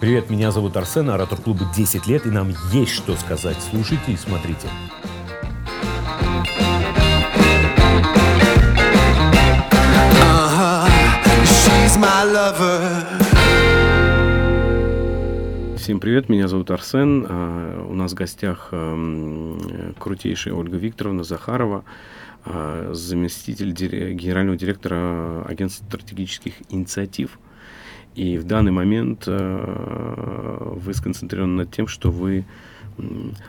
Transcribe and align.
Привет, 0.00 0.30
меня 0.30 0.50
зовут 0.50 0.78
Арсен, 0.78 1.10
оратор 1.10 1.38
клуба 1.38 1.66
10 1.76 2.06
лет, 2.06 2.24
и 2.24 2.30
нам 2.30 2.54
есть 2.72 2.92
что 2.92 3.14
сказать. 3.16 3.58
Слушайте 3.60 4.12
и 4.12 4.16
смотрите. 4.16 4.66
Всем 15.76 16.00
привет, 16.00 16.30
меня 16.30 16.48
зовут 16.48 16.70
Арсен. 16.70 17.26
А, 17.28 17.86
у 17.86 17.92
нас 17.92 18.12
в 18.12 18.14
гостях 18.14 18.68
эм, 18.72 19.94
крутейшая 19.98 20.54
Ольга 20.54 20.78
Викторовна 20.78 21.24
Захарова, 21.24 21.84
а, 22.46 22.94
заместитель 22.94 23.72
генерального 23.72 24.56
директора 24.56 25.44
агентства 25.44 25.84
стратегических 25.84 26.54
инициатив. 26.70 27.38
И 28.14 28.38
в 28.38 28.44
данный 28.44 28.72
момент 28.72 29.24
э, 29.26 30.74
вы 30.76 30.94
сконцентрированы 30.94 31.64
над 31.64 31.70
тем, 31.70 31.86
что 31.86 32.10
вы 32.10 32.44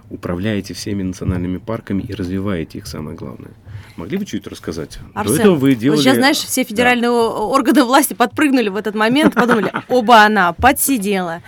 управляете 0.10 0.74
всеми 0.74 1.04
национальными 1.04 1.58
парками 1.58 2.04
и 2.04 2.14
развиваете 2.14 2.78
их, 2.78 2.88
самое 2.88 3.18
главное. 3.18 3.52
Могли 3.98 4.18
бы 4.18 4.26
чуть 4.26 4.48
рассказать? 4.48 5.00
Арсен, 5.14 5.36
До 5.36 5.42
этого 5.42 5.56
вы 5.56 5.76
делали... 5.76 5.98
вот 5.98 6.04
сейчас, 6.04 6.16
знаешь, 6.16 6.38
все 6.38 6.64
федеральные 6.64 7.10
да. 7.10 7.14
органы 7.14 7.84
власти 7.84 8.14
подпрыгнули 8.14 8.70
в 8.70 8.76
этот 8.78 8.96
момент, 8.96 9.34
подумали, 9.34 9.72
оба 9.90 10.24
она 10.24 10.54
подсидела. 10.54 11.42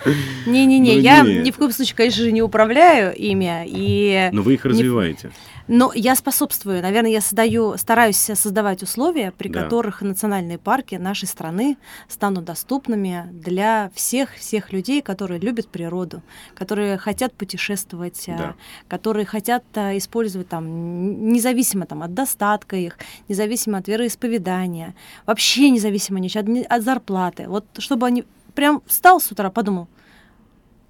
Не-не-не, 0.46 0.94
ну, 0.94 1.00
я 1.00 1.22
ни 1.22 1.50
в 1.50 1.56
коем 1.56 1.72
случае, 1.72 1.96
конечно 1.96 2.22
же, 2.22 2.32
не 2.32 2.42
управляю 2.42 3.14
ими. 3.14 4.30
Но 4.32 4.42
вы 4.42 4.54
их 4.54 4.64
развиваете. 4.64 5.30
Но 5.66 5.92
я 5.94 6.14
способствую, 6.14 6.82
наверное, 6.82 7.10
я 7.10 7.20
создаю, 7.20 7.76
стараюсь 7.78 8.18
создавать 8.18 8.82
условия, 8.82 9.32
при 9.32 9.48
да. 9.48 9.62
которых 9.62 10.02
национальные 10.02 10.58
парки 10.58 10.96
нашей 10.96 11.26
страны 11.26 11.78
станут 12.08 12.44
доступными 12.44 13.28
для 13.32 13.90
всех 13.94 14.34
всех 14.34 14.72
людей, 14.72 15.00
которые 15.00 15.40
любят 15.40 15.68
природу, 15.68 16.22
которые 16.54 16.98
хотят 16.98 17.32
путешествовать, 17.32 18.28
э, 18.28 18.36
да. 18.36 18.54
которые 18.88 19.24
хотят 19.24 19.64
э, 19.74 19.96
использовать 19.96 20.48
там 20.48 21.32
независимо 21.32 21.86
там 21.86 22.02
от 22.02 22.12
достатка 22.12 22.76
их, 22.76 22.98
независимо 23.28 23.78
от 23.78 23.88
вероисповедания, 23.88 24.94
вообще 25.24 25.70
независимо 25.70 26.20
ничего 26.20 26.44
от, 26.44 26.72
от 26.72 26.82
зарплаты. 26.82 27.48
Вот 27.48 27.64
чтобы 27.78 28.06
они 28.06 28.24
прям 28.54 28.82
встал 28.86 29.20
с 29.20 29.32
утра, 29.32 29.50
подумал, 29.50 29.88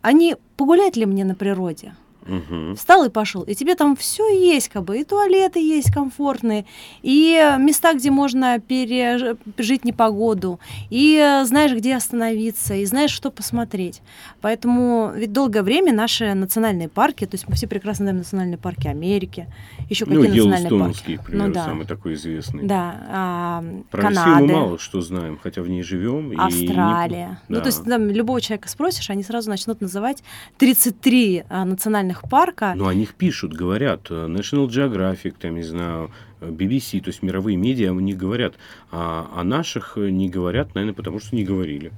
они 0.03 0.37
погулять 0.57 0.97
ли 0.97 1.07
мне 1.07 1.25
на 1.25 1.35
природе? 1.35 1.95
Угу. 2.27 2.75
Встал 2.77 3.05
и 3.05 3.11
пошел. 3.11 3.43
И 3.43 3.55
тебе 3.55 3.75
там 3.75 3.97
все 3.97 4.29
есть, 4.29 4.69
как 4.69 4.85
бы, 4.85 4.99
и 4.99 5.05
туалеты 5.05 5.61
есть 5.61 5.93
комфортные, 5.93 6.65
и 7.03 7.57
места, 7.59 7.95
где 7.95 8.11
можно 8.11 8.59
пережить 8.61 9.85
непогоду, 9.85 10.61
и 10.91 11.43
знаешь, 11.45 11.73
где 11.73 11.97
остановиться, 11.97 12.75
и 12.75 12.85
знаешь, 12.85 13.11
что 13.11 13.31
посмотреть. 13.31 14.03
Поэтому 14.41 15.13
ведь 15.15 15.33
долгое 15.33 15.63
время 15.63 15.93
наши 15.93 16.35
национальные 16.35 16.89
парки, 16.89 17.27
то 17.27 17.35
есть 17.35 17.49
мы 17.49 17.55
все 17.55 17.67
прекрасно 17.67 18.05
знаем 18.05 18.19
национальные 18.19 18.59
парки 18.59 18.89
Америки, 18.89 19.47
еще 19.89 20.07
ну, 20.07 20.23
какие 20.23 20.41
национальные 20.41 20.81
парки. 20.81 21.17
к 21.17 21.25
примеру, 21.25 21.49
ну, 21.49 21.55
да. 21.55 21.65
самый 21.65 21.87
такой 21.87 22.15
известный. 22.15 22.65
Да. 22.65 22.95
А, 23.09 23.65
Про 23.91 24.03
Канады. 24.03 24.31
Россию 24.31 24.49
мы 24.49 24.53
мало 24.55 24.79
что 24.79 25.01
знаем, 25.01 25.39
хотя 25.43 25.63
в 25.63 25.69
ней 25.69 25.83
живем. 25.83 26.39
Австралия. 26.39 27.41
И... 27.49 27.53
Ну, 27.53 27.57
да. 27.57 27.63
то 27.63 27.67
есть 27.69 27.85
там 27.85 28.09
любого 28.09 28.41
человека 28.41 28.69
спросишь, 28.69 29.11
они 29.11 29.23
сразу 29.23 29.51
начнут 29.51 29.81
называть 29.81 30.23
33 30.59 31.45
а, 31.49 31.65
национальных 31.65 32.14
национальных 32.15 32.23
парка. 32.31 32.75
Ну, 32.77 32.87
о 32.87 32.95
них 32.95 33.15
пишут, 33.15 33.53
говорят. 33.53 34.07
Э, 34.11 34.27
National 34.27 34.69
Geographic, 34.69 35.35
там, 35.39 35.57
не 35.57 35.63
знаю, 35.63 36.11
BBC, 36.41 37.01
то 37.01 37.09
есть 37.09 37.23
мировые 37.23 37.57
медиа, 37.57 37.91
они 37.91 38.15
говорят. 38.15 38.55
А 38.91 39.31
о 39.35 39.45
наших 39.45 39.97
не 39.97 40.29
говорят, 40.29 40.75
наверное, 40.75 40.95
потому 40.95 41.21
что 41.21 41.35
не 41.37 41.45
говорили. 41.45 41.93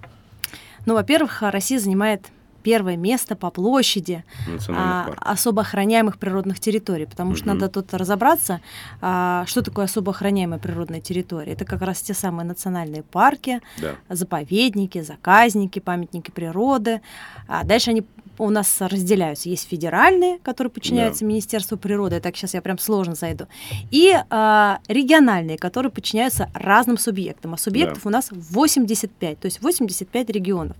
Ну, 0.86 0.94
во-первых, 0.94 1.42
Россия 1.42 1.78
занимает 1.78 2.26
первое 2.62 2.96
место 2.96 3.36
по 3.36 3.50
площади 3.50 4.24
а, 4.68 5.12
особо 5.18 5.62
охраняемых 5.62 6.18
природных 6.18 6.58
территорий, 6.58 7.06
потому 7.06 7.30
угу. 7.30 7.36
что 7.36 7.46
надо 7.46 7.68
тут 7.68 7.94
разобраться, 7.94 8.60
а, 9.00 9.44
что 9.46 9.62
такое 9.62 9.84
особо 9.84 10.10
охраняемые 10.10 10.58
природные 10.58 11.00
территории. 11.00 11.52
Это 11.52 11.64
как 11.64 11.82
раз 11.82 12.02
те 12.02 12.12
самые 12.12 12.44
национальные 12.44 13.04
парки, 13.04 13.60
да. 13.80 13.94
заповедники, 14.08 15.00
заказники, 15.00 15.78
памятники 15.78 16.32
природы. 16.32 17.02
А 17.46 17.62
дальше 17.62 17.90
они 17.90 18.04
у 18.38 18.50
нас 18.50 18.80
разделяются. 18.80 19.48
Есть 19.48 19.68
федеральные, 19.68 20.38
которые 20.38 20.70
подчиняются 20.70 21.20
да. 21.20 21.26
Министерству 21.26 21.76
природы, 21.76 22.20
так 22.20 22.36
сейчас 22.36 22.54
я 22.54 22.62
прям 22.62 22.78
сложно 22.78 23.14
зайду, 23.14 23.46
и 23.90 24.12
э, 24.12 24.76
региональные, 24.88 25.58
которые 25.58 25.90
подчиняются 25.92 26.50
разным 26.54 26.98
субъектам. 26.98 27.54
А 27.54 27.56
субъектов 27.56 28.02
да. 28.02 28.08
у 28.08 28.12
нас 28.12 28.28
85, 28.30 29.40
то 29.40 29.46
есть 29.46 29.62
85 29.62 30.30
регионов. 30.30 30.76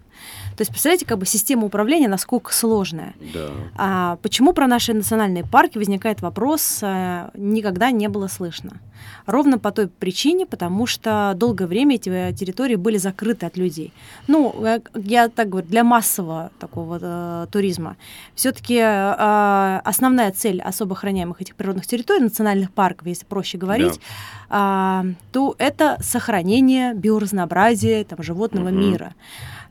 То 0.57 0.63
есть, 0.63 0.71
представляете, 0.71 1.05
как 1.05 1.19
бы 1.19 1.27
система 1.27 1.67
управления 1.67 2.09
насколько 2.09 2.53
сложная. 2.53 3.15
Да. 3.35 3.51
А, 3.77 4.19
почему 4.23 4.53
про 4.53 4.67
наши 4.67 4.95
национальные 4.95 5.45
парки 5.45 5.77
возникает 5.77 6.23
вопрос, 6.23 6.79
а, 6.83 7.31
никогда 7.35 7.91
не 7.91 8.09
было 8.09 8.27
слышно. 8.29 8.81
Ровно 9.27 9.59
по 9.59 9.71
той 9.73 9.89
причине, 9.89 10.47
потому 10.47 10.87
что 10.87 11.35
долгое 11.37 11.67
время 11.67 11.97
эти 11.97 12.09
э, 12.09 12.33
территории 12.33 12.77
были 12.77 12.97
закрыты 12.97 13.47
от 13.47 13.57
людей. 13.57 13.93
Ну, 14.29 14.55
э, 14.65 14.81
я 14.95 15.29
так 15.29 15.49
говорю, 15.49 15.67
для 15.67 15.85
массового 15.85 16.51
такого 16.59 16.99
э, 17.01 17.47
туризма. 17.51 17.97
Все-таки 18.35 18.77
э, 18.77 19.81
основная 19.85 20.31
цель 20.31 20.63
особо 20.63 20.95
охраняемых 20.95 21.43
этих 21.43 21.57
природных 21.57 21.87
территорий, 21.87 22.23
национальных 22.23 22.71
парков, 22.71 23.07
если 23.07 23.27
проще 23.27 23.59
говорить, 23.59 24.01
да. 24.46 24.46
Э, 24.51 25.03
то 25.33 25.55
это 25.59 25.99
сохранение 26.01 26.95
биоразнообразия 26.95 28.05
там, 28.05 28.23
животного 28.23 28.69
угу. 28.69 28.77
мира. 28.77 29.15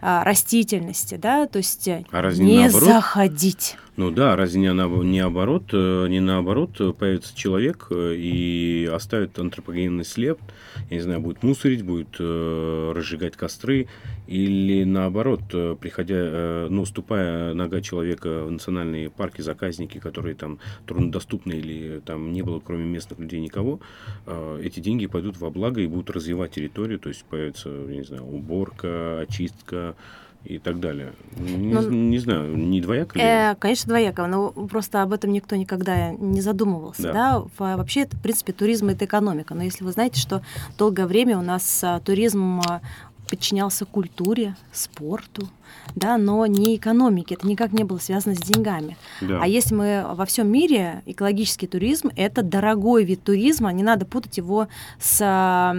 А, 0.07 0.23
растительности, 0.23 1.15
да, 1.15 1.47
то 1.47 1.57
есть 1.57 1.87
э, 1.87 2.05
а 2.11 2.31
не 2.33 2.63
наоборот? 2.63 2.83
заходить. 2.89 3.77
Ну 3.97 4.11
да, 4.11 4.35
разве 4.35 4.59
не, 4.59 5.03
не, 5.03 5.19
оборот, 5.19 5.69
э, 5.71 6.07
не 6.09 6.19
наоборот 6.19 6.79
появится 6.97 7.35
человек 7.35 7.87
э, 7.89 8.13
и 8.15 8.89
оставит 8.93 9.39
антропогенный 9.39 10.03
след, 10.03 10.37
я 10.89 10.97
не 10.97 11.01
знаю, 11.01 11.21
будет 11.21 11.41
мусорить, 11.43 11.83
будет 11.83 12.17
э, 12.19 12.91
разжигать 12.93 13.37
костры, 13.37 13.87
или 14.27 14.83
наоборот, 14.83 15.41
приходя, 15.79 16.15
э, 16.17 16.67
ну, 16.69 16.85
ступая 16.85 17.53
нога 17.53 17.81
человека 17.81 18.43
в 18.43 18.51
национальные 18.51 19.09
парки, 19.09 19.41
заказники, 19.41 19.97
которые 19.99 20.35
там 20.35 20.59
труднодоступны 20.85 21.53
или 21.53 22.01
там 22.05 22.33
не 22.33 22.41
было 22.41 22.59
кроме 22.59 22.85
местных 22.85 23.17
людей 23.19 23.39
никого, 23.39 23.79
э, 24.25 24.59
эти 24.65 24.79
деньги 24.79 25.05
пойдут 25.05 25.37
во 25.37 25.49
благо 25.49 25.81
и 25.81 25.87
будут 25.87 26.09
развивать 26.09 26.51
территорию, 26.51 26.99
то 26.99 27.09
есть 27.09 27.23
появится, 27.25 27.69
я 27.69 27.95
не 27.95 28.03
знаю, 28.03 28.23
уборка, 28.25 29.19
очистка, 29.21 29.95
и 30.45 30.59
так 30.59 30.79
далее. 30.79 31.13
Не, 31.37 31.73
ну, 31.73 31.89
не 31.89 32.19
знаю, 32.19 32.55
не 32.55 32.79
двояко 32.79 33.17
ли? 33.17 33.25
Э, 33.25 33.55
конечно, 33.55 33.89
двояко, 33.89 34.27
но 34.27 34.51
просто 34.51 35.01
об 35.01 35.11
этом 35.11 35.31
никто 35.31 35.55
никогда 35.55 36.11
не 36.11 36.41
задумывался. 36.41 37.01
Да. 37.01 37.13
Да? 37.13 37.75
Вообще, 37.75 38.01
это, 38.01 38.15
в 38.15 38.21
принципе, 38.21 38.53
туризм– 38.53 38.89
это 38.89 39.05
экономика. 39.05 39.55
Но 39.55 39.63
если 39.63 39.83
вы 39.83 39.91
знаете, 39.91 40.19
что 40.19 40.41
долгое 40.77 41.07
время 41.07 41.37
у 41.37 41.41
нас 41.41 41.83
а, 41.83 41.99
туризм 41.99 42.61
а, 42.61 42.81
подчинялся 43.35 43.85
культуре, 43.85 44.55
спорту, 44.71 45.49
да, 45.93 46.17
но 46.17 46.45
не 46.45 46.77
экономике, 46.77 47.35
это 47.35 47.45
никак 47.45 47.73
не 47.73 47.83
было 47.83 47.97
связано 47.97 48.33
с 48.33 48.39
деньгами. 48.39 48.95
Да. 49.19 49.39
А 49.41 49.47
если 49.47 49.75
мы 49.75 50.05
во 50.13 50.25
всем 50.25 50.47
мире, 50.47 51.03
экологический 51.05 51.67
туризм– 51.67 52.11
это 52.15 52.43
дорогой 52.43 53.03
вид 53.03 53.23
туризма, 53.23 53.73
не 53.73 53.83
надо 53.83 54.05
путать 54.05 54.37
его 54.37 54.69
с 54.99 55.19
а, 55.21 55.75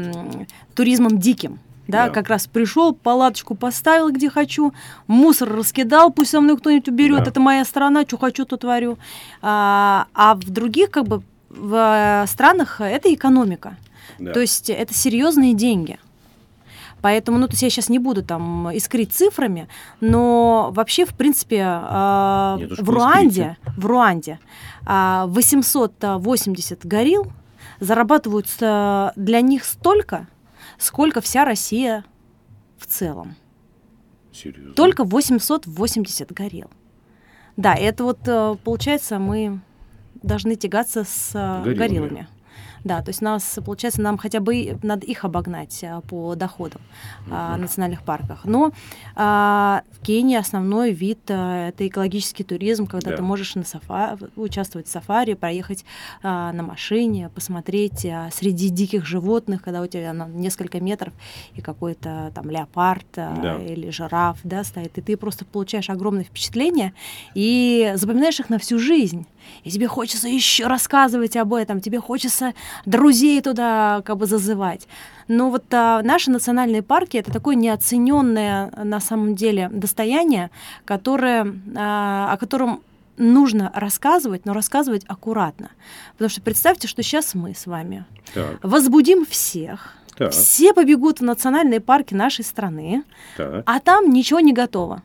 туризмом 0.75 1.19
диким 1.19 1.61
да, 1.89 2.07
да, 2.07 2.13
как 2.13 2.29
раз 2.29 2.49
пришел, 2.49 2.93
палаточку 2.93 3.55
поставил, 3.55 4.11
где 4.11 4.29
хочу, 4.29 4.73
мусор 5.07 5.49
раскидал, 5.57 6.13
пусть 6.13 6.31
со 6.31 6.41
мной 6.41 6.59
кто-нибудь 6.59 6.89
уберет, 6.89 7.25
да. 7.25 7.31
это 7.31 7.41
моя 7.41 7.65
страна, 7.65 8.03
что 8.03 8.19
хочу, 8.19 8.45
то 8.45 8.57
творю. 8.57 8.99
А, 9.41 10.09
а 10.13 10.35
в 10.35 10.51
других, 10.51 10.91
как 10.91 11.07
бы, 11.07 11.23
в 11.49 11.75
э, 11.75 12.27
странах 12.27 12.81
это 12.81 13.15
экономика. 13.15 13.77
Да. 14.19 14.33
То 14.33 14.41
есть 14.41 14.69
это 14.69 14.93
серьезные 14.93 15.55
деньги. 15.55 15.99
Поэтому, 17.07 17.39
ну, 17.39 17.47
то 17.47 17.53
есть 17.53 17.63
я 17.63 17.71
сейчас 17.71 17.89
не 17.89 18.01
буду 18.01 18.25
там 18.25 18.69
искрить 18.77 19.13
цифрами, 19.13 19.69
но 20.01 20.73
вообще, 20.73 21.07
в 21.07 21.15
принципе, 21.15 21.59
э, 21.59 22.57
Нет, 22.59 22.81
в 22.81 22.91
Руанде, 22.91 23.57
в 23.77 23.87
Руанде 23.87 24.41
э, 24.85 25.23
880 25.29 26.85
горил 26.85 27.31
зарабатывают 27.79 28.49
для 28.59 29.41
них 29.41 29.65
столько, 29.65 30.27
сколько 30.79 31.21
вся 31.21 31.45
Россия 31.45 32.05
в 32.77 32.87
целом. 32.87 33.37
Серьезно? 34.33 34.75
Только 34.75 35.05
880 35.05 36.33
горел. 36.33 36.73
Да, 37.57 37.75
это 37.75 38.03
вот 38.03 38.19
э, 38.27 38.57
получается 38.65 39.21
мы 39.21 39.61
должны 40.25 40.57
тягаться 40.57 41.05
с 41.05 41.31
э, 41.35 41.63
гориллами. 41.63 41.79
гориллами. 41.79 42.29
Да, 42.85 43.03
то 43.03 43.11
есть 43.11 43.21
нас, 43.23 43.59
получается, 43.65 44.01
нам 44.01 44.17
хотя 44.19 44.41
бы 44.41 44.79
надо 44.83 45.07
их 45.07 45.25
обогнать 45.25 45.83
а, 45.85 46.01
по 46.03 46.35
доходам 46.37 46.81
а, 47.31 47.57
в 47.57 47.61
национальных 47.61 48.03
парках. 48.03 48.45
Но 48.45 48.73
а, 49.15 49.83
в 49.93 50.05
Кении 50.05 50.37
основной 50.37 50.93
вид 50.93 51.19
а, 51.29 51.69
это 51.69 51.87
экологический 51.87 52.45
туризм, 52.45 52.87
когда 52.87 53.11
Да. 53.11 53.17
ты 53.17 53.23
можешь 53.23 53.55
на 53.55 53.65
сафа 53.65 54.17
участвовать 54.37 54.87
в 54.87 54.91
сафари, 54.91 55.35
проехать 55.35 55.85
а, 56.23 56.53
на 56.53 56.63
машине, 56.63 57.29
посмотреть 57.35 58.05
а, 58.07 58.31
среди 58.33 58.69
диких 58.69 59.05
животных, 59.07 59.63
когда 59.63 59.83
у 59.83 59.87
тебя 59.87 60.13
на 60.13 60.27
несколько 60.29 60.81
метров 60.81 61.13
и 61.55 61.61
какой-то 61.61 62.31
там 62.35 62.51
леопард 62.51 63.07
Да. 63.17 63.57
или 63.61 63.91
жираф, 63.91 64.39
да, 64.45 64.63
стоит, 64.65 64.97
и 64.99 65.01
ты 65.01 65.17
просто 65.17 65.45
получаешь 65.45 65.91
огромное 65.91 66.25
впечатление 66.25 66.93
и 67.35 67.93
запоминаешь 67.97 68.39
их 68.41 68.49
на 68.51 68.59
всю 68.59 68.79
жизнь. 68.79 69.27
И 69.65 69.71
тебе 69.71 69.89
хочется 69.89 70.29
еще 70.29 70.67
рассказывать 70.67 71.37
об 71.37 71.55
этом, 71.55 71.81
тебе 71.81 72.01
хочется 72.01 72.55
друзей 72.85 73.41
туда 73.41 74.03
как 74.05 74.17
бы 74.17 74.27
зазывать. 74.27 74.87
Но 75.29 75.51
вот 75.51 75.65
а, 75.73 76.03
наши 76.03 76.31
национальные 76.31 76.83
парки 76.83 77.17
это 77.17 77.33
такое 77.33 77.57
неоцененное 77.57 78.71
на 78.85 79.01
самом 79.01 79.35
деле 79.35 79.69
достояние, 79.73 80.51
которое, 80.85 81.53
а, 81.77 82.33
о 82.33 82.37
котором 82.37 82.83
нужно 83.17 83.73
рассказывать, 83.75 84.45
но 84.45 84.53
рассказывать 84.53 85.05
аккуратно. 85.07 85.71
Потому 86.13 86.29
что 86.29 86.41
представьте, 86.41 86.87
что 86.87 87.03
сейчас 87.03 87.35
мы 87.35 87.55
с 87.55 87.67
вами 87.67 88.05
Так, 88.35 88.59
возбудим 88.63 89.25
всех, 89.27 89.95
так, 90.17 90.33
все 90.33 90.73
побегут 90.73 91.21
в 91.21 91.25
национальные 91.25 91.81
парки 91.81 92.15
нашей 92.15 92.45
страны, 92.45 93.05
так. 93.37 93.63
а 93.67 93.81
там 93.81 94.11
ничего 94.11 94.41
не 94.41 94.53
готово. 94.53 95.03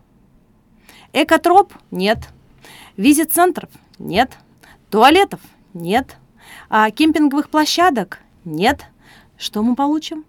Экотроп– 1.13 1.73
нет. 1.91 2.19
Визит-центров– 2.95 3.69
нет. 4.06 4.38
Туалетов– 4.89 5.39
нет. 5.74 6.18
А 6.69 6.92
кемпинговых 6.92 7.50
площадок– 7.50 8.19
нет. 8.45 8.86
Что 9.38 9.63
мы 9.63 9.75
получим? 9.75 10.25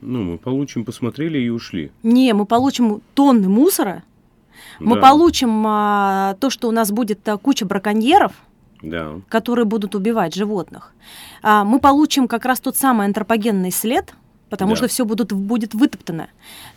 Ну, 0.00 0.22
мы 0.22 0.38
получим, 0.38 0.84
посмотрели 0.84 1.38
и 1.38 1.48
ушли. 1.48 1.90
Не, 2.02 2.34
мы 2.34 2.44
получим 2.44 3.00
тонны 3.14 3.48
мусора, 3.48 4.02
мы 4.80 4.96
Да, 4.96 5.02
получим 5.02 5.64
а, 5.66 6.36
то, 6.40 6.50
что 6.50 6.68
у 6.68 6.72
нас 6.72 6.90
будет 6.90 7.26
а, 7.28 7.36
куча 7.38 7.64
браконьеров, 7.64 8.32
Да, 8.82 9.20
которые 9.28 9.64
будут 9.64 9.94
убивать 9.94 10.34
животных. 10.34 10.92
А, 11.42 11.64
мы 11.64 11.78
получим 11.78 12.28
как 12.28 12.44
раз 12.44 12.60
тот 12.60 12.76
самый 12.76 13.06
антропогенный 13.06 13.70
след, 13.70 14.12
потому 14.50 14.72
Да. 14.72 14.76
что 14.76 14.86
все 14.88 15.04
будут, 15.04 15.32
будет 15.32 15.74
вытоптано. 15.74 16.28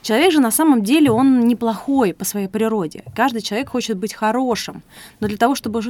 Человек 0.01 0.31
же 0.31 0.39
на 0.39 0.51
самом 0.51 0.81
деле 0.83 1.11
он 1.11 1.47
неплохой 1.47 2.13
по 2.13 2.25
своей 2.25 2.47
природе. 2.47 3.03
Каждый 3.15 3.41
человек 3.41 3.69
хочет 3.69 3.97
быть 3.97 4.13
хорошим. 4.13 4.81
Но 5.19 5.27
для 5.27 5.37
того, 5.37 5.55
чтобы 5.55 5.81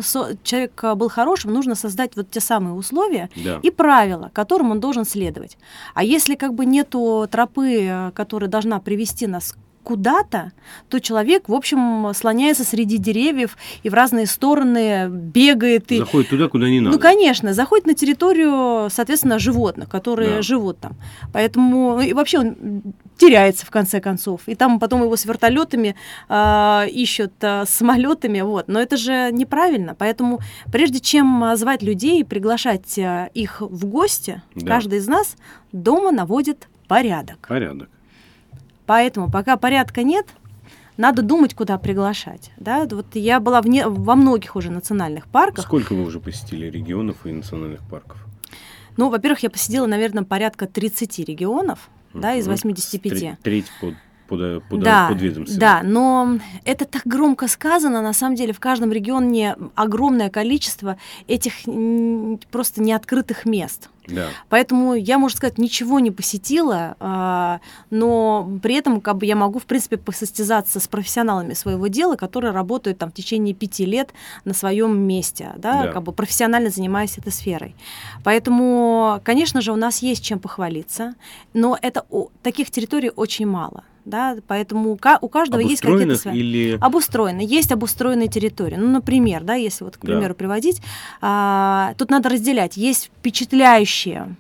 человек 0.44 0.84
а, 0.84 0.96
был 0.96 1.10
хорошим, 1.10 1.54
нужно 1.54 1.76
создать 1.76 2.16
вот 2.16 2.30
те 2.32 2.40
самые 2.40 2.74
условия 2.74 3.30
да. 3.36 3.60
и 3.64 3.72
правила, 3.72 4.30
которым 4.34 4.72
он 4.72 4.80
должен 4.80 5.06
следовать. 5.06 5.58
А 5.94 6.04
если 6.04 6.36
как 6.36 6.54
бы 6.54 6.66
нету 6.66 7.28
тропы, 7.30 7.84
э, 7.84 8.12
которая 8.12 8.50
должна 8.50 8.80
привести 8.80 9.28
нас 9.28 9.56
куда-то, 9.88 10.52
то 10.90 11.00
человек, 11.00 11.48
в 11.48 11.54
общем, 11.54 12.12
слоняется 12.14 12.66
среди 12.66 12.98
деревьев 12.98 13.58
и 13.84 13.90
в 13.90 13.94
разные 13.94 14.26
стороны 14.26 15.08
бегает. 15.08 15.90
И... 15.94 16.00
Заходит 16.00 16.30
туда, 16.30 16.50
куда 16.50 16.68
не 16.70 16.82
надо. 16.82 16.98
Ну, 16.98 17.02
конечно, 17.02 17.54
заходит 17.54 17.88
на 17.88 17.94
территорию, 17.94 18.90
соответственно, 18.90 19.40
животных, 19.40 19.88
которые 19.88 20.36
Да. 20.36 20.42
живут 20.42 20.80
там. 20.80 20.98
Поэтому 21.32 21.78
ну, 21.96 22.02
и 22.02 22.12
вообще 22.12 22.40
он 22.40 22.82
теряется 23.18 23.66
в 23.66 23.70
конце 23.70 24.02
концов. 24.02 24.42
И 24.48 24.56
там 24.56 24.78
потом 24.80 25.04
его 25.04 25.16
с 25.16 25.24
вертолетами 25.24 25.96
а, 26.28 26.86
ищут 26.92 27.32
а, 27.42 27.66
с 27.66 27.70
самолетами. 27.70 28.42
Вот. 28.42 28.68
Но 28.68 28.82
это 28.82 28.98
же 28.98 29.30
неправильно. 29.32 29.96
Поэтому 29.98 30.40
прежде 30.70 31.00
чем 31.00 31.44
а, 31.46 31.56
звать 31.56 31.82
людей 31.82 32.20
и 32.20 32.24
приглашать 32.26 33.00
их 33.34 33.62
в 33.62 33.86
гости, 33.86 34.42
Да. 34.54 34.68
каждый 34.68 35.00
из 35.00 35.08
нас 35.08 35.38
дома 35.72 36.12
наводит 36.12 36.68
порядок. 36.90 37.48
Порядок. 37.48 37.88
Поэтому 38.88 39.30
пока 39.30 39.58
порядка 39.58 40.02
нет, 40.02 40.26
надо 40.96 41.22
думать, 41.22 41.54
куда 41.54 41.78
приглашать. 41.78 42.52
Да? 42.58 42.88
Вот 42.90 43.16
я 43.16 43.40
была 43.40 43.62
вне, 43.62 43.88
во 43.88 44.16
многих 44.16 44.56
уже 44.56 44.72
национальных 44.72 45.28
парках. 45.28 45.66
Сколько 45.66 45.94
вы 45.94 46.04
уже 46.04 46.20
посетили 46.20 46.66
регионов 46.68 47.18
и 47.26 47.32
национальных 47.32 47.82
парков? 47.88 48.18
Ну, 48.96 49.10
во-первых, 49.10 49.44
я 49.44 49.52
посетила, 49.52 49.86
наверное, 49.86 50.24
порядка 50.24 50.66
30 50.66 51.20
регионов, 51.20 51.90
да, 52.16 52.34
из 52.34 52.46
Мгм. 52.46 52.54
85. 52.54 53.40
Треть, 53.44 53.68
под, 53.80 53.94
под, 54.28 54.64
под, 54.70 54.80
да, 54.80 55.10
подведомственных. 55.10 55.60
да, 55.60 55.82
но 55.84 56.40
это 56.66 56.86
так 56.86 57.04
громко 57.06 57.48
сказано, 57.48 58.02
на 58.02 58.14
самом 58.14 58.36
деле 58.36 58.54
в 58.54 58.60
каждом 58.60 58.92
регионе 58.92 59.56
огромное 59.76 60.30
количество 60.32 60.98
этих 61.28 61.54
просто 62.50 62.82
неоткрытых 62.82 63.46
мест. 63.46 63.90
Да. 64.08 64.28
Поэтому 64.50 64.94
я, 64.94 65.18
можно 65.18 65.38
сказать, 65.38 65.58
ничего 65.58 66.00
не 66.00 66.12
посетила, 66.12 66.96
а, 67.00 67.60
но 67.90 68.50
при 68.62 68.76
этом 68.76 69.02
как 69.02 69.18
бы 69.18 69.26
я 69.26 69.36
могу, 69.36 69.60
в 69.60 69.66
принципе, 69.66 69.98
посостязаться 69.98 70.80
с 70.80 70.88
профессионалами 70.88 71.54
своего 71.54 71.88
дела, 71.88 72.16
которые 72.16 72.52
работают 72.52 72.98
там 72.98 73.12
в 73.12 73.14
течение 73.14 73.54
пяти 73.54 73.86
лет 73.86 74.12
на 74.46 74.54
своем 74.54 74.98
месте, 75.00 75.52
да, 75.58 75.84
Да. 75.84 75.92
как 75.92 76.04
бы 76.04 76.12
профессионально 76.14 76.70
занимаясь 76.70 77.18
этой 77.18 77.32
сферой. 77.32 77.76
Поэтому, 78.24 79.22
конечно 79.24 79.62
же, 79.62 79.72
у 79.72 79.76
нас 79.76 80.00
есть 80.02 80.24
чем 80.24 80.40
похвалиться, 80.40 81.16
но 81.54 81.78
это 81.82 82.06
таких 82.44 82.72
территорий 82.72 83.12
очень 83.16 83.46
мало. 83.48 83.84
Да, 84.08 84.38
поэтому 84.48 84.92
у 84.94 85.00
у 85.22 85.28
каждого 85.28 85.60
есть 85.60 85.82
какие-то 85.82 86.16
свои... 86.16 86.40
или... 86.40 86.78
Обустроены. 86.80 87.42
Есть 87.46 87.74
обустроенные 87.74 88.30
территории. 88.30 88.76
Ну, 88.78 88.90
например, 88.90 89.44
да, 89.44 89.56
если 89.56 89.84
вот, 89.84 89.98
к 89.98 90.02
Да. 90.02 90.14
примеру, 90.14 90.34
приводить, 90.34 90.82
а, 91.22 91.94
тут 91.98 92.10
надо 92.10 92.30
разделять. 92.30 92.78
Есть 92.78 93.12
впечатляющие 93.20 94.36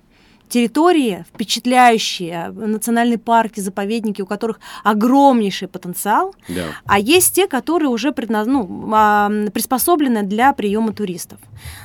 территории, 0.50 1.26
впечатляющие 1.34 2.50
национальные 2.50 3.18
парки, 3.18 3.60
заповедники, 3.60 4.22
у 4.22 4.26
которых 4.26 4.60
огромнейший 4.84 5.68
потенциал, 5.68 6.34
Да. 6.48 6.64
а 6.86 7.00
есть 7.00 7.36
те, 7.36 7.48
которые 7.48 7.90
уже 7.90 8.10
предна- 8.12 8.46
ну, 8.46 8.90
а, 8.94 9.30
приспособлены 9.54 10.24
для 10.24 10.54
приема 10.54 10.94
туристов. 10.94 11.40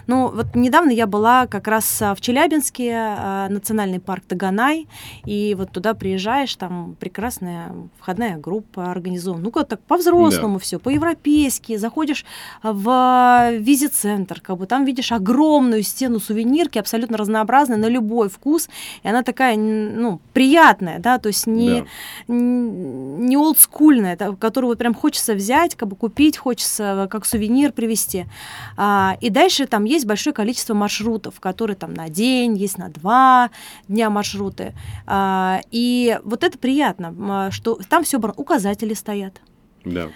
Ну, 0.07 0.29
вот 0.29 0.55
недавно 0.55 0.91
я 0.91 1.07
была 1.07 1.47
как 1.47 1.67
раз 1.69 2.03
а, 2.03 2.15
в 2.15 2.21
Челябинске, 2.21 2.93
а, 2.95 3.49
национальный 3.49 4.01
парк 4.01 4.25
Таганай, 4.29 4.87
и 5.25 5.55
вот 5.59 5.71
туда 5.73 5.95
приезжаешь, 5.95 6.55
там 6.57 6.97
прекрасная 7.01 7.73
входная 7.99 8.37
группа 8.37 8.91
организована. 8.91 9.43
Ну, 9.45 9.51
как 9.51 9.69
так, 9.69 9.81
по-взрослому 9.81 10.59
все, 10.59 10.79
по-европейски. 10.79 11.77
Заходишь 11.77 12.25
в 12.63 13.51
визит-центр, 13.59 14.41
как 14.41 14.59
бы 14.59 14.67
там 14.67 14.85
видишь 14.85 15.13
огромную 15.13 15.83
стену 15.83 16.21
сувенирки, 16.21 16.79
абсолютно 16.79 17.17
разнообразной, 17.17 17.77
на 17.79 17.89
любой 17.89 18.29
вкус, 18.29 18.52
и 19.03 19.09
она 19.09 19.23
такая, 19.23 19.57
ну, 19.57 20.21
приятная, 20.33 20.99
да, 20.99 21.19
то 21.19 21.29
есть 21.29 21.47
не, 21.47 21.81
Да. 21.81 21.87
не 22.29 23.37
олдскульная, 23.37 24.17
которую 24.17 24.71
вот 24.71 24.79
прям 24.79 24.95
хочется 24.95 25.35
взять, 25.35 25.75
как 25.75 25.89
бы 25.89 25.97
купить, 25.97 26.37
хочется 26.37 27.09
как 27.11 27.25
сувенир 27.27 27.73
привезти. 27.73 28.27
А, 28.77 29.17
и 29.21 29.31
дальше 29.31 29.67
там 29.67 29.85
есть 29.85 30.07
большое 30.07 30.35
количество 30.35 30.75
маршрутов, 30.75 31.41
которые 31.41 31.77
там 31.77 31.95
на 31.95 32.09
день, 32.09 32.57
есть 32.57 32.79
на 32.79 32.89
два 32.89 33.51
дня 33.89 34.11
маршруты. 34.11 34.75
А, 35.07 35.61
и 35.71 36.19
вот 36.25 36.45
это 36.45 36.59
приятно, 36.59 37.15
а, 37.19 37.51
что 37.51 37.79
там 37.89 38.05
все 38.05 38.19
указатели 38.19 38.95
стоят. 38.95 39.41
Да. 39.85 40.09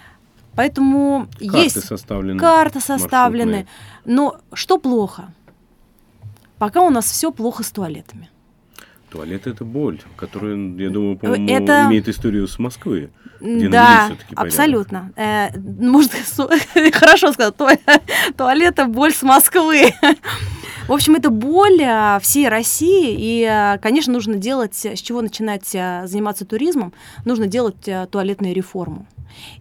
Поэтому 0.55 1.27
Карты 1.39 1.57
есть 1.59 1.83
составлены. 1.85 2.39
карты 2.39 2.79
составлены. 2.79 3.51
маршрутные. 3.51 3.67
Но 4.05 4.37
что 4.53 4.79
плохо? 4.79 5.31
Пока 6.57 6.81
у 6.81 6.89
нас 6.89 7.05
все 7.05 7.31
плохо 7.31 7.63
с 7.63 7.71
туалетами. 7.71 8.29
Туалет 9.09 9.47
это 9.47 9.63
боль, 9.63 10.01
которая, 10.17 10.55
я 10.55 10.89
думаю, 10.89 11.17
по-моему, 11.17 11.47
Это- 11.47 11.85
имеет 11.87 12.09
историю 12.09 12.47
с 12.47 12.59
Москвы. 12.59 13.09
Где 13.39 13.69
да, 13.69 14.11
абсолютно. 14.35 15.13
Э, 15.15 15.57
может, 15.59 16.11
хорошо 16.93 17.31
сказать, 17.31 17.55
туа- 17.55 17.77
туалет 18.35 18.73
это 18.73 18.85
боль 18.85 19.13
с 19.13 19.21
Москвы. 19.21 19.93
В 20.87 20.93
общем, 20.93 21.15
это 21.15 21.29
боль 21.29 21.81
а, 21.83 22.17
всей 22.19 22.47
России, 22.47 23.15
и, 23.17 23.43
а, 23.43 23.77
конечно, 23.77 24.13
нужно 24.13 24.35
делать, 24.35 24.85
с 24.85 24.99
чего 24.99 25.21
начинать 25.21 25.67
заниматься 25.67 26.45
туризмом, 26.45 26.93
нужно 27.25 27.47
делать 27.47 27.89
туалетную 28.09 28.55
реформу. 28.55 29.05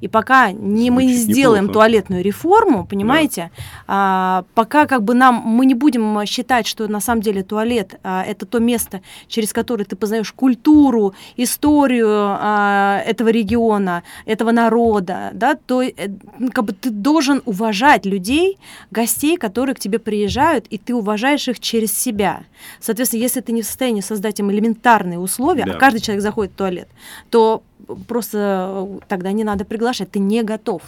И 0.01 0.09
пока 0.09 0.53
не 0.53 0.91
мы 0.91 1.05
не 1.05 1.15
сделаем 1.15 1.65
неплохо. 1.65 1.81
туалетную 1.81 2.23
реформу, 2.23 2.87
понимаете, 2.87 3.51
а, 3.87 4.45
пока 4.55 4.87
как 4.87 5.03
бы 5.03 5.15
нам 5.15 5.35
мы 5.45 5.67
не 5.67 5.75
будем 5.75 6.25
считать, 6.27 6.67
что 6.67 6.89
на 6.89 7.01
самом 7.01 7.23
деле 7.23 7.43
туалет 7.43 7.99
а, 8.03 8.23
это 8.25 8.47
то 8.47 8.59
место, 8.59 9.01
через 9.29 9.53
которое 9.53 9.85
ты 9.85 9.97
познаешь 9.97 10.33
культуру, 10.33 11.15
историю 11.37 12.09
а, 12.11 13.03
этого 13.07 13.29
региона, 13.29 14.03
этого 14.25 14.51
народа, 14.53 15.31
да, 15.33 15.55
то 15.55 15.83
э, 15.83 15.93
ну, 16.39 16.51
как 16.51 16.65
бы 16.65 16.73
ты 16.73 16.91
должен 16.91 17.43
уважать 17.45 18.07
людей, 18.07 18.59
гостей, 18.91 19.37
которые 19.37 19.75
к 19.75 19.79
тебе 19.79 19.99
приезжают, 19.99 20.67
и 20.69 20.79
ты 20.79 20.95
уважаешь 20.95 21.49
их 21.49 21.61
через 21.61 21.97
себя. 21.97 22.41
Соответственно, 22.81 23.23
если 23.23 23.41
ты 23.41 23.53
не 23.53 23.63
в 23.63 23.67
состоянии 23.67 24.01
создать 24.01 24.41
им 24.41 24.51
элементарные 24.51 25.19
условия, 25.19 25.65
Да. 25.65 25.73
а 25.75 25.79
каждый 25.79 26.01
человек 26.01 26.23
заходит 26.23 26.53
в 26.53 26.57
туалет, 26.57 26.89
то 27.31 27.63
просто 28.09 28.99
э, 28.99 28.99
тогда 29.09 29.33
не 29.33 29.45
надо 29.45 29.65
приглашать, 29.65 30.11
ты 30.11 30.19
не 30.19 30.43
готов. 30.43 30.83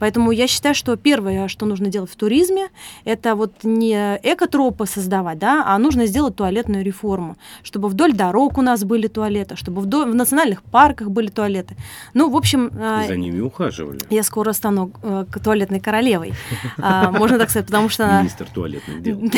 Поэтому 0.00 0.30
я 0.30 0.46
считаю, 0.46 0.74
что 0.74 0.96
первое, 0.96 1.48
что 1.48 1.66
нужно 1.66 1.88
делать 1.88 2.10
в 2.10 2.16
туризме, 2.16 2.68
это 3.04 3.34
вот 3.34 3.52
не 3.64 4.18
экотропы 4.22 4.86
создавать, 4.86 5.38
да, 5.38 5.64
а 5.66 5.78
нужно 5.78 6.06
сделать 6.06 6.36
туалетную 6.36 6.84
реформу, 6.84 7.36
чтобы 7.62 7.88
вдоль 7.88 8.12
дорог 8.12 8.58
у 8.58 8.62
нас 8.62 8.84
были 8.84 9.06
туалеты, 9.06 9.56
чтобы 9.56 9.82
вдоль, 9.82 10.10
в 10.10 10.14
национальных 10.14 10.62
парках 10.62 11.10
были 11.10 11.28
туалеты. 11.28 11.76
Ну, 12.14 12.30
в 12.30 12.36
общем... 12.36 12.68
И 12.68 13.08
за 13.08 13.16
ними 13.16 13.40
ухаживали. 13.40 14.00
Я 14.10 14.22
скоро 14.22 14.52
стану 14.52 14.92
э, 15.02 15.24
туалетной 15.42 15.80
королевой, 15.80 16.32
а, 16.78 17.10
можно 17.10 17.38
так 17.38 17.50
сказать, 17.50 17.66
потому 17.66 17.88
что... 17.88 18.20
Министр 18.20 18.46
туалетных 18.52 19.02
дел. 19.02 19.20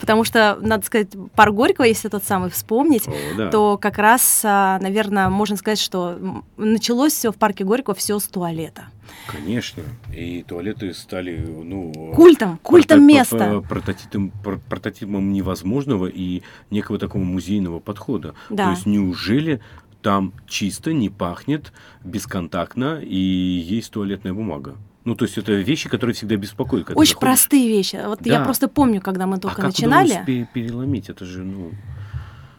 Потому 0.00 0.24
что, 0.24 0.58
надо 0.60 0.84
сказать, 0.84 1.08
парк 1.36 1.54
Горького, 1.54 1.84
если 1.84 2.08
тот 2.08 2.24
самый 2.24 2.50
вспомнить, 2.50 3.04
то 3.52 3.78
как 3.78 3.98
раз, 3.98 4.42
а, 4.44 4.78
наверное, 4.80 5.28
можно 5.28 5.56
сказать, 5.56 5.78
что 5.78 6.18
началось 6.56 7.12
все 7.12 7.30
в 7.30 7.36
парке 7.36 7.64
Горького 7.64 7.94
все 7.94 8.18
с 8.18 8.24
туалета. 8.24 8.86
Конечно. 9.26 9.82
И 10.14 10.42
туалеты 10.42 10.92
стали, 10.94 11.38
ну... 11.38 12.12
Культом, 12.14 12.58
культом 12.62 13.06
места. 13.06 13.62
Прототипом, 13.68 14.32
прототипом 14.68 15.32
невозможного 15.32 16.06
и 16.06 16.42
некого 16.70 16.98
такого 16.98 17.22
музейного 17.22 17.80
подхода. 17.80 18.34
Да. 18.50 18.66
То 18.66 18.70
есть 18.70 18.86
неужели 18.86 19.60
там 20.02 20.32
чисто, 20.46 20.92
не 20.92 21.08
пахнет, 21.08 21.72
бесконтактно 22.04 23.00
и 23.00 23.16
есть 23.16 23.92
туалетная 23.92 24.34
бумага? 24.34 24.76
Ну, 25.04 25.16
то 25.16 25.24
есть 25.24 25.36
это 25.36 25.52
вещи, 25.52 25.88
которые 25.88 26.14
всегда 26.14 26.36
беспокоят. 26.36 26.90
Очень 26.90 26.94
заходишь. 26.94 27.18
простые 27.18 27.68
вещи. 27.68 28.00
Вот 28.06 28.20
да. 28.22 28.34
я 28.34 28.44
просто 28.44 28.68
помню, 28.68 29.00
когда 29.00 29.26
мы 29.26 29.38
только 29.38 29.62
а 29.62 29.66
начинали. 29.66 30.14
Как 30.14 30.52
переломить? 30.52 31.08
Это 31.08 31.24
же, 31.24 31.42
ну... 31.42 31.72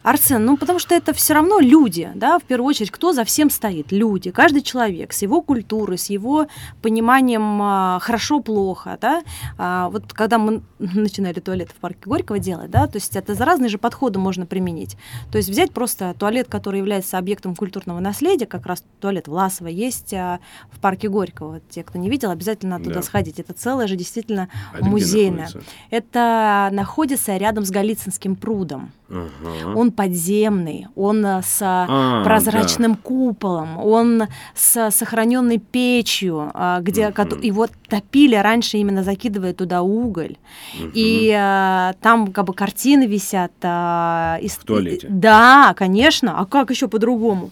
Арсен, 0.04 0.44
ну 0.44 0.58
потому 0.58 0.78
что 0.78 0.94
это 0.94 1.14
все 1.14 1.32
равно 1.32 1.60
люди, 1.60 2.12
да, 2.14 2.38
в 2.38 2.42
первую 2.42 2.68
очередь, 2.68 2.90
кто 2.90 3.14
за 3.14 3.24
всем 3.24 3.48
стоит? 3.48 3.90
Люди, 3.90 4.30
каждый 4.30 4.60
человек 4.60 5.14
с 5.14 5.22
его 5.22 5.40
культурой, 5.40 5.96
с 5.96 6.10
его 6.10 6.46
пониманием 6.82 7.58
а, 7.62 7.98
хорошо-плохо, 8.02 8.98
да. 9.00 9.22
А, 9.56 9.88
вот 9.88 10.12
когда 10.12 10.36
мы 10.36 10.60
начинали 10.78 11.40
туалет 11.40 11.70
в 11.70 11.76
парке 11.76 12.02
Горького 12.04 12.38
делать, 12.38 12.70
да, 12.70 12.86
то 12.86 12.96
есть 12.96 13.16
это 13.16 13.34
за 13.34 13.46
разные 13.46 13.70
же 13.70 13.78
подходы 13.78 14.18
можно 14.18 14.44
применить. 14.44 14.98
То 15.32 15.38
есть 15.38 15.48
взять 15.48 15.72
просто 15.72 16.14
туалет, 16.18 16.48
который 16.50 16.80
является 16.80 17.16
объектом 17.16 17.56
культурного 17.56 17.98
наследия, 18.00 18.44
как 18.44 18.66
раз 18.66 18.84
туалет 19.00 19.26
Власова 19.26 19.68
есть 19.68 20.12
а, 20.12 20.40
в 20.70 20.80
парке 20.80 21.08
Горького. 21.08 21.60
Те, 21.70 21.82
кто 21.82 21.98
не 21.98 22.10
видел, 22.10 22.30
обязательно 22.30 22.78
туда 22.78 22.96
да. 22.96 23.02
сходить. 23.02 23.40
Это 23.40 23.54
целое 23.54 23.86
же 23.86 23.96
действительно 23.96 24.50
а 24.78 24.84
музейное. 24.84 25.48
Это 25.88 26.68
находится 26.72 27.38
рядом 27.38 27.64
с 27.64 27.70
Голицынским 27.70 28.36
прудом. 28.36 28.92
Ага. 29.14 29.76
Он 29.76 29.92
подземный, 29.92 30.88
он 30.96 31.24
э, 31.24 31.42
с 31.42 31.58
а, 31.62 32.24
прозрачным 32.24 32.92
да. 32.92 32.98
куполом, 33.02 33.78
он 33.78 34.24
с 34.54 34.90
сохраненной 34.90 35.58
печью, 35.58 36.50
а, 36.52 36.80
где 36.80 37.08
угу. 37.08 37.36
его 37.40 37.68
топили 37.88 38.34
раньше 38.34 38.78
именно 38.78 39.04
закидывая 39.04 39.54
туда 39.54 39.82
уголь, 39.82 40.36
угу. 40.78 40.90
и 40.94 41.32
а, 41.36 41.94
там 42.00 42.32
как 42.32 42.46
бы 42.46 42.54
картины 42.54 43.06
висят. 43.06 43.52
А, 43.62 44.38
из, 44.40 44.52
в 44.52 44.64
туалете. 44.64 45.06
Да, 45.08 45.74
конечно. 45.76 46.38
А 46.38 46.46
как 46.46 46.70
еще 46.70 46.88
по-другому? 46.88 47.50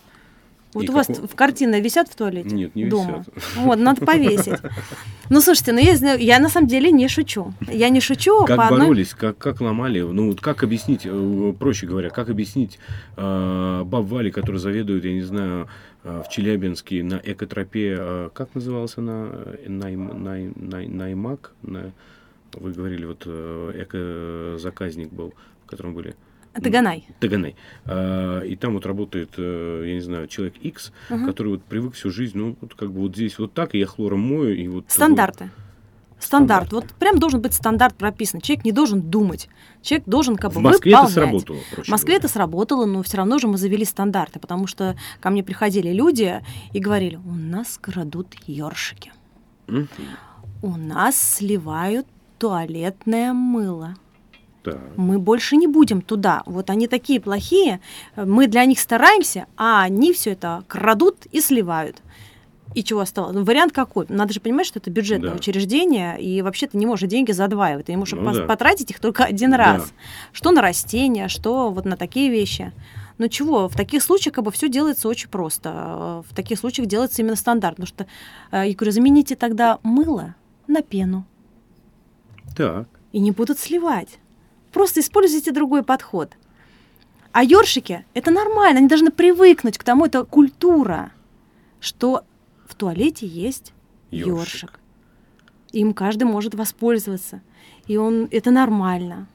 Вот 0.74 0.84
и 0.84 0.88
у 0.88 0.92
вас 0.92 1.06
какой... 1.06 1.28
в 1.28 1.34
картины 1.34 1.80
висят 1.80 2.08
в 2.08 2.16
туалете? 2.16 2.54
Нет, 2.54 2.74
не 2.74 2.86
дома? 2.86 3.18
висят. 3.18 3.56
Вот, 3.56 3.78
надо 3.78 4.04
повесить. 4.04 4.58
Ну, 5.28 5.40
слушайте, 5.40 5.72
ну 5.72 5.78
я, 5.78 6.14
я 6.14 6.38
на 6.38 6.48
самом 6.48 6.66
деле 6.66 6.90
не 6.90 7.08
шучу. 7.08 7.54
Я 7.68 7.88
не 7.88 8.00
шучу. 8.00 8.44
Как 8.44 8.56
по 8.56 8.76
боролись, 8.76 9.12
одной... 9.12 9.32
как, 9.32 9.38
как 9.38 9.60
ломали, 9.60 10.00
ну 10.00 10.28
вот 10.28 10.40
как 10.40 10.62
объяснить, 10.62 11.02
э, 11.04 11.54
проще 11.58 11.86
говоря, 11.86 12.10
как 12.10 12.28
объяснить 12.28 12.78
э, 13.16 13.82
баб 13.84 14.04
Вали, 14.04 14.30
который 14.30 14.58
заведует, 14.58 15.04
я 15.04 15.12
не 15.12 15.22
знаю, 15.22 15.68
э, 16.04 16.22
в 16.26 16.30
Челябинске 16.30 17.02
на 17.02 17.20
экотропе, 17.22 17.96
э, 17.98 18.30
как 18.34 18.54
назывался 18.54 19.00
она, 19.00 19.30
най, 19.66 19.96
най, 19.96 20.52
най, 20.54 20.86
Наймак, 20.86 21.52
на, 21.62 21.92
вы 22.54 22.72
говорили, 22.72 23.06
вот 23.06 23.22
э, 23.26 23.72
эко-заказник 23.82 25.12
был, 25.12 25.32
в 25.64 25.70
котором 25.70 25.94
были 25.94 26.14
Таганай. 26.54 27.06
Таганай. 27.20 27.56
А, 27.86 28.40
и 28.40 28.56
там 28.56 28.74
вот 28.74 28.86
работает, 28.86 29.30
э, 29.38 29.84
я 29.86 29.94
не 29.94 30.00
знаю, 30.00 30.26
человек 30.26 30.54
X, 30.60 30.92
угу. 31.08 31.26
который 31.26 31.48
вот 31.48 31.64
привык 31.64 31.94
всю 31.94 32.10
жизнь, 32.10 32.36
ну, 32.36 32.56
вот 32.60 32.74
как 32.74 32.92
бы 32.92 33.00
вот 33.00 33.14
здесь 33.14 33.38
вот 33.38 33.54
так, 33.54 33.74
и 33.74 33.78
я 33.78 33.86
хлором 33.86 34.20
мою, 34.20 34.54
и 34.54 34.68
вот... 34.68 34.84
Стандарты. 34.88 35.50
Стандарт. 36.18 36.68
стандарт. 36.68 36.72
Вот 36.72 36.98
прям 36.98 37.18
должен 37.18 37.40
быть 37.40 37.54
стандарт 37.54 37.94
прописан. 37.96 38.40
Человек 38.40 38.64
не 38.64 38.72
должен 38.72 39.00
думать. 39.00 39.48
Человек 39.82 40.06
должен 40.06 40.36
как 40.36 40.52
бы 40.52 40.60
В 40.60 40.62
Москве 40.62 40.92
выполнять. 40.92 41.10
это 41.10 41.20
сработало. 41.20 41.58
В 41.58 41.88
Москве 41.88 42.12
говоря. 42.12 42.18
это 42.18 42.28
сработало, 42.28 42.86
но 42.86 43.02
все 43.02 43.16
равно 43.16 43.38
же 43.38 43.48
мы 43.48 43.58
завели 43.58 43.84
стандарты, 43.84 44.38
потому 44.38 44.66
что 44.66 44.96
ко 45.20 45.30
мне 45.30 45.42
приходили 45.42 45.90
люди 45.92 46.40
и 46.72 46.78
говорили, 46.78 47.16
у 47.16 47.34
нас 47.34 47.78
крадут 47.80 48.28
ёршики. 48.46 49.12
У 50.62 50.76
нас 50.76 51.16
сливают 51.16 52.06
туалетное 52.38 53.32
мыло. 53.32 53.96
Так. 54.62 54.78
Мы 54.96 55.18
больше 55.18 55.56
не 55.56 55.66
будем 55.66 56.02
туда. 56.02 56.42
Вот 56.46 56.70
они 56.70 56.86
такие 56.86 57.20
плохие, 57.20 57.80
мы 58.16 58.46
для 58.46 58.64
них 58.64 58.78
стараемся, 58.78 59.46
а 59.56 59.82
они 59.82 60.12
все 60.12 60.32
это 60.32 60.64
крадут 60.68 61.26
и 61.32 61.40
сливают. 61.40 62.02
И 62.74 62.82
чего 62.82 63.00
осталось? 63.00 63.34
Ну, 63.34 63.44
вариант 63.44 63.72
какой? 63.72 64.06
Надо 64.08 64.32
же 64.32 64.40
понимать, 64.40 64.66
что 64.66 64.78
это 64.78 64.90
бюджетное 64.90 65.30
да. 65.30 65.36
учреждение, 65.36 66.20
и 66.20 66.40
вообще 66.42 66.66
ты 66.66 66.78
не 66.78 66.86
можешь 66.86 67.08
деньги 67.08 67.32
задваивать. 67.32 67.86
Ты 67.86 67.96
можешь 67.96 68.18
ну, 68.18 68.32
да. 68.32 68.44
потратить 68.44 68.90
их 68.90 69.00
только 69.00 69.24
один 69.24 69.52
раз. 69.54 69.82
Да. 69.82 69.92
Что 70.32 70.50
на 70.52 70.62
растения, 70.62 71.28
что 71.28 71.70
вот 71.70 71.84
на 71.84 71.96
такие 71.96 72.30
вещи. 72.30 72.72
Но 73.18 73.28
чего? 73.28 73.68
В 73.68 73.76
таких 73.76 74.02
случаях 74.02 74.34
как 74.34 74.44
бы 74.44 74.50
все 74.50 74.68
делается 74.68 75.08
очень 75.08 75.28
просто. 75.28 76.24
В 76.28 76.34
таких 76.34 76.58
случаях 76.58 76.88
делается 76.88 77.20
именно 77.20 77.36
стандарт. 77.36 77.76
Потому 77.76 77.86
что, 77.86 78.06
э, 78.50 78.68
я 78.68 78.74
говорю, 78.74 78.92
замените 78.92 79.36
тогда 79.36 79.78
мыло 79.82 80.34
на 80.66 80.82
пену. 80.82 81.26
Так. 82.56 82.88
И 83.12 83.20
не 83.20 83.32
будут 83.32 83.58
сливать. 83.58 84.18
Просто 84.72 85.00
используйте 85.00 85.52
другой 85.52 85.82
подход. 85.82 86.36
А 87.32 87.44
ёршики– 87.44 88.04
это 88.14 88.30
нормально, 88.30 88.78
они 88.78 88.88
должны 88.88 89.10
привыкнуть 89.10 89.78
к 89.78 89.84
тому, 89.84 90.06
это 90.06 90.24
культура, 90.24 91.12
что 91.80 92.24
в 92.66 92.74
туалете 92.74 93.26
есть 93.26 93.72
ёршик. 94.10 94.36
ёршик. 94.38 94.80
Им 95.72 95.94
каждый 95.94 96.24
может 96.24 96.54
воспользоваться. 96.54 97.40
И 97.86 97.96
он, 97.96 98.28
это 98.30 98.50
нормально. 98.50 99.28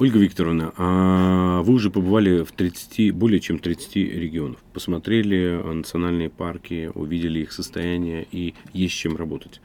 Ольга 0.00 0.18
Викторовна, 0.18 0.72
а 0.78 1.60
вы 1.60 1.74
уже 1.74 1.90
побывали 1.90 2.42
в 2.42 2.52
30, 2.52 3.14
более 3.14 3.38
чем 3.38 3.58
30 3.58 3.96
регионов, 3.96 4.58
посмотрели 4.72 5.60
национальные 5.62 6.30
парки, 6.30 6.90
увидели 6.94 7.40
их 7.40 7.52
состояние 7.52 8.26
и 8.32 8.54
есть 8.72 8.94
чем 8.94 9.14
работать. 9.18 9.60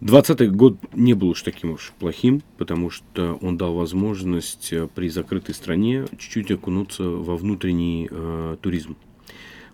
20 0.00 0.50
год 0.52 0.78
не 0.94 1.12
был 1.12 1.28
уж 1.28 1.42
таким 1.42 1.72
уж 1.72 1.92
плохим, 1.98 2.42
потому 2.56 2.88
что 2.88 3.38
он 3.42 3.58
дал 3.58 3.74
возможность 3.74 4.72
э, 4.72 4.88
при 4.92 5.10
закрытой 5.10 5.54
стране 5.54 6.06
чуть-чуть 6.12 6.50
окунуться 6.50 7.02
во 7.04 7.36
внутренний 7.36 8.08
э, 8.10 8.56
туризм. 8.62 8.96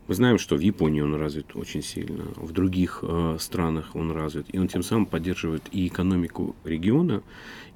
Мы 0.08 0.14
знаем, 0.14 0.38
что 0.38 0.56
в 0.56 0.60
Японии 0.60 1.02
он 1.02 1.14
развит 1.14 1.54
очень 1.54 1.82
сильно, 1.82 2.24
в 2.36 2.52
других 2.52 3.00
э, 3.02 3.36
странах 3.38 3.94
он 3.94 4.10
развит, 4.10 4.46
и 4.50 4.58
он 4.58 4.66
тем 4.66 4.82
самым 4.82 5.04
поддерживает 5.04 5.62
и 5.70 5.86
экономику 5.86 6.56
региона, 6.64 7.22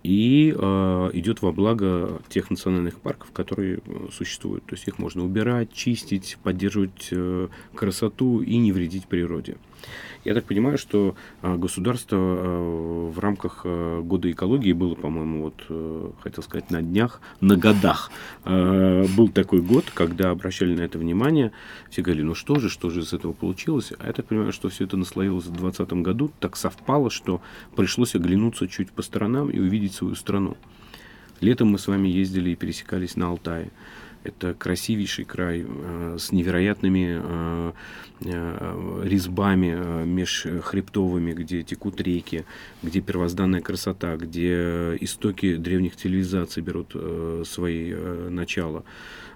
и 0.03 0.55
э, 0.57 1.11
идет 1.12 1.43
во 1.43 1.53
благо 1.53 2.23
тех 2.31 2.49
национальных 2.49 3.01
парков, 3.01 3.33
которые 3.33 3.81
э, 3.85 4.09
существуют. 4.11 4.65
То 4.65 4.77
есть 4.77 4.89
их 4.89 4.99
можно 4.99 5.23
убирать, 5.23 5.75
чистить, 5.75 6.39
поддерживать 6.43 7.09
э, 7.11 7.49
красоту 7.75 8.41
и 8.41 8.57
не 8.57 8.73
вредить 8.73 9.09
природе. 9.09 9.59
Я 10.25 10.35
так 10.35 10.45
понимаю, 10.45 10.79
что 10.79 11.17
а, 11.41 11.57
государство 11.57 12.17
а, 12.19 13.11
в 13.11 13.19
рамках 13.19 13.62
а, 13.65 14.01
года 14.03 14.31
экологии 14.31 14.73
было, 14.73 14.95
по-моему, 14.95 15.43
вот 15.43 15.65
э, 15.69 16.11
хотел 16.23 16.45
сказать 16.45 16.71
на 16.71 16.81
днях, 16.81 17.21
на 17.41 17.57
годах. 17.57 18.11
Был 18.45 19.29
такой 19.29 19.61
год, 19.61 19.85
когда 19.93 20.31
обращали 20.31 20.75
на 20.75 20.83
это 20.83 20.99
внимание. 20.99 21.53
Все 21.91 22.03
говорили, 22.03 22.25
ну 22.25 22.35
что 22.35 22.59
же, 22.59 22.69
что 22.69 22.91
же 22.91 23.01
из 23.01 23.12
этого 23.12 23.33
получилось? 23.33 23.93
А 23.99 24.07
я 24.07 24.12
так 24.12 24.27
понимаю, 24.27 24.53
что 24.53 24.69
все 24.69 24.85
это 24.85 24.97
наслоилось 24.97 25.47
в 25.47 25.53
2020 25.53 25.93
году. 26.05 26.31
Так 26.39 26.57
совпало, 26.57 27.11
что 27.11 27.41
пришлось 27.75 28.15
оглянуться 28.15 28.69
чуть 28.69 28.93
по 28.93 29.03
сторонам 29.03 29.51
и 29.51 29.59
увидеть 29.59 29.95
свою 29.95 30.15
страну. 30.15 30.57
Летом 31.41 31.69
мы 31.69 31.79
с 31.79 31.89
вами 31.89 32.09
ездили 32.09 32.51
и 32.51 32.57
пересекались 32.57 33.17
на 33.17 33.27
Алтае. 33.27 33.71
Это 34.25 34.55
красивейший 34.55 35.25
край 35.25 35.64
э, 35.67 36.17
с 36.19 36.31
невероятными 36.31 37.21
э, 37.21 37.73
э, 38.25 39.02
резьбами 39.05 39.75
э, 39.75 40.05
межхребтовыми, 40.05 41.33
где 41.33 41.64
текут 41.64 42.00
реки, 42.00 42.45
где 42.85 43.00
первозданная 43.00 43.61
красота, 43.61 44.17
где 44.17 44.97
истоки 45.00 45.57
древних 45.57 45.97
цивилизаций 45.97 46.62
берут 46.62 46.93
э, 46.95 47.43
свои 47.47 47.93
начала. 47.93 48.85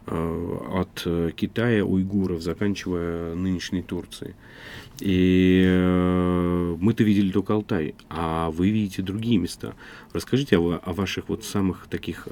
От 0.09 1.05
Китая, 1.35 1.85
уйгуров, 1.85 2.41
заканчивая 2.41 3.35
нынешней 3.35 3.83
Турцией. 3.83 4.37
И 5.01 5.67
мы-то 6.79 7.03
видели 7.03 7.33
только 7.33 7.55
Алтай, 7.55 7.97
а 8.09 8.53
вы 8.53 8.71
видите 8.71 9.03
другие 9.03 9.39
места. 9.39 9.75
Расскажите 10.13 10.59
о, 10.59 10.81
ваших 10.87 11.29
вот 11.29 11.43
самых 11.45 11.89
таких 11.91 12.29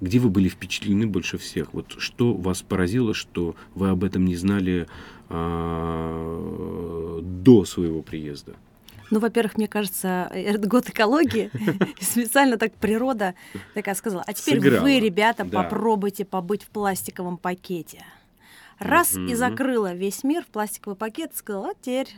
где 0.00 0.18
вы 0.18 0.28
были 0.30 0.48
впечатлены 0.48 1.06
больше 1.06 1.38
всех? 1.38 1.72
Вот 1.74 1.94
что 1.98 2.34
вас 2.34 2.62
поразило, 2.62 3.14
что 3.14 3.54
вы 3.74 3.88
об 3.90 4.02
этом 4.04 4.24
не 4.24 4.34
знали 4.36 4.86
а, 5.28 7.20
до 7.22 7.64
своего 7.64 8.02
приезда? 8.02 8.54
Ну, 9.10 9.20
во-первых, 9.20 9.56
мне 9.56 9.68
кажется, 9.68 10.28
этот 10.32 10.66
год 10.66 10.88
экологии, 10.88 11.50
специально 12.00 12.56
так 12.56 12.72
природа 12.74 13.34
такая 13.74 13.94
сказала, 13.94 14.24
а 14.26 14.32
теперь 14.32 14.60
Сыграла. 14.60 14.82
вы, 14.82 14.98
ребята, 14.98 15.44
Да. 15.44 15.62
попробуйте 15.62 16.24
побыть 16.24 16.62
в 16.64 16.68
пластиковом 16.70 17.36
пакете. 17.36 18.02
Раз 18.78 19.14
и 19.14 19.18
Мгм. 19.18 19.36
закрыла 19.36 19.94
весь 19.94 20.24
мир 20.24 20.42
в 20.42 20.46
пластиковый 20.48 20.96
пакет, 20.96 21.32
сказала, 21.36 21.68
а 21.70 21.74
теперь 21.80 22.08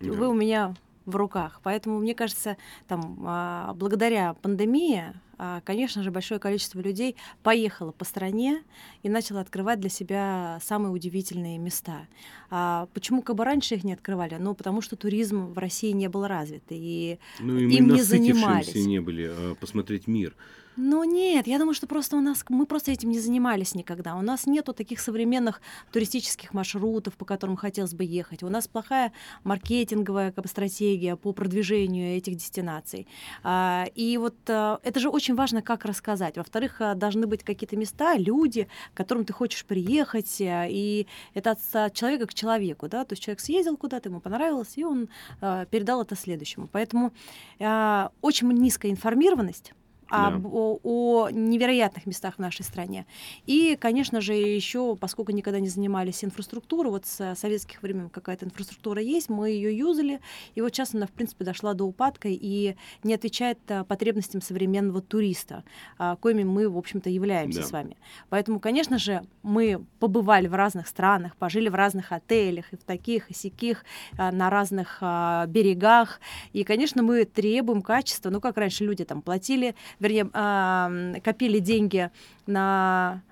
Да. 0.00 0.12
вы 0.12 0.28
у 0.28 0.34
меня 0.34 0.74
в 1.06 1.16
руках. 1.16 1.60
Поэтому, 1.62 1.98
мне 1.98 2.14
кажется, 2.14 2.56
там, 2.88 3.18
а, 3.26 3.72
благодаря 3.74 4.34
пандемии, 4.34 5.04
а, 5.38 5.60
конечно 5.64 6.02
же, 6.02 6.10
большое 6.10 6.38
количество 6.38 6.80
людей 6.80 7.16
поехало 7.42 7.92
по 7.92 8.04
стране 8.04 8.62
и 9.02 9.08
начало 9.08 9.40
открывать 9.40 9.80
для 9.80 9.88
себя 9.90 10.58
самые 10.62 10.92
удивительные 10.92 11.58
места. 11.58 12.06
А 12.50 12.88
почему 12.92 13.22
как 13.22 13.36
бы 13.36 13.44
раньше 13.44 13.74
их 13.76 13.84
не 13.84 13.94
открывали? 13.94 14.36
Ну, 14.38 14.54
потому 14.54 14.82
что 14.82 14.96
туризм 14.96 15.46
в 15.52 15.58
России 15.58 15.92
не 15.92 16.08
был 16.08 16.26
развит. 16.26 16.64
И 16.68 17.18
Ну 17.38 17.56
и 17.56 17.74
им 17.74 17.88
не 17.88 18.02
занимались. 18.02 18.74
не 18.74 19.00
были 19.00 19.32
посмотреть 19.60 20.06
мир. 20.06 20.34
Ну 20.82 21.04
нет, 21.04 21.46
я 21.46 21.58
думаю, 21.58 21.74
что 21.74 21.86
просто 21.86 22.16
у 22.16 22.22
нас 22.22 22.42
мы 22.48 22.64
просто 22.64 22.90
этим 22.90 23.10
не 23.10 23.18
занимались 23.18 23.74
никогда. 23.74 24.16
У 24.16 24.22
нас 24.22 24.46
нету 24.46 24.72
таких 24.72 25.00
современных 25.00 25.60
туристических 25.92 26.54
маршрутов, 26.54 27.18
по 27.18 27.26
которым 27.26 27.56
хотелось 27.56 27.92
бы 27.92 28.02
ехать. 28.02 28.42
У 28.42 28.48
нас 28.48 28.66
плохая 28.66 29.12
маркетинговая 29.44 30.32
как 30.32 30.44
бы, 30.44 30.48
стратегия 30.48 31.16
по 31.16 31.34
продвижению 31.34 32.16
этих 32.16 32.36
дестинаций. 32.36 33.06
А, 33.42 33.88
и 33.94 34.16
вот 34.16 34.36
а, 34.48 34.80
это 34.82 35.00
же 35.00 35.10
очень 35.10 35.34
важно, 35.34 35.60
как 35.60 35.84
рассказать. 35.84 36.38
Во-вторых, 36.38 36.80
а, 36.80 36.94
должны 36.94 37.26
быть 37.26 37.44
какие-то 37.44 37.76
места, 37.76 38.16
люди, 38.16 38.66
к 38.94 38.96
которым 38.96 39.26
ты 39.26 39.34
хочешь 39.34 39.66
приехать, 39.66 40.40
а, 40.40 40.66
и 40.66 41.06
это 41.34 41.58
от 41.74 41.92
человека 41.92 42.26
к 42.26 42.32
человеку, 42.32 42.88
да. 42.88 43.04
То 43.04 43.12
есть 43.12 43.22
человек 43.22 43.40
съездил 43.40 43.76
куда-то, 43.76 44.08
ему 44.08 44.20
понравилось, 44.20 44.72
и 44.76 44.84
он 44.84 45.10
а, 45.42 45.66
передал 45.66 46.00
это 46.00 46.16
следующему. 46.16 46.70
Поэтому 46.72 47.12
а, 47.58 48.12
очень 48.22 48.50
низкая 48.50 48.90
информированность 48.90 49.74
об- 50.10 50.42
Да. 50.42 50.48
о, 50.48 50.78
о 50.82 51.28
невероятных 51.30 52.06
местах 52.06 52.34
в 52.36 52.38
нашей 52.38 52.62
стране. 52.64 53.06
И, 53.46 53.76
конечно 53.80 54.20
же, 54.20 54.34
еще, 54.34 54.96
поскольку 54.96 55.32
никогда 55.32 55.60
не 55.60 55.68
занимались 55.68 56.24
инфраструктурой, 56.24 56.90
вот 56.92 57.06
с 57.06 57.34
советских 57.36 57.82
времен 57.82 58.08
какая-то 58.10 58.46
инфраструктура 58.46 59.00
есть, 59.00 59.28
мы 59.28 59.50
ее 59.50 59.76
юзали, 59.76 60.20
и 60.54 60.60
вот 60.60 60.74
сейчас 60.74 60.94
она, 60.94 61.06
в 61.06 61.10
принципе, 61.10 61.44
дошла 61.44 61.74
до 61.74 61.84
упадка 61.84 62.28
и 62.28 62.74
не 63.02 63.14
отвечает 63.14 63.58
а, 63.68 63.84
потребностям 63.84 64.40
современного 64.42 65.00
туриста, 65.00 65.64
а, 65.98 66.16
коими 66.16 66.44
мы, 66.44 66.68
в 66.68 66.76
общем-то, 66.76 67.08
являемся 67.10 67.60
Да. 67.60 67.66
с 67.66 67.70
вами. 67.72 67.96
Поэтому, 68.28 68.60
конечно 68.60 68.98
же, 68.98 69.22
мы 69.42 69.84
побывали 69.98 70.48
в 70.48 70.54
разных 70.54 70.88
странах, 70.88 71.36
пожили 71.36 71.68
в 71.68 71.74
разных 71.74 72.12
отелях, 72.12 72.72
и 72.72 72.76
в 72.76 72.82
таких, 72.84 73.30
и 73.30 73.34
сяких, 73.34 73.84
а, 74.18 74.32
на 74.32 74.50
разных 74.50 74.98
а, 75.00 75.46
берегах, 75.46 76.20
и, 76.52 76.64
конечно, 76.64 77.02
мы 77.02 77.24
требуем 77.24 77.82
качества. 77.82 78.30
Ну, 78.30 78.40
как 78.40 78.56
раньше 78.56 78.84
люди 78.84 79.04
там 79.04 79.22
платили, 79.22 79.74
вернее, 80.00 81.20
копили 81.20 81.58
деньги 81.58 82.10
на 82.46 83.22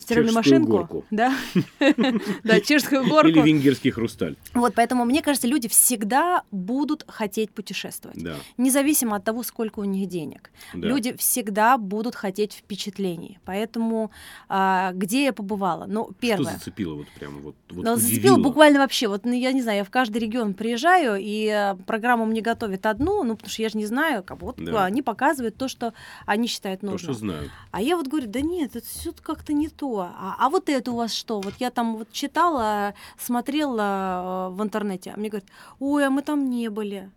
стиральную 0.00 0.34
Чешскую 0.34 0.60
машинку. 0.60 0.72
горку. 0.78 1.04
Да, 1.10 1.34
да, 2.44 2.60
чешскую 2.60 3.06
горку. 3.08 3.28
Или 3.28 3.40
венгерский 3.42 3.90
хрусталь. 3.90 4.36
Вот, 4.54 4.74
поэтому, 4.74 5.04
мне 5.04 5.22
кажется, 5.22 5.46
люди 5.46 5.68
всегда 5.68 6.42
будут 6.50 7.04
хотеть 7.08 7.50
путешествовать. 7.52 8.22
Да, 8.22 8.34
Независимо 8.56 9.16
от 9.16 9.24
того, 9.24 9.42
сколько 9.42 9.80
у 9.80 9.84
них 9.84 10.08
денег. 10.08 10.50
да. 10.74 10.88
Люди 10.88 11.16
всегда 11.16 11.78
будут 11.78 12.14
хотеть 12.14 12.52
впечатлений. 12.54 13.38
Поэтому 13.44 14.10
а, 14.48 14.92
где 14.94 15.24
я 15.24 15.32
побывала? 15.32 15.86
Ну, 15.86 16.04
Что 16.04 16.14
первое. 16.14 16.52
зацепило 16.54 16.94
вот 16.94 17.06
прямо 17.18 17.38
вот, 17.40 17.54
вот 17.70 17.84
Ну, 17.84 17.96
зацепило 17.96 18.36
буквально 18.38 18.78
вообще. 18.80 19.08
Вот, 19.08 19.24
ну, 19.24 19.32
я 19.32 19.52
не 19.52 19.62
знаю, 19.62 19.78
я 19.78 19.84
в 19.84 19.90
каждый 19.90 20.18
регион 20.18 20.54
приезжаю, 20.54 21.16
и 21.20 21.46
э, 21.46 21.74
программу 21.86 22.24
мне 22.26 22.40
готовят 22.40 22.86
одну, 22.86 23.22
ну, 23.22 23.34
потому 23.36 23.50
что 23.50 23.62
я 23.62 23.68
же 23.68 23.78
не 23.78 23.86
знаю, 23.86 24.22
как 24.22 24.38
бы 24.38 24.46
вот 24.46 24.56
Да. 24.64 24.84
они 24.84 25.02
показывают 25.02 25.56
то, 25.56 25.68
что 25.68 25.92
они 26.26 26.46
считают 26.48 26.80
То, 26.80 26.86
нужным. 26.86 27.12
что 27.14 27.20
знают. 27.20 27.50
А 27.70 27.82
я 27.82 27.96
вот 27.96 28.08
говорю, 28.08 28.26
да 28.28 28.40
нет, 28.40 28.76
это 28.76 28.86
все 28.86 29.12
как-то 29.22 29.52
не 29.52 29.68
то. 29.68 29.89
А, 29.98 30.36
а 30.38 30.48
вот 30.48 30.68
это 30.68 30.92
у 30.92 30.96
вас 30.96 31.12
что? 31.12 31.40
Вот 31.40 31.54
я 31.58 31.70
там 31.70 31.96
вот 31.96 32.12
читала, 32.12 32.94
смотрела 33.18 34.50
э, 34.50 34.54
в 34.54 34.62
интернете, 34.62 35.12
а 35.14 35.18
мне 35.18 35.28
говорят, 35.28 35.48
ой, 35.78 36.06
а 36.06 36.10
мы 36.10 36.22
там 36.22 36.48
не 36.48 36.68
были. 36.68 37.10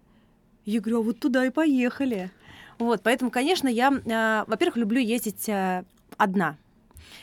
Я 0.66 0.82
говорю, 0.82 1.00
а 1.00 1.04
вот 1.04 1.20
туда 1.20 1.46
и 1.46 1.50
поехали. 1.50 2.32
Вот, 2.80 3.02
поэтому, 3.04 3.32
конечно, 3.32 3.68
я, 3.68 3.92
э, 3.92 4.44
во-первых, 4.48 4.78
люблю 4.78 5.00
ездить 5.00 5.48
э, 5.48 5.84
одна, 6.18 6.58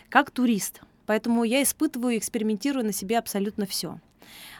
как 0.08 0.30
турист. 0.30 0.80
Поэтому 1.06 1.44
я 1.44 1.62
испытываю 1.62 2.16
экспериментирую 2.18 2.84
на 2.84 2.92
себе 2.92 3.18
абсолютно 3.18 3.66
все. 3.66 3.98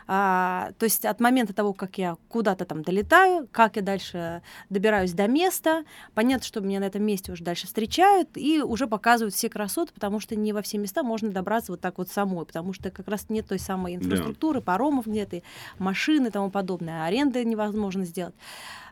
То 0.07 0.75
есть 0.81 1.05
от 1.05 1.21
момента 1.21 1.55
того, 1.55 1.73
как 1.73 1.97
я 1.97 2.17
куда-то 2.29 2.65
там 2.65 2.83
долетаю, 2.83 3.49
как 3.53 3.77
я 3.77 3.83
дальше 3.83 4.43
добираюсь 4.69 5.13
до 5.13 5.29
места, 5.29 5.85
понятно, 6.15 6.45
что 6.45 6.61
меня 6.61 6.81
на 6.81 6.85
этом 6.85 7.05
месте 7.05 7.31
уже 7.31 7.45
дальше 7.45 7.69
встречают 7.69 8.31
и 8.35 8.61
уже 8.61 8.89
показывают 8.89 9.35
все 9.35 9.49
красоты, 9.49 9.93
потому 9.93 10.19
что 10.19 10.35
не 10.35 10.53
во 10.53 10.63
все 10.63 10.79
места 10.79 11.05
можно 11.05 11.31
добраться 11.31 11.71
вот 11.71 11.81
так 11.81 11.99
вот 11.99 12.09
самой, 12.09 12.45
потому 12.45 12.73
что 12.73 12.91
как 12.91 13.07
раз 13.07 13.27
нет 13.29 13.47
той 13.47 13.61
самой 13.61 13.95
инфраструктуры, 13.95 14.61
паромов 14.61 15.07
нет, 15.07 15.33
и 15.33 15.45
машины 15.79 16.27
и 16.27 16.31
тому 16.31 16.51
подобное, 16.51 17.05
аренды 17.05 17.45
невозможно 17.45 18.05
сделать. 18.05 18.35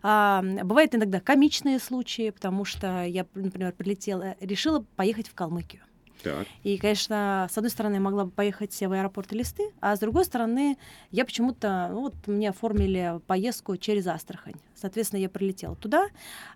А, 0.03 0.43
бывают 0.63 0.95
иногда 0.95 1.21
комичные 1.21 1.81
случаи, 1.81 2.31
потому 2.31 2.65
что 2.65 3.05
я, 3.05 3.27
например, 3.35 3.73
прилетела, 3.73 4.37
решила 4.41 4.85
поехать 4.97 5.29
в 5.29 5.35
Калмыкию. 5.35 5.83
Так. 6.23 6.47
И, 6.65 6.79
конечно, 6.79 7.49
с 7.51 7.57
одной 7.57 7.71
стороны, 7.71 7.95
я 7.95 8.01
могла 8.01 8.25
бы 8.25 8.31
поехать 8.31 8.79
в 8.79 8.93
аэропорт 8.93 9.33
Листы, 9.33 9.71
а 9.81 9.95
с 9.97 10.01
другой 10.01 10.25
стороны, 10.25 10.77
я 11.11 11.25
почему-то, 11.25 11.89
ну, 11.93 12.01
вот 12.01 12.15
мне 12.27 12.51
оформили 12.51 13.21
поездку 13.27 13.77
через 13.77 14.07
Астрахань. 14.07 14.57
Соответственно, 14.75 15.21
я 15.21 15.29
прилетела 15.29 15.77
туда, 15.77 16.09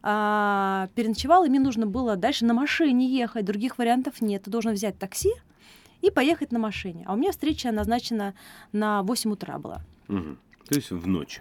а, 0.02 0.88
переночевала, 0.94 1.46
и 1.46 1.48
мне 1.48 1.60
нужно 1.60 1.86
было 1.86 2.16
дальше 2.16 2.44
на 2.44 2.54
машине 2.54 3.08
ехать, 3.08 3.44
других 3.44 3.78
вариантов 3.78 4.20
нет. 4.20 4.44
Ты 4.44 4.50
должен 4.50 4.72
взять 4.72 4.98
такси 4.98 5.32
и 6.00 6.10
поехать 6.10 6.52
на 6.52 6.58
машине. 6.58 7.04
А 7.06 7.14
у 7.14 7.16
меня 7.16 7.30
встреча 7.30 7.70
назначена 7.70 8.34
на 8.72 9.02
8 9.02 9.32
утра 9.32 9.58
была. 9.58 9.82
Мгм. 10.08 10.38
То 10.68 10.74
есть 10.74 10.90
в 10.90 11.06
ночь. 11.06 11.40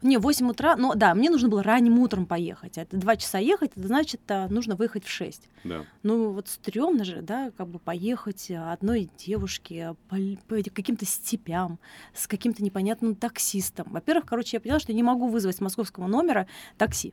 Не, 0.00 0.18
8 0.18 0.48
утра, 0.50 0.76
ну 0.76 0.94
да, 0.94 1.14
мне 1.14 1.28
нужно 1.28 1.48
было 1.48 1.62
ранним 1.62 1.98
утром 1.98 2.26
поехать. 2.26 2.78
Это 2.78 2.96
2 2.96 3.16
часа 3.16 3.38
ехать, 3.38 3.72
это 3.74 3.86
значит, 3.86 4.20
а, 4.28 4.46
нужно 4.48 4.76
выехать 4.76 5.04
в 5.04 5.10
6. 5.10 5.48
Да. 5.64 5.84
Ну 6.04 6.30
вот 6.30 6.48
стрёмно 6.48 7.04
же, 7.04 7.20
да, 7.20 7.50
как 7.56 7.68
бы 7.68 7.78
поехать 7.80 8.50
а, 8.50 8.72
одной 8.72 9.10
девушке 9.18 9.96
по, 10.08 10.16
по 10.46 10.62
каким-то 10.70 11.04
степям 11.04 11.78
с 12.14 12.28
каким-то 12.28 12.62
непонятным 12.62 13.16
таксистом. 13.16 13.88
Во-первых, 13.90 14.26
короче, 14.26 14.56
я 14.56 14.60
поняла, 14.60 14.78
что 14.78 14.92
не 14.92 15.02
могу 15.02 15.28
вызвать 15.28 15.56
с 15.56 15.60
московского 15.60 16.06
номера 16.06 16.46
такси. 16.76 17.12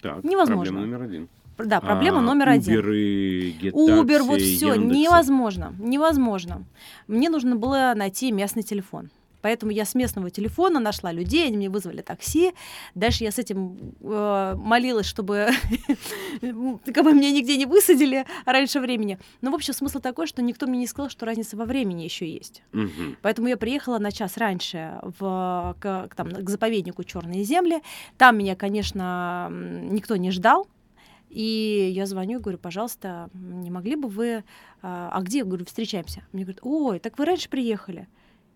Так. 0.00 0.22
Невозможно. 0.22 0.74
Проблема 0.74 0.96
номер 0.96 1.02
один. 1.02 1.28
Да, 1.58 1.80
проблема 1.80 2.18
А, 2.18 2.22
номер 2.22 2.48
один. 2.50 2.80
Uber 2.80 3.72
Taxi, 3.72 4.22
вот 4.22 4.40
все, 4.40 4.74
невозможно, 4.76 5.74
невозможно. 5.78 6.64
Мне 7.06 7.28
нужно 7.28 7.56
было 7.56 7.92
найти 7.94 8.32
местный 8.32 8.62
телефон. 8.62 9.10
Поэтому 9.42 9.72
я 9.72 9.84
с 9.84 9.94
местного 9.94 10.30
телефона 10.30 10.80
нашла 10.80 11.12
людей, 11.12 11.46
они 11.46 11.56
мне 11.56 11.70
вызвали 11.70 12.02
такси. 12.02 12.52
Дальше 12.94 13.24
я 13.24 13.30
с 13.30 13.38
этим 13.38 13.94
э, 14.00 14.54
молилась, 14.56 15.06
чтобы 15.06 15.48
как 16.40 17.04
бы 17.04 17.12
меня 17.12 17.30
нигде 17.30 17.56
не 17.56 17.66
высадили 17.66 18.26
раньше 18.44 18.80
времени. 18.80 19.18
Но, 19.40 19.50
в 19.50 19.54
общем, 19.54 19.74
смысл 19.74 20.00
такой, 20.00 20.26
что 20.26 20.42
никто 20.42 20.66
мне 20.66 20.80
не 20.80 20.86
сказал, 20.86 21.10
что 21.10 21.26
разница 21.26 21.56
во 21.56 21.64
времени 21.64 22.02
еще 22.02 22.28
есть. 22.28 22.62
Поэтому 23.22 23.48
я 23.48 23.56
приехала 23.56 23.98
на 23.98 24.12
час 24.12 24.36
раньше 24.36 25.00
в, 25.18 25.76
к, 25.80 26.10
там, 26.16 26.30
к 26.30 26.48
заповеднику 26.48 27.04
Черные 27.04 27.44
земли. 27.44 27.82
Там 28.18 28.38
меня, 28.38 28.56
конечно, 28.56 29.48
никто 29.50 30.16
не 30.16 30.30
ждал. 30.30 30.66
И 31.30 31.92
я 31.94 32.06
звоню 32.06 32.38
и 32.38 32.42
говорю, 32.42 32.58
пожалуйста, 32.58 33.30
не 33.34 33.70
могли 33.70 33.94
бы 33.96 34.08
вы... 34.08 34.44
А 34.82 35.10
а 35.12 35.22
где? 35.22 35.38
Я 35.38 35.44
говорю, 35.44 35.64
встречаемся. 35.64 36.24
Мне 36.32 36.44
говорят, 36.44 36.60
ой, 36.62 36.98
так 36.98 37.18
вы 37.18 37.24
раньше 37.24 37.48
приехали. 37.48 38.08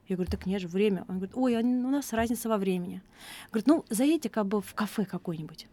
Я 0.08 0.16
говорю, 0.16 0.30
так 0.30 0.46
нет 0.46 0.60
же, 0.60 0.68
время. 0.68 1.04
Он 1.08 1.16
говорит, 1.16 1.36
ой, 1.36 1.56
у 1.56 1.88
нас 1.90 2.12
разница 2.12 2.48
во 2.48 2.58
времени. 2.58 3.02
Говорит, 3.50 3.66
ну, 3.66 3.84
заедьте 3.88 4.28
как 4.28 4.46
бы 4.46 4.60
в 4.60 4.74
кафе 4.74 5.04
какое-нибудь. 5.04 5.66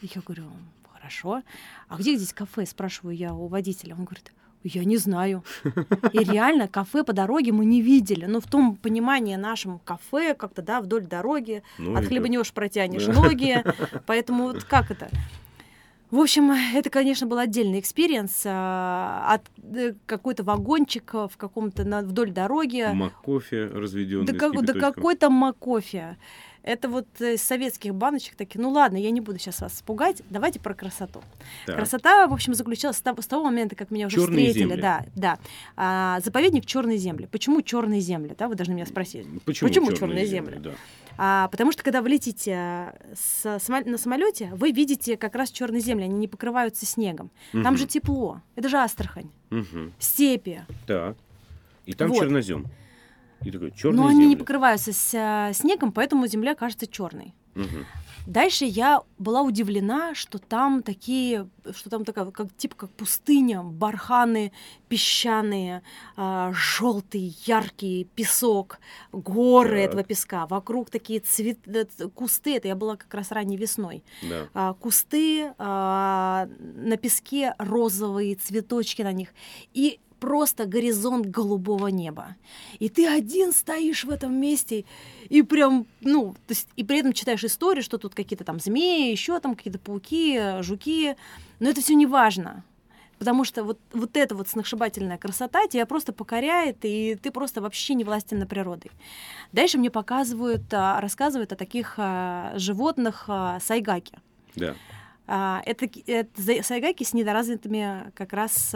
Я 0.00 0.20
говорю, 0.20 0.50
хорошо. 0.92 1.42
А 1.88 1.96
где 1.96 2.16
здесь 2.16 2.32
кафе? 2.32 2.66
Спрашиваю 2.66 3.16
я 3.16 3.32
у 3.34 3.46
водителя. 3.46 3.94
Он 3.94 4.04
говорит, 4.04 4.32
я 4.64 4.84
не 4.84 4.96
знаю. 4.96 5.44
И 6.12 6.18
реально 6.18 6.68
кафе 6.68 7.04
по 7.04 7.12
дороге 7.12 7.52
мы 7.52 7.64
не 7.64 7.82
видели. 7.82 8.24
Ну, 8.26 8.40
в 8.40 8.46
том 8.46 8.76
понимании 8.76 9.36
нашем 9.36 9.78
кафе 9.78 10.34
как-то, 10.34 10.62
да, 10.62 10.80
вдоль 10.80 11.06
дороги. 11.06 11.62
Ну, 11.78 11.94
От 11.96 12.06
хлеба 12.06 12.28
не 12.28 12.38
уж 12.38 12.52
протянешь 12.52 13.06
Да. 13.06 13.12
ноги. 13.12 13.62
Поэтому 14.06 14.44
вот 14.44 14.64
как 14.64 14.90
это? 14.90 15.08
В 16.14 16.20
общем, 16.20 16.52
это, 16.52 16.90
конечно, 16.90 17.26
был 17.26 17.38
отдельный 17.38 17.80
experience. 17.80 18.42
а, 18.46 19.34
От 19.34 19.42
э, 19.76 19.94
какой-то 20.06 20.44
вагончик 20.44 21.12
в 21.12 21.32
каком-то 21.36 21.82
на- 21.82 22.02
вдоль 22.02 22.30
дороги. 22.30 22.88
MacCoffee 22.92 23.64
разведенный. 23.66 24.26
Да, 24.26 24.32
как- 24.38 24.52
да 24.64 24.72
какой 24.94 25.16
там 25.16 25.32
MacCoffee. 25.32 26.16
Это 26.64 26.88
вот 26.88 27.06
из 27.20 27.42
советских 27.42 27.94
баночек 27.94 28.36
такие, 28.36 28.60
ну 28.60 28.70
ладно, 28.70 28.96
я 28.96 29.10
не 29.10 29.20
буду 29.20 29.38
сейчас 29.38 29.60
вас 29.60 29.74
испугать, 29.74 30.22
давайте 30.30 30.58
про 30.58 30.72
красоту. 30.72 31.22
Так. 31.66 31.76
Красота, 31.76 32.26
в 32.26 32.32
общем, 32.32 32.54
заключалась 32.54 32.96
с 32.96 33.02
того, 33.02 33.20
с 33.20 33.26
того 33.26 33.44
момента, 33.44 33.76
как 33.76 33.90
меня 33.90 34.06
уже 34.06 34.16
Черные 34.16 34.46
встретили. 34.48 34.70
Земли. 34.70 34.80
Да, 34.80 35.06
да. 35.14 35.38
А, 35.76 36.20
заповедник 36.24 36.64
Черной 36.64 36.96
земли. 36.96 37.28
Почему 37.30 37.60
Черные 37.60 38.00
земли? 38.00 38.34
Да, 38.38 38.48
вы 38.48 38.54
должны 38.54 38.72
меня 38.72 38.86
спросить. 38.86 39.26
Почему, 39.44 39.68
Почему 39.68 39.92
Черные 39.92 40.24
земли? 40.24 40.54
земли? 40.54 40.60
Да. 40.64 40.70
А, 41.18 41.48
потому 41.48 41.70
что 41.70 41.82
когда 41.82 42.00
вы 42.00 42.08
летите 42.08 42.94
с, 43.14 43.60
на 43.68 43.98
самолете, 43.98 44.50
вы 44.54 44.72
видите 44.72 45.18
как 45.18 45.34
раз 45.34 45.50
черные 45.50 45.80
земли, 45.80 46.04
они 46.04 46.16
не 46.16 46.28
покрываются 46.28 46.86
снегом. 46.86 47.30
Угу. 47.52 47.62
Там 47.62 47.76
же 47.76 47.86
тепло. 47.86 48.40
Это 48.56 48.70
же 48.70 48.78
Астрахань. 48.78 49.30
Угу. 49.50 49.92
Степи. 49.98 50.62
Так. 50.86 51.16
И 51.84 51.92
там 51.92 52.08
вот. 52.08 52.20
чернозем. 52.20 52.66
И 53.44 53.50
такой 53.50 53.72
черный 53.72 53.98
Но 53.98 54.06
они 54.06 54.26
не 54.26 54.36
покрываются 54.36 54.92
с, 54.92 55.14
э, 55.14 55.52
снегом, 55.54 55.92
поэтому 55.92 56.26
земля 56.26 56.54
кажется 56.54 56.86
черной. 56.86 57.34
Угу. 57.54 57.84
Дальше 58.26 58.64
я 58.64 59.02
была 59.18 59.42
удивлена, 59.42 60.14
что 60.14 60.38
там 60.38 60.82
такие, 60.82 61.46
что 61.74 61.90
там 61.90 62.04
такая, 62.06 62.30
как 62.30 62.56
типа 62.56 62.74
как 62.74 62.90
пустыня, 62.90 63.62
барханы 63.62 64.52
песчаные, 64.88 65.82
э, 66.16 66.52
желтый, 66.54 67.36
яркий 67.44 68.04
песок, 68.14 68.78
горы 69.12 69.82
так. 69.82 69.88
этого 69.88 70.04
песка, 70.04 70.46
вокруг 70.46 70.88
такие 70.88 71.20
цвет, 71.20 71.58
э, 71.66 71.84
кусты, 72.14 72.56
это 72.56 72.68
я 72.68 72.76
была 72.76 72.96
как 72.96 73.12
раз 73.12 73.30
ранней 73.30 73.58
весной, 73.58 74.02
да. 74.22 74.48
э, 74.54 74.74
кусты, 74.80 75.42
э, 75.42 75.52
на 75.58 76.96
песке 76.96 77.54
розовые 77.58 78.36
цветочки 78.36 79.02
на 79.02 79.12
них, 79.12 79.34
и 79.74 80.00
просто 80.24 80.64
горизонт 80.64 81.26
голубого 81.26 81.88
неба. 81.88 82.36
И 82.78 82.88
ты 82.88 83.06
один 83.06 83.52
стоишь 83.52 84.04
в 84.04 84.10
этом 84.10 84.34
месте 84.34 84.86
и 85.28 85.42
прям, 85.42 85.86
ну, 86.00 86.32
то 86.46 86.52
есть, 86.52 86.68
и 86.76 86.84
при 86.84 87.00
этом 87.00 87.12
читаешь 87.12 87.44
историю, 87.44 87.82
что 87.82 87.98
тут 87.98 88.14
какие-то 88.14 88.44
там 88.44 88.58
змеи, 88.58 89.10
еще 89.10 89.38
там 89.40 89.54
какие-то 89.54 89.78
пауки, 89.78 90.62
жуки, 90.62 91.16
но 91.60 91.68
это 91.68 91.82
все 91.82 91.94
не 91.94 92.06
важно. 92.06 92.64
Потому 93.18 93.44
что 93.44 93.64
вот, 93.64 93.78
вот 93.92 94.16
эта 94.16 94.34
вот 94.34 94.48
сногсшибательная 94.48 95.18
красота 95.18 95.66
тебя 95.68 95.84
просто 95.84 96.12
покоряет, 96.14 96.78
и 96.82 97.16
ты 97.16 97.30
просто 97.30 97.60
вообще 97.60 97.94
не 97.94 98.04
властен 98.04 98.38
над 98.38 98.48
природой. 98.48 98.90
Дальше 99.52 99.76
мне 99.76 99.90
показывают, 99.90 100.62
а, 100.72 101.00
рассказывают 101.00 101.52
о 101.52 101.56
таких 101.56 101.94
а, 101.98 102.54
животных 102.56 103.24
а, 103.28 103.60
сайгаки. 103.60 104.14
Да. 104.56 104.74
Это, 105.26 105.88
это 106.06 106.62
сайгаки 106.62 107.02
с 107.02 107.14
недоразвитыми 107.14 108.12
как 108.14 108.32
раз 108.32 108.74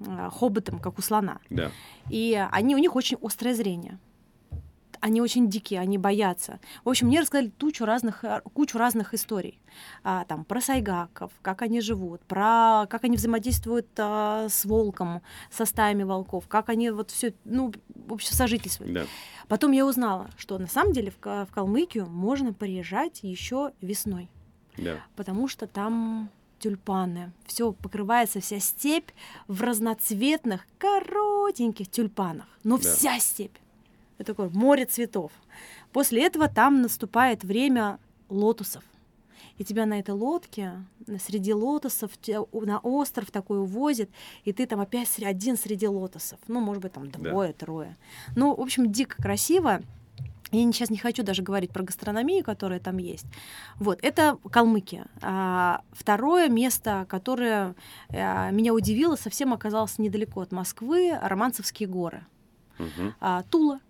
Э, 0.00 0.30
хоботом, 0.30 0.78
как 0.78 0.98
у 0.98 1.02
слона. 1.02 1.38
Да. 1.50 1.72
И 2.08 2.40
они, 2.52 2.74
у 2.74 2.78
них 2.78 2.94
очень 2.94 3.18
острое 3.20 3.54
зрение. 3.54 3.98
Они 5.00 5.20
очень 5.20 5.48
дикие, 5.48 5.80
они 5.80 5.96
боятся. 5.96 6.58
В 6.84 6.88
общем, 6.88 7.06
мне 7.06 7.20
рассказали 7.20 7.48
тучу 7.48 7.84
разных, 7.84 8.24
э, 8.24 8.40
кучу 8.52 8.78
разных 8.78 9.14
историй. 9.14 9.60
А, 10.04 10.24
там, 10.24 10.44
про 10.44 10.60
сайгаков, 10.60 11.32
как 11.42 11.62
они 11.62 11.80
живут, 11.80 12.20
про 12.22 12.86
как 12.88 13.04
они 13.04 13.16
взаимодействуют 13.16 13.88
а, 13.98 14.48
с 14.48 14.64
волком, 14.64 15.22
со 15.50 15.64
стаями 15.64 16.04
волков, 16.04 16.46
как 16.48 16.68
они 16.68 16.90
вот 16.90 17.10
все, 17.10 17.34
ну, 17.44 17.72
в 17.94 18.12
общем, 18.12 18.32
сожительствуют. 18.32 18.92
Да. 18.92 19.04
Потом 19.48 19.72
я 19.72 19.84
узнала, 19.84 20.30
что 20.36 20.58
на 20.58 20.68
самом 20.68 20.92
деле 20.92 21.10
в, 21.10 21.20
в 21.20 21.48
Калмыкию 21.52 22.06
можно 22.06 22.52
приезжать 22.52 23.20
еще 23.22 23.72
весной. 23.80 24.28
Да. 24.78 25.04
Потому 25.16 25.48
что 25.48 25.66
там 25.66 26.30
тюльпаны. 26.58 27.32
Все 27.46 27.72
покрывается 27.72 28.40
вся 28.40 28.58
степь 28.58 29.10
в 29.46 29.62
разноцветных, 29.62 30.66
коротеньких 30.78 31.88
тюльпанах. 31.88 32.46
Но 32.64 32.78
да. 32.78 32.82
вся 32.82 33.18
степь. 33.18 33.56
Это 34.18 34.34
такое 34.34 34.50
море 34.50 34.84
цветов. 34.84 35.32
После 35.92 36.24
этого 36.24 36.48
там 36.48 36.82
наступает 36.82 37.44
время 37.44 37.98
лотосов. 38.28 38.82
И 39.58 39.64
тебя 39.64 39.86
на 39.86 39.98
этой 39.98 40.14
лодке, 40.14 40.84
среди 41.24 41.52
лотосов, 41.52 42.12
на 42.52 42.78
остров 42.78 43.30
такой 43.32 43.60
увозят, 43.60 44.08
и 44.44 44.52
ты 44.52 44.66
там 44.66 44.80
опять 44.80 45.08
один 45.20 45.56
среди 45.56 45.88
лотосов. 45.88 46.38
Ну, 46.46 46.60
может 46.60 46.82
быть, 46.82 46.92
там 46.92 47.10
двое, 47.10 47.48
да. 47.52 47.66
трое. 47.66 47.96
Ну, 48.36 48.54
в 48.54 48.60
общем, 48.60 48.92
дико 48.92 49.20
красиво. 49.20 49.82
Я 50.50 50.72
сейчас 50.72 50.88
не 50.88 50.96
хочу 50.96 51.22
даже 51.22 51.42
говорить 51.42 51.72
про 51.72 51.82
гастрономию, 51.82 52.42
которая 52.42 52.80
там 52.80 52.96
есть. 52.96 53.26
Вот, 53.76 53.98
это 54.02 54.38
Калмыкия. 54.50 55.06
А, 55.20 55.82
второе 55.92 56.48
место, 56.48 57.06
которое 57.08 57.74
а, 58.08 58.50
меня 58.50 58.72
удивило, 58.72 59.16
совсем 59.16 59.52
оказалось 59.52 59.98
недалеко 59.98 60.40
от 60.40 60.52
Москвы, 60.52 61.18
Романцевские 61.20 61.88
горы. 61.88 62.24
Угу. 62.78 63.14
А, 63.20 63.42
Тула. 63.50 63.80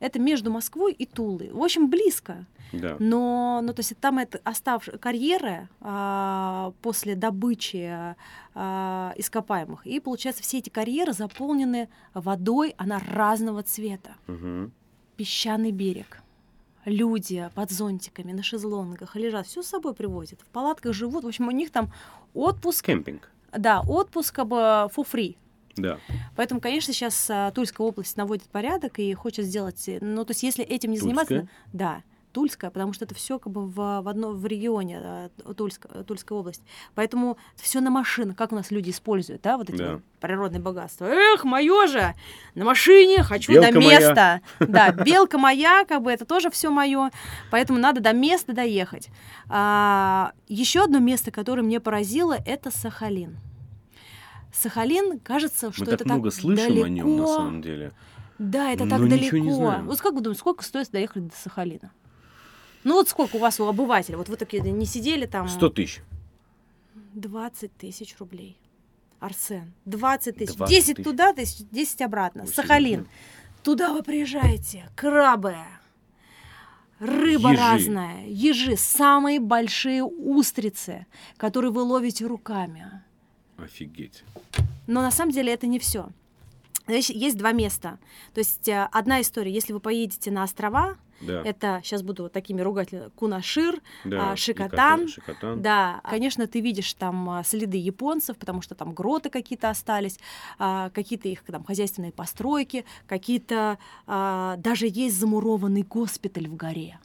Это 0.00 0.18
между 0.18 0.50
Москвой 0.50 0.92
и 0.92 1.04
Тулой. 1.04 1.50
В 1.52 1.62
общем, 1.62 1.90
близко. 1.90 2.46
Да. 2.72 2.96
Но, 2.98 3.60
ну, 3.62 3.72
то 3.72 3.80
есть 3.80 3.96
там 4.00 4.18
это 4.18 4.40
оставшие 4.44 4.98
карьеры 4.98 5.68
а, 5.80 6.72
после 6.82 7.14
добычи 7.14 8.16
а, 8.54 9.12
ископаемых. 9.16 9.86
И, 9.86 10.00
получается, 10.00 10.42
все 10.42 10.58
эти 10.58 10.70
карьеры 10.70 11.12
заполнены 11.12 11.88
водой, 12.14 12.74
она 12.78 13.00
разного 13.12 13.62
цвета. 13.62 14.16
Угу 14.26 14.72
песчаный 15.20 15.70
берег. 15.70 16.22
Люди 16.86 17.50
под 17.54 17.70
зонтиками, 17.70 18.32
на 18.32 18.42
шезлонгах 18.42 19.16
лежат, 19.16 19.46
все 19.46 19.62
с 19.62 19.66
собой 19.66 19.92
привозят, 19.92 20.40
в 20.40 20.46
палатках 20.46 20.94
живут. 20.94 21.24
В 21.24 21.26
общем, 21.26 21.46
у 21.48 21.50
них 21.50 21.70
там 21.70 21.92
отпуск. 22.32 22.86
Кемпинг. 22.86 23.30
Да, 23.52 23.82
отпуск 23.86 24.38
бы 24.44 24.56
for 24.56 25.06
free. 25.06 25.36
Да. 25.76 25.98
Поэтому, 26.36 26.62
конечно, 26.62 26.94
сейчас 26.94 27.28
а, 27.28 27.50
Тульская 27.50 27.86
область 27.86 28.16
наводит 28.16 28.44
порядок 28.44 28.98
и 28.98 29.12
хочет 29.12 29.44
сделать, 29.44 29.90
ну, 30.00 30.24
то 30.24 30.30
есть, 30.30 30.42
если 30.42 30.64
этим 30.64 30.90
не 30.90 30.98
Тульская? 30.98 31.26
заниматься, 31.26 31.48
да, 31.74 32.02
Тульская, 32.32 32.70
потому 32.70 32.92
что 32.92 33.04
это 33.04 33.14
все 33.14 33.38
как 33.38 33.52
бы 33.52 33.66
в, 33.66 33.74
в, 33.74 34.08
одно, 34.08 34.32
в 34.32 34.46
регионе 34.46 35.00
э, 35.02 35.28
Тульская, 35.56 36.04
Тульская 36.04 36.38
область. 36.38 36.62
Поэтому 36.94 37.36
все 37.56 37.80
на 37.80 37.90
машинах, 37.90 38.36
как 38.36 38.52
у 38.52 38.54
нас 38.54 38.70
люди 38.70 38.90
используют, 38.90 39.42
да, 39.42 39.56
вот 39.56 39.70
эти 39.70 39.78
да. 39.78 39.92
вот 39.94 40.02
природные 40.20 40.60
богатства. 40.60 41.06
Эх, 41.06 41.44
мое 41.44 41.86
же! 41.86 42.14
На 42.54 42.64
машине 42.64 43.22
хочу 43.22 43.52
белка 43.52 43.72
до 43.72 43.78
места. 43.78 44.40
Моя. 44.58 44.70
Да, 44.70 44.92
белка 44.92 45.38
моя, 45.38 45.84
как 45.84 46.02
бы 46.02 46.12
это 46.12 46.24
тоже 46.24 46.50
все 46.50 46.70
мое. 46.70 47.10
Поэтому 47.50 47.78
надо 47.78 48.00
до 48.00 48.12
места 48.12 48.52
доехать. 48.52 49.08
А, 49.48 50.32
еще 50.48 50.84
одно 50.84 50.98
место, 50.98 51.30
которое 51.30 51.62
мне 51.62 51.80
поразило, 51.80 52.36
это 52.46 52.70
Сахалин. 52.70 53.38
Сахалин, 54.52 55.20
кажется, 55.20 55.72
что 55.72 55.84
Мы 55.84 55.92
это 55.92 55.98
так 55.98 56.06
много 56.06 56.30
так 56.30 56.40
слышим 56.40 56.68
далеко. 56.68 56.86
о 56.86 56.88
нем 56.88 57.16
на 57.16 57.26
самом 57.26 57.62
деле. 57.62 57.92
Да, 58.38 58.72
это 58.72 58.88
так 58.88 59.08
далеко. 59.08 59.82
Вот 59.84 60.00
как 60.00 60.14
вы 60.14 60.20
думаете, 60.22 60.40
сколько 60.40 60.64
стоит 60.64 60.90
доехать 60.90 61.26
до 61.28 61.34
Сахалина? 61.36 61.92
Ну 62.84 62.94
вот 62.94 63.08
сколько 63.08 63.36
у 63.36 63.38
вас 63.38 63.60
у 63.60 63.66
обывателя? 63.66 64.16
Вот 64.16 64.28
вы 64.28 64.36
такие 64.36 64.62
не 64.62 64.86
сидели 64.86 65.26
там... 65.26 65.48
100 65.48 65.68
тысяч. 65.70 66.02
20 67.14 67.76
тысяч 67.76 68.16
рублей. 68.18 68.56
Арсен, 69.18 69.72
20 69.84 70.36
тысяч. 70.36 70.54
20 70.54 70.70
10 70.70 70.96
тысяч. 70.96 71.04
туда, 71.04 71.34
10 71.34 72.02
обратно. 72.02 72.44
Очень 72.44 72.54
Сахалин. 72.54 73.08
Туда 73.62 73.92
вы 73.92 74.02
приезжаете. 74.02 74.88
Крабы. 74.96 75.56
Рыба 76.98 77.50
ежи. 77.50 77.60
разная. 77.60 78.26
Ежи. 78.26 78.76
Самые 78.76 79.40
большие 79.40 80.02
устрицы, 80.04 81.06
которые 81.36 81.70
вы 81.70 81.82
ловите 81.82 82.26
руками. 82.26 83.02
Офигеть. 83.58 84.24
Но 84.86 85.02
на 85.02 85.10
самом 85.10 85.32
деле 85.32 85.52
это 85.52 85.66
не 85.66 85.78
все. 85.78 86.08
Есть 86.88 87.36
два 87.36 87.52
места. 87.52 87.98
То 88.34 88.40
есть 88.40 88.68
э, 88.68 88.88
одна 88.90 89.20
история, 89.20 89.52
если 89.52 89.72
вы 89.72 89.80
поедете 89.80 90.30
на 90.30 90.42
острова, 90.42 90.96
да. 91.20 91.42
Это 91.44 91.80
сейчас 91.84 92.02
буду 92.02 92.24
вот 92.24 92.32
такими 92.32 92.60
ругать 92.60 92.90
Кунашир, 93.14 93.80
да, 94.04 94.32
а, 94.32 94.36
Шикотан. 94.36 95.08
Шикотан. 95.08 95.60
Да, 95.60 96.00
конечно, 96.04 96.46
ты 96.46 96.60
видишь 96.60 96.92
там 96.94 97.28
а, 97.30 97.44
следы 97.44 97.76
японцев, 97.76 98.36
потому 98.38 98.62
что 98.62 98.74
там 98.74 98.92
гроты 98.92 99.30
какие-то 99.30 99.70
остались, 99.70 100.18
а, 100.58 100.90
какие-то 100.90 101.28
их 101.28 101.42
там 101.44 101.64
хозяйственные 101.64 102.12
постройки, 102.12 102.84
какие-то 103.06 103.78
даже 104.06 104.86
есть 104.86 105.18
замурованный 105.18 105.82
госпиталь 105.82 106.48
в 106.48 106.56
горе. 106.56 106.98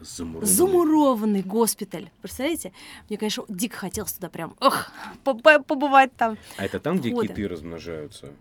Замурованный. 0.00 0.52
Замурованный 0.52 1.42
госпиталь. 1.42 2.10
Представляете? 2.20 2.72
Мне, 3.08 3.16
конечно, 3.16 3.44
дико 3.48 3.76
хотелось 3.76 4.12
туда 4.12 4.28
прям 4.28 4.54
ох, 4.60 4.90
побывать 5.22 6.14
там. 6.16 6.36
А 6.56 6.64
это 6.64 6.80
там, 6.80 6.98
где 6.98 7.10
киты 7.10 7.48
размножаются? 7.48 8.32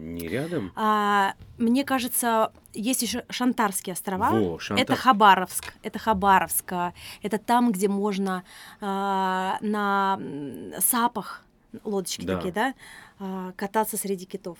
Не 0.00 0.28
рядом? 0.28 0.72
А, 0.76 1.34
мне 1.58 1.84
кажется, 1.84 2.52
есть 2.72 3.02
еще 3.02 3.24
Шантарские 3.28 3.92
острова. 3.92 4.30
Во, 4.30 4.58
Шантар... 4.58 4.84
Это 4.84 4.96
Хабаровск. 4.96 5.74
Это 5.82 5.98
Хабаровск. 5.98 6.72
Это 7.22 7.38
там, 7.38 7.70
где 7.70 7.88
можно 7.88 8.44
а, 8.80 9.58
на 9.60 10.18
сапах, 10.80 11.44
лодочки 11.84 12.24
да. 12.24 12.36
такие, 12.36 12.52
да, 12.52 12.74
а, 13.18 13.52
кататься 13.52 13.96
среди 13.96 14.24
китов. 14.24 14.58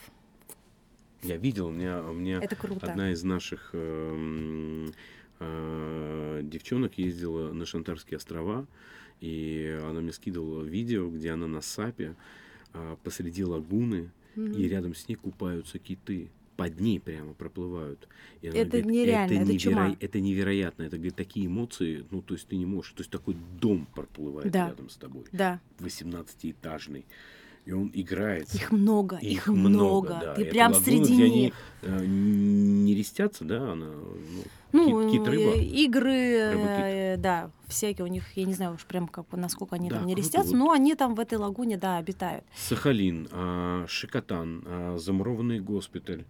Я 1.22 1.36
видел, 1.36 1.66
у 1.66 1.70
меня, 1.70 2.02
у 2.02 2.12
меня 2.12 2.40
Это 2.40 2.56
круто. 2.56 2.86
одна 2.86 3.12
из 3.12 3.22
наших 3.22 3.70
э, 3.74 4.86
э, 5.38 6.40
девчонок 6.44 6.96
ездила 6.96 7.52
на 7.52 7.66
Шантарские 7.66 8.16
острова, 8.16 8.66
и 9.20 9.78
она 9.84 10.00
мне 10.00 10.12
скидывала 10.12 10.62
видео, 10.62 11.10
где 11.10 11.32
она 11.32 11.46
на 11.46 11.60
сапе 11.60 12.16
э, 12.72 12.96
посреди 13.04 13.44
лагуны, 13.44 14.10
и 14.36 14.68
рядом 14.68 14.94
с 14.94 15.08
ней 15.08 15.16
купаются 15.16 15.78
киты. 15.78 16.30
под 16.56 16.78
ней 16.78 17.00
прямо 17.00 17.32
проплывают. 17.32 18.06
И 18.42 18.48
она 18.48 18.58
это 18.58 18.82
говорит, 18.82 18.86
нереально, 18.86 19.32
это, 19.32 19.42
это, 19.44 19.58
чума. 19.58 19.96
это 19.98 20.20
невероятно, 20.20 20.82
это 20.82 20.96
говорит, 20.96 21.16
такие 21.16 21.46
эмоции, 21.46 22.04
ну, 22.10 22.20
то 22.20 22.34
есть 22.34 22.48
ты 22.48 22.56
не 22.56 22.66
можешь, 22.66 22.92
то 22.92 23.00
есть 23.00 23.10
такой 23.10 23.34
дом 23.58 23.86
проплывает 23.94 24.52
да. 24.52 24.68
рядом 24.68 24.90
с 24.90 24.96
тобой. 24.96 25.24
Да. 25.32 25.58
18-этажный 25.78 27.06
и 27.64 27.72
он 27.72 27.90
играет. 27.92 28.52
Их 28.54 28.72
много, 28.72 29.16
их, 29.16 29.30
их 29.30 29.46
много. 29.48 29.68
много 29.68 30.08
да. 30.20 30.34
Ты 30.34 30.44
прям 30.44 30.72
лагуна, 30.72 30.84
среди 30.84 31.16
них. 31.16 31.24
Они, 31.24 31.52
э, 31.82 32.04
не 32.06 32.94
рестятся, 32.94 33.44
да, 33.44 33.72
она, 33.72 33.86
ну, 34.72 34.88
ну 34.88 35.10
кит, 35.10 35.20
кит 35.20 35.28
рыба. 35.28 35.54
игры, 35.56 36.52
рыба, 36.52 36.68
э, 36.68 37.16
да, 37.16 37.50
всякие 37.66 38.04
у 38.04 38.08
них, 38.08 38.24
я 38.36 38.44
не 38.44 38.54
знаю 38.54 38.74
уж 38.74 38.84
прям 38.84 39.08
как 39.08 39.26
насколько 39.32 39.76
они 39.76 39.88
да, 39.88 39.96
там 39.96 40.06
не 40.06 40.14
рестятся, 40.14 40.50
вот. 40.52 40.58
но 40.58 40.70
они 40.70 40.94
там 40.94 41.14
в 41.14 41.20
этой 41.20 41.38
лагуне, 41.38 41.76
да, 41.76 41.98
обитают. 41.98 42.44
Сахалин, 42.56 43.28
а, 43.32 43.84
Шикотан, 43.88 44.64
а, 44.66 44.98
замурованный 44.98 45.60
госпиталь, 45.60 46.24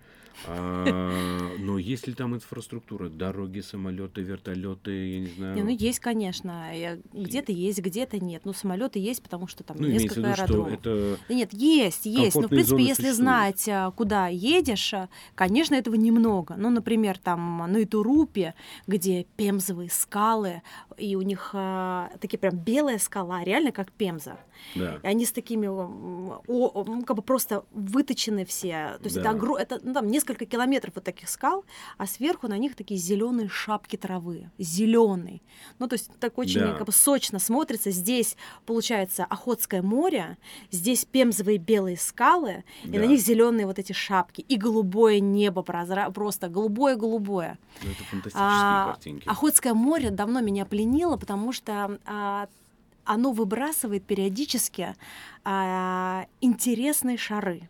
а, 0.47 1.57
но 1.59 1.79
есть 1.79 2.07
ли 2.07 2.15
там 2.15 2.35
инфраструктура? 2.35 3.09
Дороги, 3.09 3.61
самолеты, 3.61 4.23
вертолеты, 4.23 4.91
я 4.91 5.21
не 5.21 5.27
знаю. 5.27 5.57
Не, 5.57 5.63
ну 5.63 5.71
есть, 5.71 6.01
конечно. 6.01 6.71
Где-то 7.13 7.53
есть, 7.53 7.81
где-то 7.81 8.19
нет. 8.19 8.43
Ну, 8.45 8.53
самолеты 8.53 8.99
есть, 8.99 9.23
потому 9.23 9.47
что 9.47 9.65
там 9.65 9.77
ну, 9.79 9.89
несколько 9.89 10.21
виду, 10.21 10.29
аэродромов. 10.29 10.73
это 10.73 11.19
да 11.29 11.35
нет, 11.35 11.53
есть, 11.53 12.07
есть. 12.07 12.37
Но, 12.37 12.43
в 12.43 12.49
принципе, 12.49 12.83
если 12.83 13.11
знать, 13.11 13.69
а, 13.69 13.91
куда 13.91 14.29
едешь, 14.29 14.95
а, 14.95 15.09
конечно, 15.35 15.75
этого 15.75 15.95
немного. 15.95 16.55
Ну, 16.57 16.71
например, 16.71 17.19
там 17.19 17.59
на 17.71 17.83
Итурупе, 17.83 18.55
где 18.87 19.25
пемзовые 19.37 19.91
скалы, 19.91 20.63
и 20.97 21.17
у 21.17 21.23
них 21.23 21.51
а, 21.53 22.11
такие 22.21 22.39
прям 22.39 22.57
белая 22.57 22.99
скала, 22.99 23.45
реально 23.45 23.73
как 23.73 23.93
пемза. 23.93 24.39
Да. 24.75 24.99
И 25.03 25.07
они 25.07 25.25
с 25.25 25.33
такими, 25.33 25.67
о, 25.67 26.43
о, 26.47 27.03
как 27.07 27.17
бы 27.17 27.23
просто 27.23 27.65
выточены 27.73 28.45
все. 28.45 28.99
То 28.99 29.05
есть 29.05 29.17
да. 29.17 29.23
это, 29.23 29.31
огр... 29.31 29.57
это 29.57 29.81
ну, 29.83 29.95
там 29.95 30.09
несколько 30.09 30.30
километров 30.35 30.95
вот 30.95 31.05
таких 31.05 31.29
скал, 31.29 31.65
а 31.99 32.07
сверху 32.07 32.49
на 32.49 32.59
них 32.59 32.75
такие 32.75 32.99
зеленые 32.99 33.49
шапки 33.49 33.97
травы, 33.97 34.51
зеленый. 34.59 35.43
Ну 35.79 35.89
то 35.89 35.95
есть 35.95 36.11
так 36.19 36.39
очень 36.39 36.61
да. 36.61 36.73
как 36.75 36.87
бы 36.87 36.93
сочно 36.93 37.39
смотрится. 37.39 37.91
Здесь 37.91 38.37
получается 38.67 39.25
Охотское 39.25 39.83
море, 39.83 40.37
здесь 40.71 41.05
пемзовые 41.05 41.59
белые 41.59 41.97
скалы, 41.97 42.65
да. 42.85 42.97
и 42.97 42.99
на 42.99 43.07
них 43.07 43.21
зеленые 43.21 43.67
вот 43.67 43.79
эти 43.79 43.93
шапки 43.93 44.41
и 44.41 44.57
голубое 44.57 45.21
небо 45.21 45.63
прозра... 45.63 46.11
просто 46.11 46.49
голубое 46.49 46.97
голубое. 46.97 47.59
Ну, 47.83 47.91
это 47.91 48.05
фантастические 48.05 48.43
а, 48.43 48.93
картинки. 48.93 49.29
Охотское 49.29 49.75
море 49.75 50.11
давно 50.11 50.41
меня 50.41 50.65
пленило, 50.65 51.17
потому 51.17 51.53
что 51.53 51.99
а, 52.05 52.49
оно 53.05 53.33
выбрасывает 53.33 54.05
периодически 54.05 54.95
а, 55.45 56.27
интересные 56.41 57.17
шары. 57.17 57.69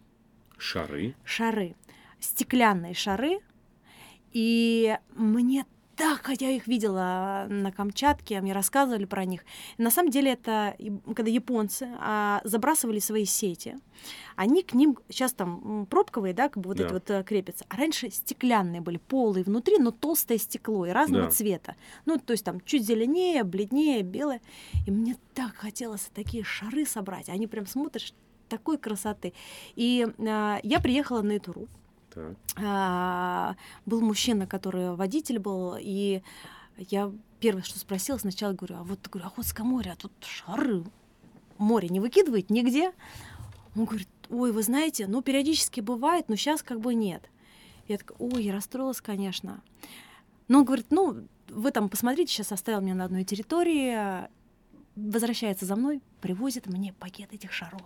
Шары? 0.58 1.14
Шары. 1.24 1.74
Стеклянные 2.20 2.94
шары. 2.94 3.40
И 4.32 4.96
мне 5.14 5.64
так, 6.00 6.22
хотя 6.22 6.48
я 6.48 6.56
их 6.56 6.66
видела 6.66 7.44
на 7.50 7.70
Камчатке, 7.72 8.40
мне 8.40 8.54
рассказывали 8.54 9.04
про 9.04 9.26
них. 9.26 9.44
На 9.76 9.90
самом 9.90 10.10
деле 10.10 10.32
это 10.32 10.74
когда 11.14 11.30
японцы 11.30 11.90
а, 11.98 12.40
забрасывали 12.42 13.00
свои 13.00 13.26
сети, 13.26 13.76
они 14.34 14.62
к 14.62 14.72
ним 14.72 14.96
сейчас 15.10 15.34
там 15.34 15.84
пробковые, 15.90 16.32
да, 16.32 16.48
как 16.48 16.62
бы 16.62 16.68
вот 16.68 16.78
да. 16.78 16.84
это 16.84 16.94
вот 16.94 17.10
а, 17.10 17.22
крепятся. 17.22 17.66
А 17.68 17.76
раньше 17.76 18.08
стеклянные 18.08 18.80
были, 18.80 18.96
полые 18.96 19.44
внутри, 19.44 19.76
но 19.76 19.90
толстое 19.90 20.38
стекло 20.38 20.86
и 20.86 20.90
разного 20.90 21.24
да. 21.24 21.30
цвета. 21.32 21.76
Ну, 22.06 22.18
то 22.18 22.32
есть 22.32 22.44
там 22.44 22.62
чуть 22.62 22.86
зеленее, 22.86 23.44
бледнее, 23.44 24.02
белое. 24.02 24.40
И 24.86 24.90
мне 24.90 25.18
так 25.34 25.54
хотелось 25.56 26.08
такие 26.14 26.44
шары 26.44 26.86
собрать. 26.86 27.28
Они 27.28 27.46
прям 27.46 27.66
смотришь 27.66 28.14
такой 28.48 28.78
красоты. 28.78 29.34
И 29.76 30.08
а, 30.18 30.60
я 30.62 30.80
приехала 30.80 31.20
на 31.20 31.32
эту 31.32 31.52
руку 31.52 31.79
а, 32.56 33.56
был 33.86 34.00
мужчина, 34.00 34.46
который 34.46 34.94
водитель 34.94 35.38
был, 35.38 35.76
и 35.78 36.22
я 36.76 37.12
первое, 37.40 37.62
что 37.62 37.78
спросила, 37.78 38.18
сначала 38.18 38.52
говорю, 38.52 38.76
а 38.76 38.82
вот 38.82 39.06
говорю, 39.08 39.28
Охотское 39.28 39.64
море, 39.64 39.92
а 39.92 39.96
тут 39.96 40.12
шары, 40.20 40.84
море 41.58 41.88
не 41.88 42.00
выкидывает 42.00 42.50
нигде? 42.50 42.92
Он 43.76 43.84
говорит, 43.84 44.08
ой, 44.28 44.52
вы 44.52 44.62
знаете, 44.62 45.06
ну, 45.06 45.22
периодически 45.22 45.80
бывает, 45.80 46.28
но 46.28 46.36
сейчас 46.36 46.62
как 46.62 46.80
бы 46.80 46.94
нет. 46.94 47.30
Я 47.88 47.98
такая, 47.98 48.16
ой, 48.18 48.44
я 48.44 48.52
расстроилась, 48.52 49.00
конечно. 49.00 49.62
Но 50.48 50.58
он 50.58 50.64
говорит, 50.64 50.86
ну, 50.90 51.26
вы 51.48 51.70
там 51.70 51.88
посмотрите, 51.88 52.32
сейчас 52.32 52.52
оставил 52.52 52.80
меня 52.80 52.94
на 52.94 53.04
одной 53.04 53.24
территории, 53.24 54.28
возвращается 54.96 55.64
за 55.64 55.76
мной, 55.76 56.00
привозит 56.20 56.66
мне 56.66 56.92
пакет 56.92 57.32
этих 57.32 57.52
шаров. 57.52 57.82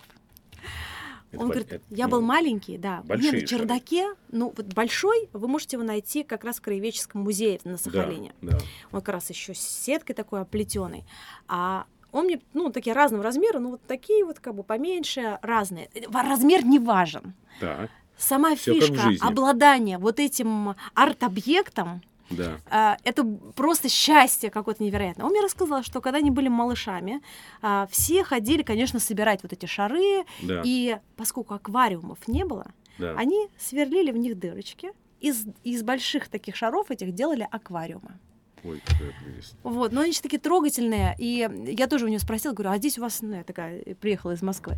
Это 1.35 1.43
Он 1.43 1.51
говорит, 1.51 1.83
я 1.91 2.07
ну, 2.07 2.11
был 2.13 2.21
маленький, 2.23 2.79
да. 2.79 3.03
Мне 3.09 3.33
на 3.33 3.47
чердаке, 3.47 4.03
шары. 4.03 4.17
ну 4.31 4.53
вот 4.57 4.67
большой, 4.75 5.29
вы 5.33 5.49
можете 5.49 5.77
его 5.77 5.85
найти 5.85 6.25
как 6.25 6.45
раз 6.45 6.57
в 6.57 6.63
краеведческом 6.63 7.23
музее 7.23 7.61
на 7.65 7.77
Сахалине. 7.77 8.35
Да, 8.41 8.53
да. 8.53 8.59
Он 8.93 9.01
как 9.01 9.15
раз 9.15 9.31
еще 9.31 9.55
с 9.55 9.61
сеткой 9.61 10.15
такой 10.15 10.41
оплетенный. 10.41 11.05
А 11.49 11.87
он 12.13 12.27
мне, 12.27 12.41
ну, 12.53 12.71
такие 12.71 12.95
разного 12.95 13.25
размера, 13.25 13.59
ну, 13.59 13.71
вот 13.71 13.83
такие 13.87 14.25
вот 14.25 14.39
как 14.39 14.55
бы 14.55 14.63
поменьше, 14.63 15.39
разные. 15.43 15.91
Размер 16.13 16.65
не 16.65 16.79
важен. 16.79 17.35
Так. 17.61 17.91
Сама 18.17 18.55
Всё 18.55 18.75
фишка 18.75 19.11
обладания 19.21 19.99
вот 19.99 20.21
этим 20.21 20.77
арт-объектом, 20.95 22.03
да. 22.37 22.57
А, 22.71 22.97
это 23.05 23.25
просто 23.57 23.89
счастье 23.89 24.51
какое-то 24.51 24.83
невероятное. 24.83 25.27
Он 25.27 25.33
мне 25.33 25.41
рассказал, 25.41 25.83
что 25.83 26.01
когда 26.01 26.19
они 26.19 26.31
были 26.31 26.49
малышами, 26.49 27.21
а, 27.63 27.87
все 27.91 28.25
ходили, 28.25 28.63
конечно, 28.63 29.01
собирать 29.01 29.43
вот 29.43 29.53
эти 29.53 29.67
шары, 29.67 30.25
да. 30.43 30.63
и 30.65 30.99
поскольку 31.17 31.55
аквариумов 31.55 32.19
не 32.27 32.45
было, 32.45 32.67
да. 32.99 33.15
они 33.17 33.49
сверлили 33.59 34.11
в 34.11 34.17
них 34.17 34.39
дырочки, 34.39 34.93
из, 35.21 35.47
из 35.63 35.83
больших 35.83 36.29
таких 36.29 36.55
шаров 36.55 36.91
этих 36.91 37.13
делали 37.13 37.47
аквариумы. 37.51 38.19
Ой, 38.65 38.81
какая 38.85 39.13
прелесть. 39.23 39.55
Вот, 39.63 39.93
но 39.93 40.01
они 40.01 40.13
же 40.13 40.23
такие 40.23 40.41
трогательные. 40.41 41.15
И 41.19 41.47
я 41.67 41.87
тоже 41.87 42.07
у 42.07 42.09
нее 42.09 42.19
спросила, 42.19 42.55
говорю, 42.55 42.71
а 42.71 42.79
здесь 42.79 42.97
у 42.99 43.03
вас, 43.03 43.21
ну, 43.21 43.37
я 43.37 43.45
такая 43.45 43.83
приехала 44.01 44.33
из 44.33 44.41
Москвы, 44.41 44.77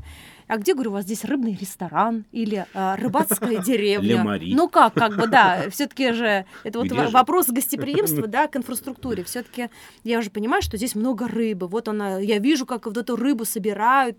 а 0.48 0.56
где, 0.56 0.74
говорю, 0.74 0.90
у 0.90 0.94
вас 0.94 1.04
здесь 1.04 1.24
рыбный 1.24 1.56
ресторан 1.58 2.24
или 2.32 2.66
а, 2.74 2.96
рыбацкая 2.96 3.58
деревня? 3.62 4.40
Ну 4.40 4.68
как, 4.68 4.94
как 4.94 5.16
бы, 5.16 5.28
да, 5.28 5.70
все 5.70 5.86
таки 5.86 6.10
же, 6.12 6.46
это 6.64 6.80
вот 6.80 6.90
вопрос 7.12 7.46
гостеприимства, 7.46 8.26
да, 8.26 8.48
к 8.48 8.56
инфраструктуре. 8.56 9.22
все 9.22 9.42
таки 9.42 9.70
я 10.02 10.18
уже 10.18 10.30
понимаю, 10.30 10.62
что 10.62 10.76
здесь 10.76 10.96
много 10.96 11.28
рыбы. 11.28 11.68
Вот 11.68 11.86
она, 11.86 12.18
я 12.18 12.38
вижу, 12.38 12.66
как 12.66 12.86
вот 12.86 12.96
эту 12.96 13.14
рыбу 13.14 13.44
собирают, 13.44 14.18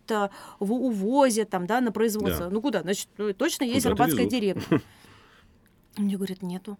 в 0.59 0.73
увозе, 0.73 1.43
там, 1.45 1.67
да, 1.67 1.81
на 1.81 1.91
производство. 1.91 2.49
Ну 2.49 2.61
куда? 2.61 2.81
Значит, 2.81 3.09
ну, 3.17 3.33
точно 3.33 3.65
есть 3.65 3.85
рыбацкая 3.85 4.25
деревня. 4.25 4.63
Мне 5.97 6.15
говорят, 6.15 6.41
нету. 6.41 6.77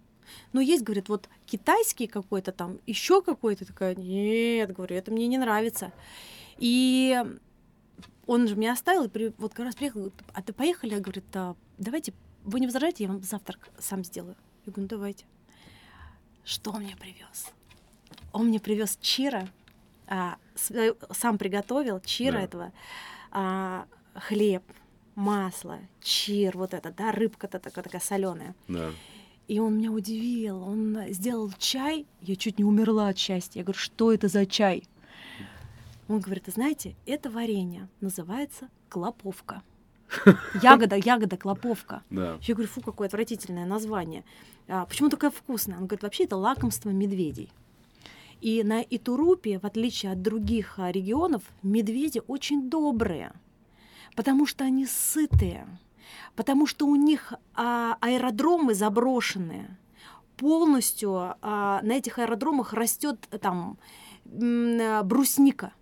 Но 0.54 0.62
есть, 0.62 0.84
говорит, 0.84 1.10
вот 1.10 1.30
китайский 1.46 2.08
какой-то 2.08 2.52
там, 2.52 2.80
еще 2.86 3.22
какой-то, 3.22 3.66
такая, 3.66 3.96
нет, 3.96 4.74
говорю, 4.74 4.96
это 4.96 5.12
мне 5.12 5.28
не 5.28 5.38
нравится. 5.38 5.92
И 6.58 7.24
он 8.26 8.48
же 8.48 8.56
меня 8.56 8.74
оставил, 8.74 9.06
и 9.06 9.10
при, 9.10 9.34
вот 9.38 9.54
как 9.54 9.66
раз 9.66 9.76
приехал, 9.76 10.00
говорит, 10.02 10.22
а 10.34 10.42
ты 10.42 10.54
поехали? 10.54 10.96
Я 10.96 11.00
говорю, 11.00 11.22
да, 11.32 11.56
давайте, 11.78 12.13
вы 12.44 12.60
не 12.60 12.68
возражаете, 12.68 13.06
я 13.06 13.10
вам 13.10 13.22
завтрак 13.24 13.70
сам 13.80 14.04
сделаю. 14.04 14.36
Я 14.66 14.72
говорю, 14.72 14.84
ну 14.84 14.88
давайте. 14.88 15.26
Что 16.44 16.72
он 16.72 16.84
мне 16.84 16.96
привез? 16.96 17.52
Он 18.32 18.48
мне 18.48 18.60
привез 18.60 18.98
чира, 19.02 19.48
а, 20.08 20.38
сам 20.56 21.38
приготовил 21.38 22.00
чира 22.02 22.34
да. 22.34 22.42
этого, 22.42 22.74
а, 23.32 23.88
хлеб, 24.13 24.63
масло, 25.16 25.80
чир, 26.02 26.58
вот 26.58 26.74
это, 26.74 26.92
да, 26.92 27.12
рыбка-то 27.12 27.60
такая, 27.60 27.84
такая 27.84 28.02
соленая. 28.02 28.56
Да. 28.68 28.92
И 29.48 29.60
он 29.60 29.78
меня 29.78 29.92
удивил. 29.92 30.62
Он 30.62 30.98
сделал 31.10 31.52
чай. 31.58 32.06
Я 32.22 32.36
чуть 32.36 32.58
не 32.58 32.66
умерла 32.66 33.10
от 33.10 33.18
счастья. 33.18 33.60
Я 33.60 33.64
говорю, 33.64 33.80
что 33.80 34.12
это 34.12 34.28
за 34.28 34.46
чай? 34.46 34.84
Он 36.08 36.20
говорит, 36.20 36.46
знаете, 36.48 36.96
это 37.06 37.30
варенье 37.30 37.88
называется 38.02 38.70
клоповка. 38.90 39.62
Ягода, 40.62 40.96
ягода, 40.96 41.38
клоповка. 41.38 42.02
Да. 42.10 42.38
Я 42.42 42.54
говорю, 42.56 42.70
фу, 42.70 42.82
какое 42.82 43.08
отвратительное 43.08 43.66
название. 43.66 44.24
А, 44.68 44.86
почему 44.86 45.10
такое 45.10 45.32
вкусное? 45.32 45.78
Он 45.78 45.86
говорит, 45.86 46.04
вообще 46.04 46.24
это 46.24 46.38
лакомство 46.38 46.90
медведей. 46.90 47.50
И 48.40 48.64
на 48.64 48.82
Итурупе, 48.82 49.60
в 49.60 49.66
отличие 49.66 50.12
от 50.12 50.22
других 50.22 50.76
а, 50.78 50.92
регионов, 50.92 51.44
медведи 51.64 52.22
очень 52.28 52.70
добрые, 52.70 53.34
потому 54.16 54.46
что 54.46 54.64
они 54.64 54.86
сытые 54.86 55.68
потому 56.36 56.65
что 56.65 56.86
у 56.86 56.96
них 56.96 57.34
а, 57.56 57.98
аэродромы 58.02 58.74
заброшенные. 58.74 59.78
Полностью 60.36 61.36
а, 61.41 61.82
на 61.82 61.93
этих 61.93 62.20
аэродромах 62.20 62.74
растет 62.74 63.28
там 63.41 63.78
брусника. 64.26 65.74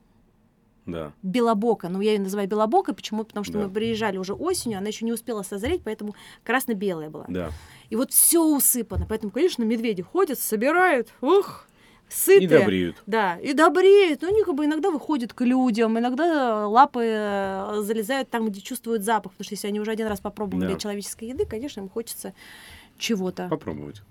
Да. 0.86 1.14
Белобока. 1.24 1.90
Ну, 1.90 2.00
я 2.00 2.14
ее 2.14 2.20
называю 2.20 2.48
белобокой. 2.48 2.94
Почему? 2.94 3.24
Потому 3.24 3.44
что 3.44 3.54
да. 3.54 3.60
мы 3.66 3.70
приезжали 3.70 4.18
уже 4.18 4.34
осенью, 4.34 4.78
она 4.78 4.88
еще 4.88 5.04
не 5.04 5.14
успела 5.14 5.42
созреть, 5.42 5.82
поэтому 5.84 6.16
красно-белая 6.44 7.10
была. 7.10 7.26
Да. 7.28 7.50
И 7.90 7.96
вот 7.96 8.12
все 8.12 8.44
усыпано. 8.44 9.06
Поэтому, 9.10 9.32
конечно, 9.32 9.64
медведи 9.64 10.04
ходят, 10.04 10.40
собирают. 10.40 11.10
Ух! 11.22 11.66
Сытые. 12.10 12.44
И 12.44 12.48
добреют. 12.48 13.04
Да, 13.06 13.38
и 13.38 13.54
добреют. 13.54 14.22
Но 14.22 14.30
они 14.30 14.44
как 14.44 14.56
бы 14.56 14.66
иногда 14.66 14.90
выходят 14.90 15.34
к 15.34 15.42
людям, 15.42 15.98
иногда 15.98 16.68
лапы 16.68 17.04
э, 17.06 17.82
залезают 17.82 18.30
там, 18.30 18.48
где 18.50 18.62
чувствуют 18.62 19.04
запах. 19.04 19.34
Потому 19.34 19.46
что 19.46 19.54
если 19.54 19.68
они 19.68 19.80
уже 19.80 19.92
один 19.92 20.08
раз 20.08 20.20
попробовали 20.20 20.74
да. 20.74 20.80
человеческой 20.80 21.30
еды, 21.30 21.46
конечно, 21.46 21.82
им 21.82 21.90
хочется 21.90 22.34
чего-то. 22.98 23.48
Попробовать. 23.50 24.02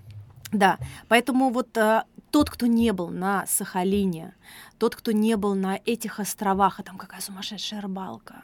Да, 0.51 0.77
поэтому 1.07 1.49
вот 1.49 1.75
э, 1.77 2.03
тот, 2.31 2.49
кто 2.49 2.65
не 2.65 2.93
был 2.93 3.09
на 3.09 3.45
Сахалине, 3.47 4.35
тот, 4.77 4.95
кто 4.95 5.11
не 5.11 5.35
был 5.37 5.55
на 5.55 5.79
этих 5.85 6.19
островах, 6.19 6.79
а 6.79 6.83
там 6.83 6.97
какая 6.97 7.21
сумасшедшая 7.21 7.81
рыбалка. 7.81 8.43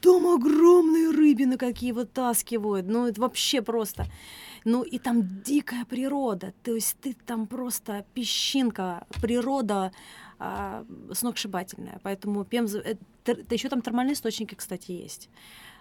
Там 0.00 0.26
огромные 0.26 1.10
рыбины 1.10 1.56
какие 1.56 1.92
вытаскивают, 1.92 2.86
ну 2.86 3.08
это 3.08 3.20
вообще 3.20 3.62
просто. 3.62 4.06
Ну 4.64 4.82
и 4.82 4.98
там 4.98 5.42
дикая 5.42 5.84
природа, 5.84 6.52
то 6.62 6.74
есть 6.74 6.96
ты 7.00 7.14
там 7.26 7.46
просто 7.46 8.04
песчинка, 8.14 9.06
природа 9.22 9.92
а, 10.38 10.84
сногсшибательная. 11.12 12.00
Поэтому 12.02 12.44
Пемз... 12.44 12.74
Это, 12.74 13.54
еще 13.54 13.68
там 13.68 13.82
термальные 13.82 14.14
источники, 14.14 14.54
кстати, 14.54 14.92
есть. 14.92 15.28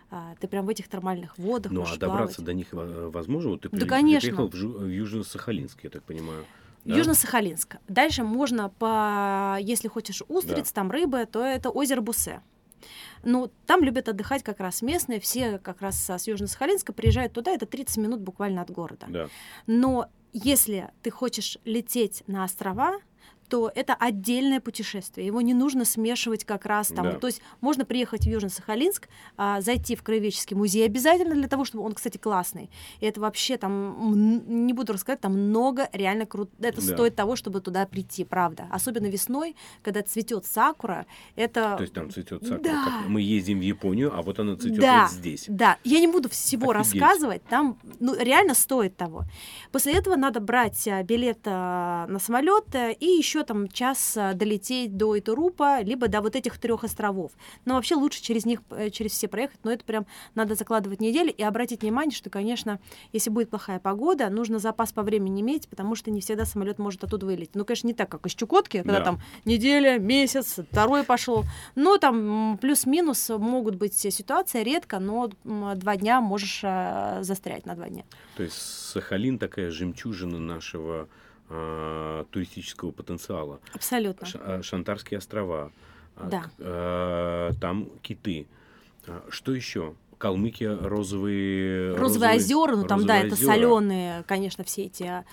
А, 0.09 0.35
ты 0.39 0.47
прям 0.47 0.65
в 0.65 0.69
этих 0.69 0.87
термальных 0.87 1.37
водах 1.37 1.71
Ну, 1.71 1.81
а 1.83 1.97
добраться 1.97 2.37
плавать. 2.37 2.45
до 2.45 2.53
них 2.53 2.67
э, 2.71 3.09
возможно? 3.13 3.51
Вот 3.51 3.61
ты, 3.61 3.69
Да, 3.69 3.77
при- 3.77 3.87
конечно. 3.87 4.27
приехал 4.27 4.49
в, 4.49 4.53
Жу- 4.55 4.77
в 4.77 4.87
Южно-Сахалинск, 4.87 5.79
я 5.83 5.89
так 5.89 6.03
понимаю. 6.03 6.45
да? 6.85 6.95
Южно-Сахалинск. 6.97 7.77
Дальше 7.87 8.23
можно 8.23 8.69
по, 8.69 9.57
если 9.59 9.87
хочешь 9.89 10.23
устриц, 10.29 10.71
там 10.71 10.91
рыбы, 10.91 11.25
то 11.25 11.43
это 11.43 11.69
озеро 11.69 12.01
Бусе. 12.01 12.41
Ну, 13.23 13.51
там 13.65 13.83
любят 13.83 14.09
отдыхать 14.09 14.43
как 14.43 14.59
раз 14.59 14.81
местные, 14.81 15.19
все 15.19 15.57
как 15.59 15.81
раз 15.81 15.99
с 15.99 16.27
Южно-Сахалинска 16.27 16.93
приезжают 16.93 17.33
туда, 17.33 17.51
это 17.51 17.65
30 17.65 17.97
минут 17.97 18.21
буквально 18.21 18.61
от 18.61 18.71
города. 18.71 19.05
Да. 19.09 19.27
Но 19.65 20.09
если 20.33 20.91
ты 21.01 21.09
хочешь 21.09 21.57
лететь 21.65 22.23
на 22.27 22.43
острова, 22.43 22.99
то 23.49 23.71
это 23.73 23.93
отдельное 23.93 24.59
путешествие. 24.59 25.27
Его 25.27 25.41
не 25.41 25.53
нужно 25.53 25.85
смешивать 25.85 26.43
как 26.43 26.65
раз 26.65 26.89
там. 26.89 27.05
Да. 27.05 27.19
То 27.19 27.27
есть 27.27 27.41
можно 27.61 27.85
приехать 27.85 28.25
в 28.25 28.29
Южно-Сахалинск, 28.29 29.07
а, 29.37 29.61
зайти 29.61 29.95
в 29.95 30.03
Краеведческий 30.03 30.55
музей 30.55 30.85
обязательно 30.85 31.35
для 31.35 31.47
того, 31.47 31.65
чтобы 31.65 31.83
он, 31.83 31.93
кстати, 31.93 32.17
классный. 32.17 32.69
И 32.99 33.05
это 33.05 33.21
вообще 33.21 33.57
там, 33.57 34.65
не 34.65 34.73
буду 34.73 34.93
рассказать, 34.93 35.21
там 35.21 35.33
много 35.33 35.89
реально 35.93 36.25
круто. 36.25 36.51
Это 36.59 36.85
Да. 36.85 36.93
стоит 36.93 37.15
того, 37.15 37.35
чтобы 37.35 37.61
туда 37.61 37.85
прийти, 37.85 38.23
правда. 38.23 38.67
Особенно 38.69 39.07
весной, 39.07 39.55
когда 39.81 40.01
цветет 40.01 40.45
сакура, 40.45 41.05
это... 41.35 41.75
То 41.77 41.83
есть 41.83 41.93
там 41.93 42.11
цветет 42.11 42.43
сакура. 42.43 42.59
Да. 42.59 42.83
как 42.85 43.07
Мы 43.07 43.21
ездим 43.21 43.59
в 43.59 43.63
Японию, 43.63 44.11
а 44.17 44.21
вот 44.21 44.39
она 44.39 44.55
цветет 44.55 44.79
Да, 44.79 45.03
вот 45.03 45.11
здесь. 45.11 45.45
Да, 45.47 45.77
я 45.83 45.99
не 45.99 46.07
буду 46.07 46.29
всего 46.29 46.71
Офигеть. 46.71 47.01
рассказывать, 47.01 47.43
там 47.45 47.77
ну, 47.99 48.15
реально 48.17 48.53
стоит 48.53 48.97
того. 48.97 49.23
После 49.71 49.93
этого 49.93 50.15
надо 50.15 50.39
брать 50.39 50.87
а, 50.87 51.03
билет 51.03 51.39
а, 51.45 52.07
на 52.07 52.19
самолет 52.19 52.73
э, 52.73 52.93
и 52.93 53.05
еще 53.05 53.36
там 53.43 53.67
час 53.67 54.15
а, 54.17 54.33
долететь 54.33 54.97
до 54.97 55.17
Итурупа, 55.17 55.81
либо 55.81 56.07
до 56.07 56.21
вот 56.21 56.35
этих 56.35 56.57
трех 56.57 56.83
островов. 56.83 57.31
Но 57.65 57.75
вообще 57.75 57.95
лучше 57.95 58.21
через 58.21 58.45
них, 58.45 58.61
э, 58.71 58.89
через 58.89 59.11
все 59.11 59.27
проехать, 59.27 59.59
но 59.63 59.71
это 59.71 59.83
прям 59.83 60.05
надо 60.35 60.55
закладывать 60.55 61.01
недели 61.01 61.29
и 61.29 61.43
обратить 61.43 61.81
внимание, 61.81 62.15
что, 62.15 62.29
конечно, 62.29 62.79
если 63.13 63.29
будет 63.29 63.49
плохая 63.49 63.79
погода, 63.79 64.29
нужно 64.29 64.59
запас 64.59 64.91
по 64.91 65.03
времени 65.03 65.41
иметь, 65.41 65.67
потому 65.67 65.95
что 65.95 66.11
не 66.11 66.21
всегда 66.21 66.45
самолет 66.45 66.79
может 66.79 67.03
оттуда 67.03 67.25
вылететь. 67.25 67.55
Ну, 67.55 67.65
конечно, 67.65 67.87
не 67.87 67.93
так, 67.93 68.09
как 68.09 68.25
из 68.25 68.33
Чукотки, 68.35 68.77
когда 68.77 68.99
Да. 68.99 69.05
там 69.05 69.21
неделя, 69.45 69.97
месяц, 69.99 70.59
второй 70.71 71.03
пошел. 71.03 71.43
Но 71.75 71.97
там 71.97 72.57
плюс-минус 72.61 73.29
могут 73.29 73.75
быть 73.75 73.95
ситуации, 73.95 74.63
редко, 74.63 74.99
но 74.99 75.29
два 75.43 75.95
дня 75.97 76.21
можешь 76.21 76.61
э, 76.63 77.19
застрять 77.21 77.65
на 77.65 77.75
два 77.75 77.89
дня. 77.89 78.03
То 78.35 78.43
есть 78.43 78.55
Сахалин 78.57 79.39
такая 79.39 79.71
жемчужина 79.71 80.39
нашего 80.39 81.07
а, 81.49 82.25
туристического 82.31 82.91
потенциала. 82.91 83.59
Абсолютно. 83.73 84.27
Ш- 84.27 84.39
а, 84.41 84.61
Шантарские 84.63 85.17
острова. 85.19 85.71
а, 86.15 86.27
Да. 86.29 86.43
а, 86.59 87.51
там 87.61 87.89
киты. 88.01 88.47
А, 89.07 89.23
Что 89.29 89.53
еще? 89.53 89.93
Калмыкия 90.17 90.75
розовые... 90.75 91.95
Розовые 91.95 92.37
озера, 92.37 92.75
ну 92.75 92.87
там, 92.87 93.05
да, 93.05 93.21
розовые 93.21 93.27
это 93.27 93.33
озера. 93.35 93.51
соленые, 93.53 94.23
конечно, 94.23 94.63
все 94.63 94.85
эти 94.85 95.03
а, 95.03 95.23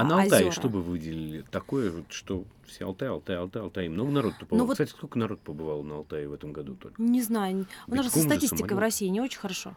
А 0.00 0.04
на 0.04 0.22
Алтае 0.22 0.40
озера. 0.46 0.52
что 0.52 0.70
бы 0.70 0.80
выделили? 0.82 1.44
Такое, 1.50 1.90
вот, 1.90 2.04
что 2.08 2.44
все 2.66 2.86
Алтай, 2.86 3.08
Алтай, 3.10 3.36
Алтай, 3.36 3.60
Алтай. 3.60 3.88
Много 3.90 4.10
народу 4.10 4.36
побывало. 4.40 4.58
Ну 4.60 4.64
вот- 4.64 4.72
Кстати, 4.74 4.88
сколько 4.90 5.18
народ 5.18 5.40
побывало 5.40 5.82
на 5.82 5.96
Алтае 5.96 6.28
в 6.28 6.32
этом 6.32 6.50
году 6.52 6.76
только? 6.76 7.00
Не 7.02 7.20
знаю, 7.20 7.66
у 7.88 7.94
нас 7.94 8.06
же 8.06 8.10
со 8.10 8.20
же 8.20 8.24
статистикой 8.24 8.74
в. 8.74 8.80
России 8.80 9.06
не 9.08 9.20
очень 9.20 9.38
хорошо. 9.38 9.74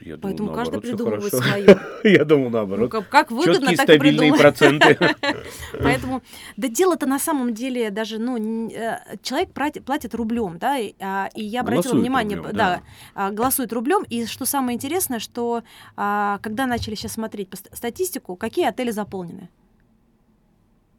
Я 0.00 0.16
думал, 0.16 0.20
Поэтому 0.22 0.52
каждый 0.54 0.74
наоборот, 0.74 0.84
всё 0.84 0.96
придумывает 0.96 1.34
свое. 1.34 1.80
Я 2.18 2.24
думал 2.24 2.44
Ну, 2.44 2.50
наоборот. 2.50 2.90
как, 2.90 3.08
как 3.08 3.30
выгодно, 3.30 3.54
Четкие 3.54 3.76
так 3.76 3.84
стабильные 3.84 4.32
проценты. 4.32 4.98
Поэтому, 5.82 6.22
да 6.56 6.68
дело-то 6.68 7.06
на 7.06 7.18
самом 7.18 7.52
деле 7.52 7.90
даже, 7.90 8.18
ну, 8.18 8.70
э, 8.70 9.00
человек 9.22 9.50
платит, 9.52 10.14
рублем, 10.14 10.58
да, 10.58 10.78
и, 10.78 10.94
а, 11.00 11.28
я 11.34 11.60
обратила 11.60 11.98
внимание, 11.98 12.40
да, 12.52 12.82
а, 13.14 13.30
голосует 13.30 13.72
рублем, 13.72 14.04
и 14.08 14.24
что 14.26 14.44
самое 14.44 14.76
интересное, 14.76 15.18
что 15.18 15.62
а, 15.96 16.38
когда 16.42 16.66
начали 16.66 16.94
сейчас 16.94 17.12
смотреть 17.12 17.48
статистику, 17.72 18.36
какие 18.36 18.66
отели 18.66 18.90
заполнены? 18.90 19.48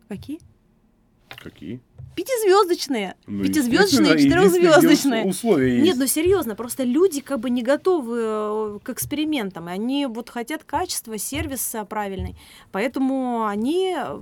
Какие? 0.08 0.40
Какие? 1.30 1.82
Пятизвездочные. 2.20 3.16
Ну, 3.28 3.44
Пятизвездочные, 3.44 4.12
единственные 4.14 4.50
четырехзвездочные. 4.50 5.26
Условия 5.26 5.74
есть. 5.76 5.86
Нет, 5.86 5.98
ну 5.98 6.08
серьезно, 6.08 6.56
просто 6.56 6.84
люди 6.84 7.22
как 7.22 7.40
бы 7.40 7.50
не 7.50 7.64
готовы 7.64 8.20
э, 8.22 8.80
к 8.84 8.90
экспериментам, 8.90 9.68
они 9.68 10.06
вот 10.06 10.30
хотят 10.30 10.66
качества, 10.66 11.18
сервис 11.18 11.74
э, 11.76 11.86
правильный, 11.86 12.36
поэтому 12.74 13.46
они 13.46 13.96
э, 13.98 14.20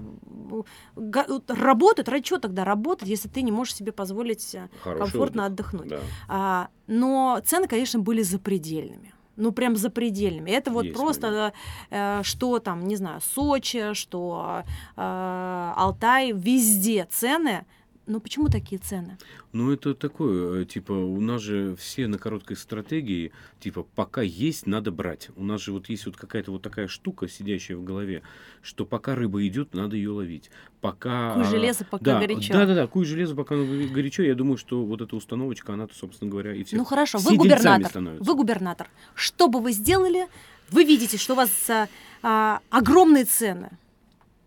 работают. 1.48 2.08
Ради 2.10 2.24
чего 2.24 2.40
тогда 2.40 2.64
работать, 2.64 3.08
если 3.08 3.30
ты 3.30 3.42
не 3.42 3.52
можешь 3.52 3.74
себе 3.76 3.92
позволить 3.92 4.54
э, 4.54 4.70
Хороший 4.84 5.00
комфортно 5.00 5.46
отдых. 5.46 5.74
отдохнуть? 5.74 5.90
Да. 5.90 6.00
А, 6.28 6.68
но 6.86 7.42
цены, 7.46 7.68
конечно, 7.68 8.00
были 8.00 8.22
запредельными. 8.22 9.14
Ну, 9.38 9.52
прям 9.52 9.76
запредельными. 9.76 10.52
Это 10.52 10.72
вот 10.72 10.86
Есть 10.86 10.98
просто, 10.98 11.54
э, 11.90 12.22
что 12.24 12.60
там, 12.60 12.88
не 12.88 12.96
знаю, 12.96 13.22
Сочи, 13.22 13.94
что 13.94 14.64
э, 14.96 15.74
Алтай, 15.76 16.32
везде 16.32 17.08
цены. 17.10 17.66
Ну, 18.08 18.22
почему 18.22 18.48
такие 18.48 18.80
цены? 18.80 19.18
Ну, 19.52 19.72
это 19.74 19.94
такое, 19.94 20.62
э, 20.62 20.66
типа, 20.66 20.94
у 20.94 21.20
нас 21.20 21.42
же 21.42 21.76
все 21.76 22.08
на 22.08 22.18
короткой 22.18 22.56
стратегии, 22.56 23.34
типа, 23.60 23.84
пока 23.84 24.22
есть, 24.22 24.66
надо 24.66 24.92
брать. 24.92 25.30
У 25.36 25.44
нас 25.44 25.62
же 25.62 25.74
вот 25.74 25.90
есть 25.90 26.06
вот 26.06 26.16
какая-то 26.16 26.54
вот 26.54 26.62
такая 26.62 26.88
штука, 26.88 27.28
сидящая 27.28 27.76
в 27.76 27.84
голове, 27.84 28.22
что 28.62 28.86
пока 28.86 29.14
рыба 29.14 29.46
идет, 29.46 29.74
надо 29.74 29.98
ее 29.98 30.12
ловить. 30.12 30.50
Пока... 30.80 31.34
Куй 31.34 31.44
а, 31.44 31.46
железо, 31.46 31.84
пока 31.84 32.06
да, 32.06 32.20
горячо. 32.20 32.54
Да, 32.54 32.66
да, 32.66 32.76
да, 32.76 32.88
куй 32.88 33.04
железо, 33.04 33.36
пока 33.36 33.56
горячо. 33.56 34.24
Я 34.24 34.36
думаю, 34.36 34.56
что 34.56 34.86
вот 34.86 35.02
эта 35.02 35.14
установочка, 35.14 35.74
она, 35.74 35.90
собственно 35.94 36.32
говоря, 36.32 36.54
и 36.54 36.64
все. 36.64 36.78
Ну 36.78 36.86
хорошо, 36.86 37.18
вы 37.18 37.36
губернатор. 37.36 37.90
становятся. 37.90 38.24
Вы 38.24 38.36
губернатор. 38.36 38.88
Что 39.16 39.50
бы 39.50 39.60
вы 39.60 39.74
сделали? 39.74 40.28
Вы 40.70 40.86
видите, 40.86 41.18
что 41.18 41.34
у 41.34 41.36
вас 41.36 41.50
а, 41.70 41.90
а, 42.24 42.62
огромные 42.70 43.26
цены 43.26 43.72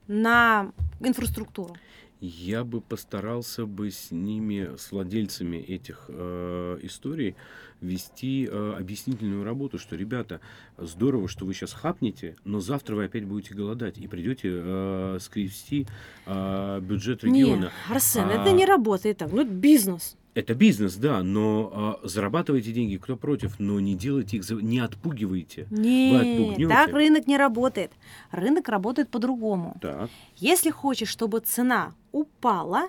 на 0.09 0.73
инфраструктуру. 1.01 1.77
Я 2.21 2.65
бы 2.65 2.83
постарался 2.83 3.65
бы 3.65 3.91
с 3.91 4.11
ними, 4.11 4.77
с 4.77 4.93
владельцами 4.93 5.57
этих 5.57 6.05
э, 6.09 6.79
историй, 6.83 7.35
вести 7.81 8.47
э, 8.51 8.75
объяснительную 8.79 9.43
работу, 9.43 9.79
что, 9.79 9.97
ребята, 9.97 10.41
здорово, 10.77 11.29
что 11.29 11.47
вы 11.47 11.55
сейчас 11.55 11.73
хапнете, 11.73 12.37
но 12.45 12.61
завтра 12.61 12.95
вы 12.95 13.05
опять 13.05 13.25
будете 13.25 13.55
голодать 13.55 13.97
и 13.97 14.07
придете 14.07 14.51
э, 14.53 15.19
скрести 15.21 15.87
э, 16.27 16.81
бюджет 16.83 17.25
региона. 17.25 17.63
Нет, 17.63 17.73
Арсен, 17.89 18.29
А- 18.29 18.33
это 18.33 18.53
не 18.53 18.67
работает 18.67 19.17
так. 19.19 19.33
Ну, 19.33 19.41
это 19.41 19.51
бизнес. 19.51 20.17
Это 20.35 20.55
бизнес, 20.55 20.95
да, 20.95 21.23
но 21.25 21.99
э, 22.03 22.07
зарабатывайте 22.07 22.73
деньги, 22.73 22.97
кто 22.97 23.17
против, 23.17 23.59
но 23.59 23.81
не 23.81 23.97
делайте 23.97 24.37
их, 24.37 24.49
не 24.51 24.79
отпугивайте. 24.79 25.67
Нет, 25.71 26.23
отпугнёте. 26.23 26.69
так 26.75 26.93
рынок 26.93 27.27
не 27.27 27.37
работает. 27.37 27.91
Рынок 28.31 28.69
работает 28.69 29.09
по-другому. 29.11 29.77
Так, 29.81 30.09
Если 30.37 30.71
хочешь, 30.71 31.09
чтобы 31.09 31.41
цена 31.41 31.95
упала, 32.13 32.89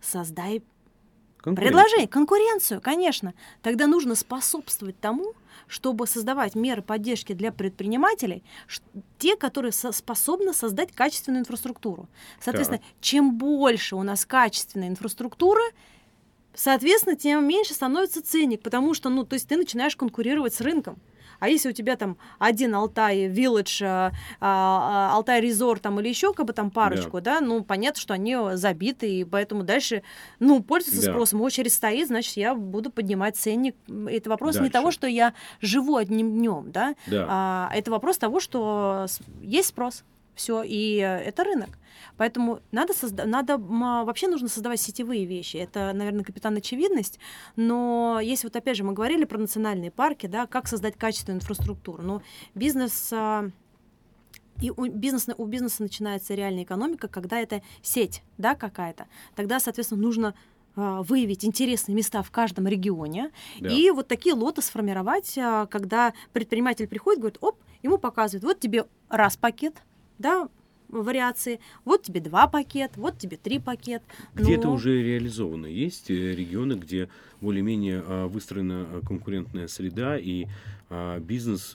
создай. 0.00 0.62
Предложение, 1.42 2.08
конкуренцию, 2.08 2.80
конечно. 2.82 3.32
Тогда 3.62 3.86
нужно 3.86 4.14
способствовать 4.14 5.00
тому, 5.00 5.32
чтобы 5.68 6.06
создавать 6.06 6.54
меры 6.54 6.82
поддержки 6.82 7.32
для 7.32 7.52
предпринимателей, 7.52 8.42
те, 9.18 9.36
которые 9.36 9.72
со- 9.72 9.92
способны 9.92 10.52
создать 10.52 10.92
качественную 10.92 11.40
инфраструктуру. 11.42 12.08
Соответственно, 12.40 12.80
чем 13.00 13.38
больше 13.38 13.96
у 13.96 14.02
нас 14.02 14.26
качественной 14.26 14.88
инфраструктуры, 14.88 15.62
соответственно, 16.58 17.16
тем 17.16 17.46
меньше 17.46 17.72
становится 17.72 18.22
ценник, 18.22 18.62
потому 18.62 18.92
что, 18.94 19.08
ну, 19.08 19.24
то 19.24 19.34
есть 19.34 19.48
ты 19.48 19.56
начинаешь 19.56 19.96
конкурировать 19.96 20.52
с 20.54 20.60
рынком. 20.60 20.98
А 21.40 21.48
если 21.48 21.68
у 21.68 21.72
тебя 21.72 21.94
там 21.94 22.16
один 22.40 22.74
Алтай 22.74 23.28
Village, 23.28 23.84
а, 23.84 24.10
а, 24.40 25.12
Алтай 25.14 25.40
Резорт 25.40 25.82
там 25.82 26.00
или 26.00 26.08
еще 26.08 26.32
как 26.32 26.46
бы 26.46 26.52
там 26.52 26.68
парочку, 26.72 27.20
да. 27.20 27.40
ну 27.40 27.62
понятно, 27.62 28.00
что 28.00 28.12
они 28.14 28.36
забиты, 28.54 29.08
и 29.20 29.24
поэтому 29.24 29.62
дальше, 29.62 30.02
ну, 30.40 30.60
пользуются 30.60 31.06
Да. 31.06 31.12
спросом, 31.12 31.40
очередь 31.42 31.72
стоит, 31.72 32.08
значит, 32.08 32.36
я 32.36 32.56
буду 32.56 32.90
поднимать 32.90 33.36
ценник. 33.36 33.76
Это 34.08 34.30
вопрос 34.30 34.56
не 34.56 34.62
Дальше. 34.62 34.72
того, 34.72 34.90
что 34.90 35.06
я 35.06 35.32
живу 35.60 35.94
одним 35.96 36.32
днем, 36.36 36.72
да, 36.72 36.96
Да. 37.06 37.26
а, 37.28 37.70
это 37.72 37.92
вопрос 37.92 38.18
того, 38.18 38.40
что 38.40 39.06
есть 39.40 39.68
спрос. 39.68 40.02
Все, 40.38 40.62
и 40.62 40.98
э, 40.98 41.18
это 41.24 41.42
рынок. 41.42 41.78
Поэтому 42.16 42.60
надо, 42.70 42.92
созда- 42.92 43.24
надо 43.24 43.58
вообще 43.58 44.28
нужно 44.28 44.46
создавать 44.46 44.80
сетевые 44.80 45.24
вещи. 45.24 45.56
Это, 45.56 45.92
наверное, 45.92 46.22
капитан 46.22 46.56
очевидность. 46.56 47.18
Но 47.56 48.20
если 48.22 48.46
вот 48.46 48.54
опять 48.54 48.76
же 48.76 48.84
мы 48.84 48.92
говорили 48.92 49.24
про 49.24 49.36
национальные 49.36 49.90
парки, 49.90 50.28
да, 50.28 50.46
как 50.46 50.68
создать 50.68 50.96
качественную 50.96 51.40
инфраструктуру. 51.40 52.04
Ну, 52.04 52.22
бизнес 52.54 53.12
а, 53.12 53.50
и 54.62 54.70
у 54.70 54.86
бизнеса, 54.86 55.34
у 55.36 55.44
бизнеса 55.46 55.82
начинается 55.82 56.34
реальная 56.34 56.62
экономика, 56.62 57.08
когда 57.08 57.40
это 57.40 57.60
сеть, 57.82 58.22
да, 58.38 58.54
какая-то. 58.54 59.08
Тогда, 59.34 59.58
соответственно, 59.58 60.00
нужно 60.00 60.34
а, 60.76 61.02
выявить 61.02 61.44
интересные 61.44 61.96
места 61.96 62.22
в 62.22 62.30
каждом 62.30 62.68
регионе 62.68 63.32
да. 63.58 63.68
и 63.68 63.90
вот 63.90 64.06
такие 64.06 64.36
лоты 64.36 64.62
сформировать, 64.62 65.36
а, 65.36 65.66
когда 65.66 66.14
предприниматель 66.32 66.86
приходит, 66.86 67.18
говорит, 67.18 67.38
оп, 67.40 67.58
ему 67.82 67.98
показывают, 67.98 68.44
вот 68.44 68.60
тебе 68.60 68.86
раз 69.08 69.36
пакет, 69.36 69.82
да, 70.18 70.48
вариации, 70.88 71.60
вот 71.84 72.02
тебе 72.02 72.20
два 72.20 72.46
пакет, 72.48 72.92
вот 72.96 73.18
тебе 73.18 73.36
три 73.36 73.58
пакет. 73.58 74.02
Где-то 74.34 74.68
уже 74.70 75.02
реализовано. 75.02 75.66
Есть 75.66 76.10
э, 76.10 76.34
регионы, 76.34 76.74
где 76.74 77.08
более-менее 77.40 78.02
а, 78.04 78.26
выстроена 78.26 78.86
конкурентная 79.06 79.68
среда 79.68 80.18
и 80.18 80.46
бизнес 81.20 81.74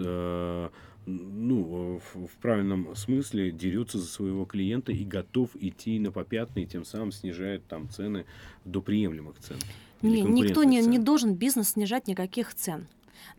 ну, 1.05 1.99
в, 2.13 2.27
в 2.27 2.31
правильном 2.41 2.95
смысле 2.95 3.51
дерется 3.51 3.97
за 3.99 4.07
своего 4.07 4.45
клиента 4.45 4.91
и 4.91 5.03
готов 5.03 5.49
идти 5.55 5.99
на 5.99 6.11
попятные, 6.11 6.65
тем 6.65 6.85
самым 6.85 7.11
снижает 7.11 7.65
там 7.67 7.89
цены 7.89 8.25
до 8.65 8.81
приемлемых 8.81 9.37
цен. 9.39 9.57
Не, 10.01 10.21
никто 10.21 10.63
не, 10.63 10.81
цен. 10.81 10.91
не 10.91 10.99
должен 10.99 11.35
бизнес 11.35 11.69
снижать 11.69 12.07
никаких 12.07 12.53
цен 12.55 12.87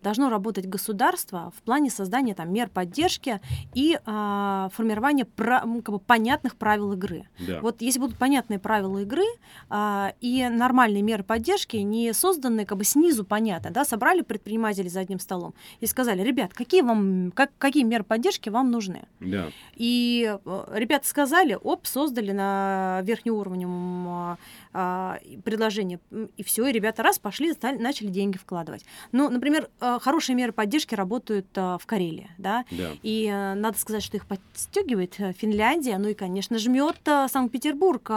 должно 0.02 0.28
работать 0.28 0.66
государство 0.66 1.52
в 1.56 1.62
плане 1.62 1.90
создания 1.90 2.34
там, 2.34 2.52
мер 2.52 2.68
поддержки 2.68 3.40
и 3.74 3.98
а, 4.04 4.68
формирования 4.74 5.24
про, 5.24 5.60
как 5.60 5.90
бы, 5.90 5.98
понятных 5.98 6.56
правил 6.56 6.92
игры. 6.92 7.28
Да. 7.46 7.60
Вот 7.60 7.80
если 7.80 7.98
будут 7.98 8.18
понятные 8.18 8.58
правила 8.58 8.98
игры 8.98 9.24
а, 9.68 10.14
и 10.20 10.48
нормальные 10.48 11.02
меры 11.02 11.24
поддержки, 11.24 11.76
не 11.76 12.12
созданные 12.12 12.66
как 12.66 12.78
бы 12.78 12.84
снизу 12.84 13.24
понятно, 13.24 13.70
да, 13.70 13.84
собрали 13.84 14.22
предприниматели 14.22 14.88
за 14.88 15.00
одним 15.00 15.18
столом 15.18 15.54
и 15.80 15.86
сказали, 15.86 16.22
ребят, 16.22 16.52
какие 16.54 16.82
вам, 16.82 17.32
как, 17.32 17.50
какие 17.58 17.84
меры 17.84 18.04
поддержки 18.04 18.48
вам 18.48 18.70
нужны? 18.70 19.02
Да. 19.20 19.50
И 19.74 20.36
э, 20.44 20.64
ребята 20.72 21.06
сказали, 21.06 21.58
оп, 21.60 21.86
создали 21.86 22.32
на 22.32 23.00
верхнеуровневом 23.04 24.38
а, 24.74 25.18
а, 25.22 25.40
предложение, 25.44 26.00
и 26.36 26.42
все, 26.42 26.66
и 26.66 26.72
ребята 26.72 27.02
раз 27.02 27.18
пошли, 27.18 27.52
стали, 27.52 27.78
начали 27.78 28.08
деньги 28.08 28.36
вкладывать. 28.36 28.84
Ну, 29.12 29.30
например, 29.30 29.68
Э, 29.84 29.98
хорошие 30.00 30.34
меры 30.34 30.52
поддержки 30.52 30.94
работают 30.94 31.46
э, 31.54 31.78
в 31.80 31.86
Карелии, 31.86 32.30
да, 32.38 32.64
да. 32.70 32.92
и 33.02 33.26
э, 33.26 33.54
надо 33.54 33.78
сказать, 33.78 34.02
что 34.02 34.16
их 34.16 34.26
подстегивает 34.26 35.14
Финляндия, 35.14 35.98
ну 35.98 36.08
и, 36.08 36.14
конечно, 36.14 36.58
жмет 36.58 36.96
Санкт-Петербург, 37.04 38.10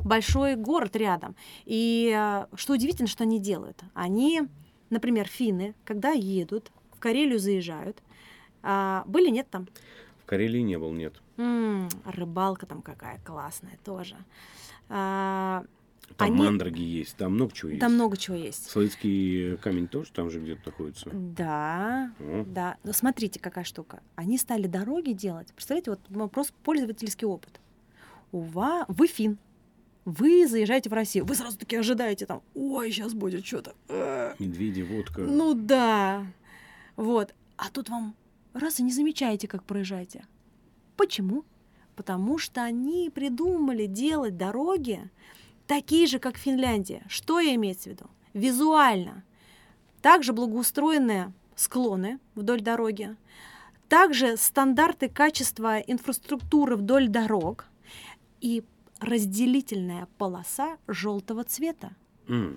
большой 0.00 0.56
город 0.56 0.96
рядом. 0.96 1.34
И 1.64 2.10
что 2.54 2.74
удивительно, 2.74 3.08
что 3.08 3.24
они 3.24 3.40
делают? 3.40 3.82
Они, 3.94 4.42
например, 4.90 5.26
финны, 5.26 5.74
когда 5.84 6.10
едут, 6.10 6.70
в 6.92 6.98
Карелию 6.98 7.38
заезжают, 7.38 8.02
а, 8.62 9.04
были, 9.06 9.28
нет 9.30 9.48
там? 9.50 9.68
В 10.22 10.26
Карелии 10.26 10.60
не 10.60 10.78
был, 10.78 10.92
нет. 10.92 11.14
М-м, 11.36 11.88
рыбалка 12.04 12.66
там 12.66 12.82
какая 12.82 13.18
классная 13.24 13.78
тоже. 13.84 14.16
А, 14.88 15.64
там 16.14 16.28
они... 16.28 16.38
мандраги 16.38 16.82
есть, 16.82 17.16
там 17.16 17.34
много 17.34 17.52
чего 17.52 17.70
есть. 17.70 17.80
Там 17.80 17.94
много 17.94 18.16
чего 18.16 18.36
есть. 18.36 18.70
Слоицкий 18.70 19.56
камень 19.58 19.88
тоже 19.88 20.10
там 20.12 20.30
же 20.30 20.40
где-то 20.40 20.62
находится. 20.66 21.10
Да, 21.12 22.12
О. 22.18 22.44
да. 22.46 22.76
Но 22.84 22.92
смотрите, 22.92 23.38
какая 23.40 23.64
штука. 23.64 24.00
Они 24.14 24.38
стали 24.38 24.66
дороги 24.66 25.12
делать. 25.12 25.52
Представляете, 25.54 25.90
вот 25.90 26.00
вопрос 26.08 26.52
пользовательский 26.62 27.26
опыт. 27.26 27.60
У 28.32 28.40
вас, 28.40 28.86
вы 28.88 29.06
фин, 29.06 29.38
вы 30.06 30.46
заезжаете 30.46 30.88
в 30.88 30.92
Россию, 30.92 31.26
вы 31.26 31.34
сразу 31.34 31.58
таки 31.58 31.76
ожидаете 31.76 32.26
там, 32.26 32.42
ой, 32.54 32.90
сейчас 32.90 33.12
будет 33.12 33.44
что-то. 33.44 33.74
Э». 33.88 34.34
Медведи, 34.38 34.82
водка. 34.82 35.20
Ну 35.20 35.54
да. 35.54 36.26
Вот. 36.96 37.34
А 37.56 37.70
тут 37.70 37.88
вам 37.88 38.14
раз 38.54 38.80
и 38.80 38.82
не 38.82 38.92
замечаете, 38.92 39.48
как 39.48 39.64
проезжаете. 39.64 40.24
Почему? 40.96 41.44
Потому 41.94 42.38
что 42.38 42.62
они 42.62 43.10
придумали 43.12 43.86
делать 43.86 44.36
дороги 44.36 45.10
такие 45.66 46.06
же, 46.06 46.18
как 46.18 46.36
Финляндия. 46.36 47.02
Что 47.08 47.40
я 47.40 47.54
имею 47.54 47.74
в 47.74 47.86
виду? 47.86 48.06
Визуально. 48.34 49.24
Также 50.02 50.32
благоустроенные 50.32 51.32
склоны 51.56 52.18
вдоль 52.34 52.60
дороги, 52.60 53.16
также 53.88 54.36
стандарты 54.36 55.08
качества 55.08 55.78
инфраструктуры 55.78 56.76
вдоль 56.76 57.08
дорог 57.08 57.66
и 58.40 58.62
разделительная 59.00 60.08
полоса 60.18 60.76
желтого 60.86 61.44
цвета. 61.44 61.92
Mm. 62.28 62.56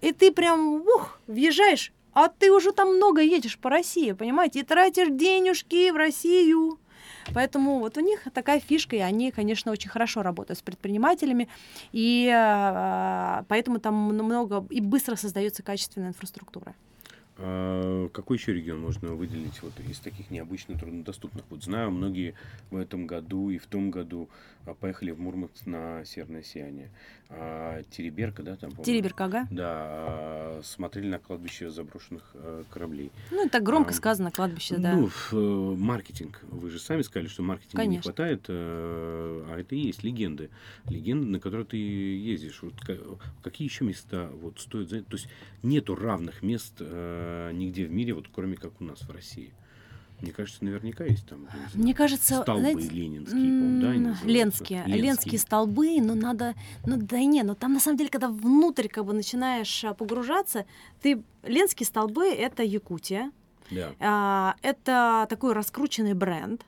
И 0.00 0.12
ты 0.12 0.32
прям 0.32 0.82
ух, 0.82 1.20
въезжаешь, 1.26 1.92
а 2.12 2.28
ты 2.28 2.50
уже 2.50 2.72
там 2.72 2.96
много 2.96 3.20
едешь 3.20 3.58
по 3.58 3.70
России, 3.70 4.12
понимаете, 4.12 4.60
и 4.60 4.64
тратишь 4.64 5.08
денежки 5.10 5.90
в 5.90 5.96
Россию. 5.96 6.78
Поэтому 7.34 7.78
вот 7.78 7.96
у 7.96 8.00
них 8.00 8.26
такая 8.32 8.60
фишка, 8.60 8.96
и 8.96 9.00
они, 9.00 9.30
конечно, 9.30 9.72
очень 9.72 9.90
хорошо 9.90 10.22
работают 10.22 10.58
с 10.58 10.62
предпринимателями, 10.62 11.48
и 11.92 12.30
э, 12.32 13.42
поэтому 13.48 13.78
там 13.78 13.94
много 13.94 14.66
и 14.70 14.80
быстро 14.80 15.16
создается 15.16 15.62
качественная 15.62 16.08
инфраструктура. 16.08 16.74
А 17.40 18.08
какой 18.08 18.36
еще 18.36 18.52
регион 18.52 18.80
можно 18.80 19.10
выделить 19.10 19.62
вот 19.62 19.72
из 19.88 20.00
таких 20.00 20.28
необычно 20.30 20.76
труднодоступных? 20.76 21.44
Вот 21.50 21.62
знаю, 21.62 21.92
многие 21.92 22.34
в 22.70 22.76
этом 22.76 23.06
году 23.06 23.50
и 23.50 23.58
в 23.58 23.66
том 23.66 23.92
году 23.92 24.28
а, 24.66 24.74
поехали 24.74 25.12
в 25.12 25.20
Мурманск 25.20 25.64
на 25.64 26.04
Северное 26.04 26.42
сияние. 26.42 26.90
А, 27.30 27.82
Тереберка, 27.90 28.42
да, 28.42 28.56
там? 28.56 28.70
Тереберка, 28.72 29.26
ага. 29.26 29.46
Да, 29.50 29.64
а, 29.68 30.60
смотрели 30.64 31.08
на 31.08 31.18
кладбище 31.18 31.70
заброшенных 31.70 32.22
а, 32.34 32.64
кораблей. 32.70 33.12
Ну, 33.30 33.48
так 33.48 33.62
громко 33.62 33.90
а, 33.90 33.92
сказано, 33.92 34.32
кладбище, 34.32 34.76
да. 34.78 34.94
Ну, 34.94 35.08
э, 35.08 35.76
маркетинг. 35.76 36.40
Вы 36.50 36.70
же 36.70 36.80
сами 36.80 37.02
сказали, 37.02 37.28
что 37.28 37.42
маркетинга 37.42 37.76
Конечно. 37.76 37.96
не 37.96 38.02
хватает, 38.02 38.46
а, 38.48 39.46
а 39.50 39.60
это 39.60 39.76
и 39.76 39.78
есть 39.78 40.02
легенды. 40.02 40.50
Легенды, 40.88 41.26
на 41.26 41.38
которые 41.38 41.66
ты 41.66 41.76
ездишь. 41.76 42.62
Вот, 42.62 42.74
какие 43.42 43.68
еще 43.68 43.84
места 43.84 44.28
вот 44.32 44.58
стоят 44.58 44.88
за 44.88 45.02
То 45.02 45.16
есть 45.16 45.28
нету 45.62 45.94
равных 45.94 46.42
мест 46.42 46.80
а, 47.28 47.52
нигде 47.52 47.86
в 47.86 47.90
мире, 47.90 48.14
вот 48.14 48.26
кроме 48.32 48.56
как 48.56 48.80
у 48.80 48.84
нас 48.84 49.00
в 49.00 49.10
России. 49.10 49.52
Мне 50.20 50.32
кажется, 50.32 50.64
наверняка 50.64 51.04
есть 51.04 51.26
там. 51.28 51.46
Мне 51.74 51.94
кажется, 51.94 52.42
столбы 52.42 52.72
знаете, 52.72 52.88
ленинские, 52.88 53.80
да, 53.80 53.92
Ленские, 53.92 54.24
Ленские, 54.24 54.84
Ленские 54.86 55.38
столбы, 55.38 56.00
но 56.00 56.14
надо, 56.14 56.54
ну 56.84 56.96
да 56.96 57.20
не, 57.20 57.44
но 57.44 57.54
там 57.54 57.74
на 57.74 57.80
самом 57.80 57.98
деле, 57.98 58.10
когда 58.10 58.28
внутрь 58.28 58.88
как 58.88 59.04
бы 59.04 59.12
начинаешь 59.12 59.84
а, 59.84 59.94
погружаться, 59.94 60.66
ты 61.02 61.22
Ленские 61.44 61.86
столбы 61.86 62.26
это 62.26 62.64
Якутия, 62.64 63.30
да. 63.70 63.92
а, 64.00 64.56
это 64.62 65.26
такой 65.30 65.52
раскрученный 65.52 66.14
бренд, 66.14 66.66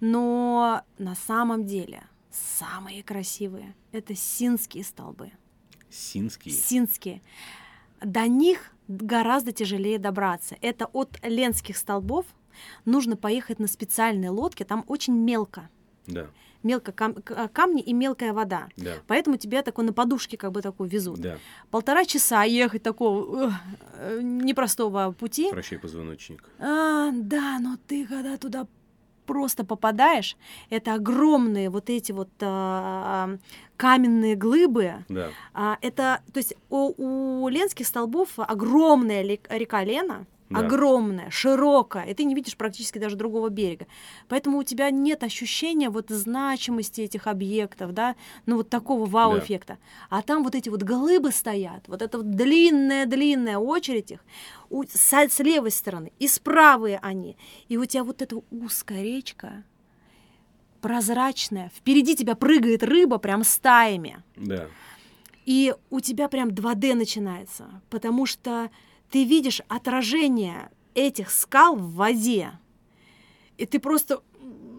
но 0.00 0.82
на 0.98 1.14
самом 1.14 1.66
деле 1.66 2.02
самые 2.32 3.04
красивые 3.04 3.76
это 3.92 4.16
синские 4.16 4.82
столбы. 4.82 5.30
Синские. 5.88 6.52
Синские. 6.52 7.22
До 8.00 8.26
них 8.26 8.72
гораздо 8.88 9.52
тяжелее 9.52 9.98
добраться. 9.98 10.56
Это 10.60 10.86
от 10.86 11.18
Ленских 11.22 11.76
столбов 11.76 12.26
нужно 12.84 13.16
поехать 13.16 13.58
на 13.58 13.66
специальной 13.68 14.28
лодке, 14.30 14.64
там 14.64 14.84
очень 14.88 15.14
мелко. 15.14 15.68
Да. 16.06 16.26
Мелко 16.64 16.90
кам- 16.90 17.16
а, 17.36 17.46
камни 17.46 17.80
и 17.80 17.92
мелкая 17.92 18.32
вода. 18.32 18.68
Да. 18.76 18.94
Поэтому 19.06 19.36
тебя 19.36 19.62
такой 19.62 19.84
на 19.84 19.92
подушке 19.92 20.36
как 20.36 20.50
бы 20.50 20.60
такой 20.60 20.88
везут. 20.88 21.20
Да. 21.20 21.38
Полтора 21.70 22.04
часа 22.04 22.42
ехать 22.42 22.82
такого 22.82 23.54
э, 23.94 24.20
непростого 24.22 25.12
пути. 25.12 25.50
Прощай, 25.50 25.78
позвоночник. 25.78 26.42
А, 26.58 27.10
да, 27.12 27.58
но 27.60 27.76
ты 27.86 28.04
когда 28.06 28.36
туда 28.38 28.66
просто 29.28 29.62
попадаешь, 29.64 30.36
это 30.70 30.94
огромные 30.94 31.68
вот 31.68 31.90
эти 31.90 32.12
вот 32.12 32.30
а, 32.40 33.36
каменные 33.76 34.34
глыбы. 34.34 35.04
Да. 35.08 35.28
А, 35.52 35.76
это, 35.82 36.22
то 36.32 36.38
есть 36.38 36.54
у, 36.70 37.44
у 37.44 37.48
Ленских 37.48 37.86
столбов 37.86 38.30
огромная 38.38 39.22
река 39.22 39.84
Лена, 39.84 40.26
да. 40.50 40.60
огромная, 40.60 41.30
широкая, 41.30 42.04
и 42.04 42.14
ты 42.14 42.24
не 42.24 42.34
видишь 42.34 42.56
практически 42.56 42.98
даже 42.98 43.16
другого 43.16 43.48
берега. 43.48 43.86
Поэтому 44.28 44.58
у 44.58 44.62
тебя 44.62 44.90
нет 44.90 45.22
ощущения 45.22 45.90
вот 45.90 46.10
значимости 46.10 47.02
этих 47.02 47.26
объектов, 47.26 47.92
да, 47.92 48.16
ну 48.46 48.56
вот 48.56 48.70
такого 48.70 49.06
вау-эффекта. 49.06 49.74
Да. 50.10 50.18
А 50.18 50.22
там 50.22 50.42
вот 50.42 50.54
эти 50.54 50.68
вот 50.68 50.82
глыбы 50.82 51.32
стоят, 51.32 51.86
вот 51.88 52.02
эта 52.02 52.18
вот 52.18 52.30
длинная-длинная 52.30 53.58
очередь 53.58 54.12
их, 54.12 54.24
у, 54.70 54.84
с, 54.84 55.12
с 55.12 55.38
левой 55.40 55.70
стороны, 55.70 56.12
и 56.18 56.28
с 56.28 56.38
правой 56.38 56.96
они. 56.96 57.36
И 57.68 57.76
у 57.76 57.84
тебя 57.84 58.04
вот 58.04 58.22
эта 58.22 58.36
узкая 58.50 59.02
речка, 59.02 59.64
прозрачная, 60.80 61.70
впереди 61.74 62.16
тебя 62.16 62.34
прыгает 62.34 62.82
рыба 62.82 63.18
прям 63.18 63.44
стаями. 63.44 64.22
Да. 64.36 64.68
И 65.44 65.74
у 65.90 66.00
тебя 66.00 66.28
прям 66.28 66.50
2D 66.50 66.94
начинается, 66.94 67.80
потому 67.88 68.26
что 68.26 68.70
ты 69.10 69.24
видишь 69.24 69.60
отражение 69.68 70.70
этих 70.94 71.30
скал 71.30 71.76
в 71.76 71.94
воде, 71.94 72.52
и 73.56 73.66
ты 73.66 73.78
просто 73.78 74.22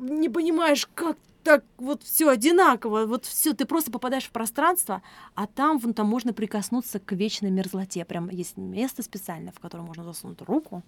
не 0.01 0.29
понимаешь, 0.29 0.87
как 0.93 1.17
так 1.43 1.63
вот 1.77 2.03
все 2.03 2.29
одинаково, 2.29 3.05
вот 3.05 3.25
все, 3.25 3.53
ты 3.53 3.65
просто 3.65 3.91
попадаешь 3.91 4.25
в 4.25 4.31
пространство, 4.31 5.01
а 5.35 5.47
там 5.47 5.77
вон 5.79 5.93
там 5.93 6.07
можно 6.07 6.33
прикоснуться 6.33 6.99
к 6.99 7.11
вечной 7.13 7.49
мерзлоте. 7.49 8.05
Прям 8.05 8.29
есть 8.29 8.57
место 8.57 9.03
специальное, 9.03 9.53
в 9.53 9.59
котором 9.59 9.85
можно 9.85 10.03
засунуть 10.03 10.41
руку 10.41 10.83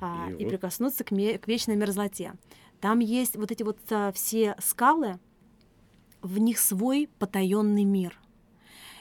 а, 0.00 0.28
и, 0.30 0.34
и 0.34 0.44
вот. 0.44 0.50
прикоснуться 0.50 1.04
к, 1.04 1.10
ме- 1.10 1.38
к 1.38 1.46
вечной 1.46 1.76
мерзлоте. 1.76 2.34
Там 2.80 2.98
есть 2.98 3.36
вот 3.36 3.50
эти 3.50 3.62
вот 3.62 3.78
а, 3.90 4.12
все 4.12 4.56
скалы, 4.60 5.18
в 6.22 6.38
них 6.38 6.58
свой 6.58 7.08
потаенный 7.18 7.84
мир. 7.84 8.18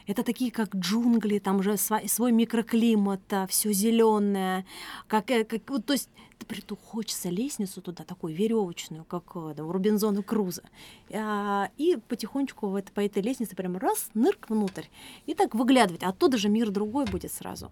Это 0.07 0.23
такие, 0.23 0.51
как 0.51 0.73
джунгли, 0.73 1.39
там 1.39 1.57
уже 1.59 1.75
свой, 1.77 2.31
микроклимат, 2.31 3.21
а, 3.31 3.45
все 3.47 3.73
зеленое, 3.73 4.65
как, 5.07 5.29
э, 5.31 5.43
как 5.43 5.69
вот, 5.69 5.85
то 5.85 5.93
есть 5.93 6.09
приту 6.47 6.77
хочется 6.77 7.29
лестницу 7.29 7.81
туда 7.81 8.05
такую 8.05 8.33
веревочную, 8.33 9.03
как 9.03 9.23
э, 9.35 9.53
да, 9.55 9.65
у 9.65 9.71
Робинзона 9.71 10.23
Круза, 10.23 10.63
а, 11.11 11.69
и 11.77 11.97
потихонечку 12.07 12.69
в 12.69 12.81
по 12.93 13.01
этой 13.01 13.21
лестнице 13.21 13.55
прям 13.55 13.75
раз 13.75 14.09
нырк 14.13 14.49
внутрь 14.49 14.85
и 15.25 15.33
так 15.33 15.53
выглядывать, 15.53 16.03
оттуда 16.03 16.37
же 16.37 16.47
мир 16.47 16.71
другой 16.71 17.05
будет 17.05 17.33
сразу. 17.33 17.69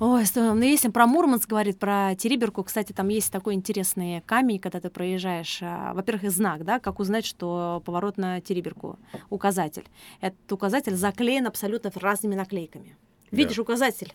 Ой, 0.00 0.24
ну 0.36 0.62
если 0.62 0.90
про 0.90 1.08
Мурманск 1.08 1.48
говорит, 1.48 1.80
про 1.80 2.14
Териберку, 2.16 2.62
кстати, 2.62 2.92
там 2.92 3.08
есть 3.08 3.32
такой 3.32 3.54
интересный 3.54 4.22
камень, 4.24 4.60
когда 4.60 4.80
ты 4.80 4.90
проезжаешь. 4.90 5.58
А, 5.60 5.92
во-первых, 5.92 6.22
и 6.24 6.28
знак, 6.28 6.64
да, 6.64 6.78
как 6.78 7.00
узнать, 7.00 7.26
что 7.26 7.82
поворот 7.84 8.16
на 8.16 8.40
Териберку, 8.40 8.96
указатель. 9.28 9.84
Этот 10.20 10.52
указатель 10.52 10.94
заклеен 10.94 11.48
абсолютно 11.48 11.90
разными 11.96 12.36
наклейками. 12.36 12.96
Видишь 13.32 13.56
да. 13.56 13.62
указатель, 13.62 14.14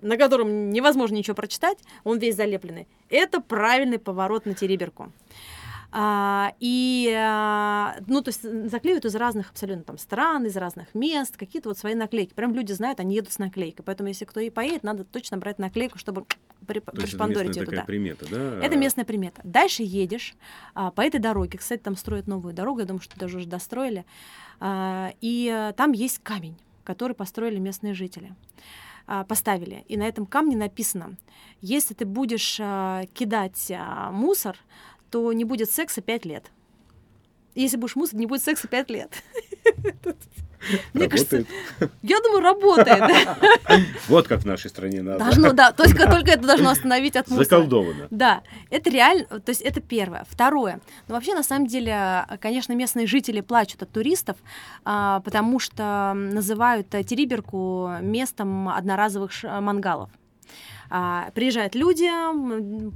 на 0.00 0.16
котором 0.16 0.70
невозможно 0.70 1.16
ничего 1.16 1.34
прочитать, 1.34 1.78
он 2.04 2.18
весь 2.18 2.34
залепленный. 2.34 2.88
Это 3.10 3.42
правильный 3.42 3.98
поворот 3.98 4.46
на 4.46 4.54
Териберку. 4.54 5.12
А, 5.90 6.52
и, 6.60 7.14
а, 7.16 7.96
ну, 8.06 8.20
то 8.20 8.28
есть 8.28 8.42
заклеивают 8.42 9.06
из 9.06 9.14
разных 9.14 9.50
абсолютно 9.50 9.84
там 9.84 9.98
стран, 9.98 10.44
из 10.44 10.56
разных 10.56 10.94
мест, 10.94 11.36
какие-то 11.36 11.70
вот 11.70 11.78
свои 11.78 11.94
наклейки. 11.94 12.34
Прям 12.34 12.54
люди 12.54 12.72
знают, 12.72 13.00
они 13.00 13.14
едут 13.14 13.32
с 13.32 13.38
наклейкой. 13.38 13.84
Поэтому, 13.84 14.08
если 14.08 14.26
кто 14.26 14.40
и 14.40 14.50
поедет, 14.50 14.82
надо 14.82 15.04
точно 15.04 15.38
брать 15.38 15.58
наклейку, 15.58 15.98
чтобы 15.98 16.26
при, 16.66 16.80
пришпандорить 16.80 17.56
это 17.56 17.66
туда. 17.66 17.84
примета, 17.84 18.26
да? 18.30 18.64
Это 18.64 18.76
местная 18.76 19.06
примета. 19.06 19.40
Дальше 19.44 19.82
едешь 19.82 20.34
а, 20.74 20.90
по 20.90 21.00
этой 21.00 21.20
дороге. 21.20 21.58
Кстати, 21.58 21.80
там 21.80 21.96
строят 21.96 22.26
новую 22.26 22.52
дорогу, 22.52 22.80
я 22.80 22.86
думаю, 22.86 23.00
что 23.00 23.18
даже 23.18 23.38
уже 23.38 23.46
достроили. 23.46 24.04
А, 24.60 25.12
и 25.22 25.48
а, 25.48 25.72
там 25.72 25.92
есть 25.92 26.18
камень, 26.22 26.58
который 26.84 27.14
построили 27.14 27.58
местные 27.58 27.94
жители 27.94 28.34
а, 29.06 29.24
поставили. 29.24 29.84
И 29.88 29.96
на 29.96 30.02
этом 30.02 30.26
камне 30.26 30.54
написано, 30.54 31.16
если 31.62 31.94
ты 31.94 32.04
будешь 32.04 32.58
а, 32.60 33.04
кидать 33.14 33.72
а, 33.74 34.12
мусор, 34.12 34.58
то 35.10 35.32
не 35.32 35.44
будет 35.44 35.70
секса 35.70 36.00
5 36.00 36.24
лет. 36.24 36.50
Если 37.54 37.76
будешь 37.76 37.96
мусор, 37.96 38.18
не 38.18 38.26
будет 38.26 38.42
секса 38.42 38.68
5 38.68 38.90
лет. 38.90 39.10
Мне 40.92 41.08
кажется, 41.08 41.44
я 42.02 42.20
думаю, 42.20 42.40
работает. 42.42 43.02
Вот 44.08 44.26
как 44.26 44.40
в 44.40 44.46
нашей 44.46 44.70
стране 44.70 45.02
надо. 45.02 45.18
Должно, 45.24 45.52
да, 45.52 45.72
только, 45.72 46.10
только 46.10 46.32
это 46.32 46.46
должно 46.46 46.70
остановить 46.70 47.14
от 47.16 47.28
мусора. 47.28 47.44
Заколдовано. 47.44 48.08
Да, 48.10 48.42
это 48.70 48.90
реально, 48.90 49.26
то 49.26 49.50
есть 49.50 49.60
это 49.60 49.80
первое. 49.80 50.26
Второе, 50.28 50.80
ну 51.06 51.14
вообще 51.14 51.34
на 51.34 51.42
самом 51.42 51.66
деле, 51.66 52.26
конечно, 52.40 52.72
местные 52.72 53.06
жители 53.06 53.40
плачут 53.40 53.82
от 53.82 53.90
туристов, 53.90 54.36
а, 54.84 55.20
потому 55.20 55.58
что 55.60 56.12
называют 56.14 56.88
Териберку 56.88 57.90
местом 58.00 58.68
одноразовых 58.68 59.32
мангалов. 59.42 60.10
А, 60.90 61.30
приезжают 61.32 61.74
люди, 61.74 62.08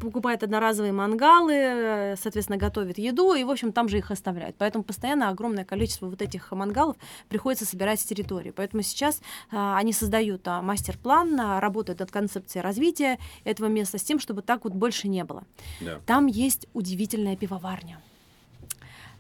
покупают 0.01 0.43
одноразовые 0.43 0.93
мангалы, 0.93 2.15
соответственно, 2.21 2.59
готовят 2.59 2.99
еду, 2.99 3.35
и, 3.35 3.45
в 3.45 3.51
общем, 3.51 3.73
там 3.73 3.89
же 3.89 3.99
их 3.99 4.11
оставляют. 4.11 4.57
Поэтому 4.59 4.85
постоянно 4.85 5.29
огромное 5.29 5.65
количество 5.65 6.07
вот 6.07 6.23
этих 6.23 6.51
мангалов 6.53 6.97
приходится 7.29 7.67
собирать 7.67 8.01
с 8.01 8.05
территории. 8.05 8.51
Поэтому 8.51 8.83
сейчас 8.83 9.21
а, 9.51 9.77
они 9.77 9.93
создают 9.93 10.47
а, 10.49 10.63
мастер-план, 10.63 11.39
а, 11.41 11.61
работают 11.61 12.01
над 12.01 12.11
концепцией 12.11 12.63
развития 12.63 13.19
этого 13.45 13.67
места 13.67 13.99
с 13.99 14.03
тем, 14.03 14.19
чтобы 14.19 14.43
так 14.43 14.65
вот 14.65 14.73
больше 14.73 15.09
не 15.09 15.25
было. 15.25 15.45
Да. 15.81 16.01
Там 16.07 16.27
есть 16.27 16.67
удивительная 16.73 17.37
пивоварня. 17.37 18.01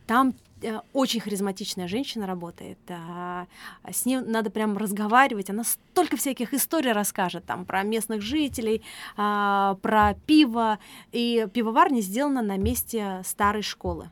Там 0.07 0.35
Э, 0.35 0.51
очень 0.93 1.21
харизматичная 1.21 1.89
женщина 1.89 2.27
работает. 2.27 2.79
А, 2.89 3.47
с 3.91 4.05
ней 4.05 4.19
надо 4.19 4.51
прям 4.51 4.77
разговаривать. 4.77 5.51
Она 5.51 5.65
столько 5.65 6.17
всяких 6.17 6.55
историй 6.55 6.93
расскажет 6.93 7.45
там 7.45 7.65
про 7.65 7.83
местных 7.83 8.23
жителей, 8.23 8.83
а, 9.17 9.77
про 9.83 10.15
пиво. 10.27 10.79
И 11.13 11.47
пивоварня 11.53 12.01
сделана 12.01 12.43
на 12.43 12.57
месте 12.57 13.23
старой 13.25 13.63
школы. 13.63 14.11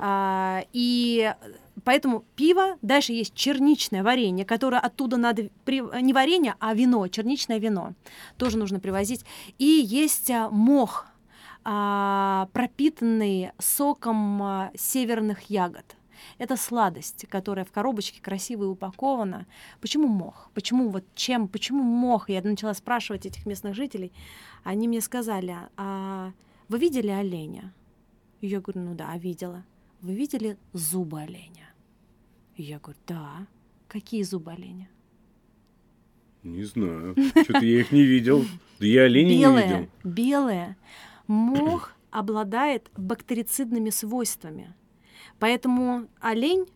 А, 0.00 0.64
и 0.72 1.34
поэтому 1.84 2.24
пиво, 2.36 2.76
дальше 2.82 3.12
есть 3.12 3.34
черничное 3.34 4.02
варенье, 4.02 4.44
которое 4.44 4.80
оттуда 4.80 5.16
надо, 5.16 5.48
не 5.66 6.12
варенье, 6.12 6.54
а 6.60 6.74
вино, 6.74 7.06
черничное 7.08 7.58
вино, 7.58 7.94
тоже 8.36 8.58
нужно 8.58 8.80
привозить. 8.80 9.24
И 9.58 9.64
есть 9.64 10.30
мох, 10.50 11.06
а, 11.06 11.11
пропитанный 11.64 13.52
соком 13.58 14.42
а, 14.42 14.70
северных 14.74 15.42
ягод. 15.50 15.96
Это 16.38 16.56
сладость, 16.56 17.26
которая 17.28 17.64
в 17.64 17.72
коробочке 17.72 18.20
красиво 18.20 18.66
упакована. 18.66 19.46
Почему 19.80 20.08
мох? 20.08 20.50
Почему 20.54 20.88
вот 20.88 21.04
чем? 21.14 21.48
Почему 21.48 21.82
мох? 21.82 22.28
Я 22.28 22.42
начала 22.42 22.74
спрашивать 22.74 23.26
этих 23.26 23.46
местных 23.46 23.74
жителей. 23.74 24.12
Они 24.64 24.88
мне 24.88 25.00
сказали, 25.00 25.56
а 25.76 26.32
вы 26.68 26.78
видели 26.78 27.08
оленя? 27.08 27.72
Я 28.40 28.60
говорю, 28.60 28.80
ну 28.80 28.94
да, 28.94 29.16
видела. 29.18 29.64
Вы 30.00 30.14
видели 30.14 30.56
зубы 30.72 31.20
оленя? 31.20 31.72
Я 32.56 32.78
говорю, 32.78 32.98
да. 33.06 33.46
Какие 33.88 34.22
зубы 34.22 34.52
оленя? 34.52 34.88
Не 36.42 36.64
знаю. 36.64 37.14
Что-то 37.44 37.64
я 37.64 37.80
их 37.80 37.92
не 37.92 38.02
видел. 38.02 38.44
Да 38.80 38.86
я 38.86 39.02
оленей 39.04 39.38
не 39.38 39.44
видел. 39.44 39.88
Белые. 40.02 40.76
Мох 41.32 41.92
обладает 42.10 42.90
бактерицидными 42.94 43.88
свойствами. 43.88 44.74
Поэтому 45.38 46.06
олень 46.20 46.66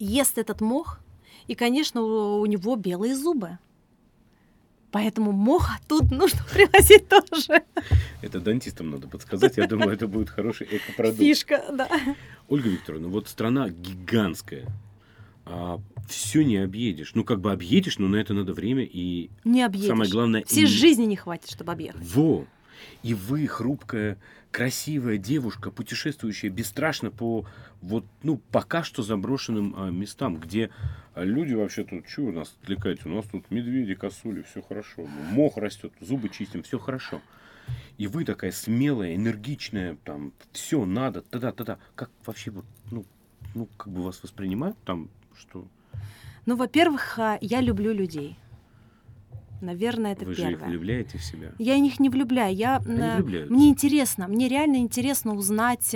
ест 0.00 0.36
этот 0.38 0.60
мох, 0.60 0.98
и, 1.46 1.54
конечно, 1.54 2.02
у 2.02 2.44
него 2.44 2.74
белые 2.74 3.14
зубы. 3.14 3.58
Поэтому 4.90 5.30
мох 5.30 5.70
тут 5.88 6.10
нужно 6.10 6.40
привозить 6.52 7.08
тоже. 7.08 7.62
Это 8.20 8.40
дантистам 8.40 8.90
надо 8.90 9.06
подсказать. 9.06 9.56
Я 9.56 9.68
думаю, 9.68 9.92
это 9.92 10.08
будет 10.08 10.28
хороший 10.28 10.66
экопродукт. 10.68 11.20
Фишка, 11.20 11.64
да. 11.72 11.88
Ольга 12.48 12.68
Викторовна, 12.68 13.06
вот 13.06 13.28
страна 13.28 13.68
гигантская. 13.68 14.66
А 15.44 15.78
все 16.08 16.42
не 16.42 16.56
объедешь. 16.56 17.12
Ну, 17.14 17.22
как 17.22 17.40
бы 17.40 17.52
объедешь, 17.52 17.98
но 17.98 18.08
на 18.08 18.16
это 18.16 18.34
надо 18.34 18.52
время 18.52 18.82
и... 18.82 19.30
Не 19.44 19.62
объедешь. 19.62 19.88
Самое 19.88 20.10
главное... 20.10 20.44
Всей 20.44 20.64
и... 20.64 20.66
жизни 20.66 21.04
не 21.04 21.14
хватит, 21.14 21.48
чтобы 21.48 21.70
объехать. 21.70 22.02
Во! 22.02 22.44
И 23.02 23.14
вы, 23.14 23.46
хрупкая, 23.46 24.18
красивая 24.50 25.18
девушка, 25.18 25.70
путешествующая 25.70 26.50
бесстрашно 26.50 27.10
по 27.10 27.46
вот, 27.82 28.04
ну, 28.22 28.40
пока 28.50 28.82
что 28.82 29.02
заброшенным 29.02 29.74
а, 29.76 29.90
местам, 29.90 30.36
где 30.36 30.70
а, 31.14 31.24
люди 31.24 31.54
вообще 31.54 31.84
тут, 31.84 32.04
у 32.18 32.32
нас 32.32 32.56
отвлекаете? 32.62 33.02
У 33.04 33.14
нас 33.14 33.26
тут 33.26 33.50
медведи, 33.50 33.94
косули, 33.94 34.42
все 34.42 34.62
хорошо. 34.62 35.02
Ну, 35.02 35.08
мох 35.30 35.56
растет, 35.56 35.92
зубы 36.00 36.28
чистим, 36.28 36.62
все 36.62 36.78
хорошо. 36.78 37.20
И 37.98 38.06
вы 38.06 38.24
такая 38.24 38.52
смелая, 38.52 39.14
энергичная, 39.14 39.96
там, 40.04 40.32
все 40.52 40.84
надо, 40.84 41.22
та-да-та-да. 41.22 41.78
Как 41.94 42.10
вообще 42.24 42.50
вот, 42.50 42.64
ну, 42.90 43.04
ну, 43.54 43.68
как 43.76 43.92
бы 43.92 44.02
вас 44.02 44.22
воспринимают 44.22 44.76
там, 44.84 45.08
что... 45.36 45.66
Ну, 46.44 46.56
во-первых, 46.56 47.18
а, 47.18 47.38
я 47.40 47.60
люблю 47.60 47.92
людей. 47.92 48.36
Наверное, 49.60 50.12
это 50.12 50.24
Вы 50.24 50.34
первое. 50.34 50.52
Вы 50.52 50.58
же 50.58 50.62
их 50.62 50.68
влюбляете 50.68 51.18
в 51.18 51.24
себя? 51.24 51.52
Я 51.58 51.78
них 51.78 52.00
не 52.00 52.08
влюбляю. 52.08 52.54
Я, 52.54 52.80
мне 52.80 53.68
интересно, 53.68 54.28
мне 54.28 54.48
реально 54.48 54.76
интересно 54.76 55.34
узнать 55.34 55.94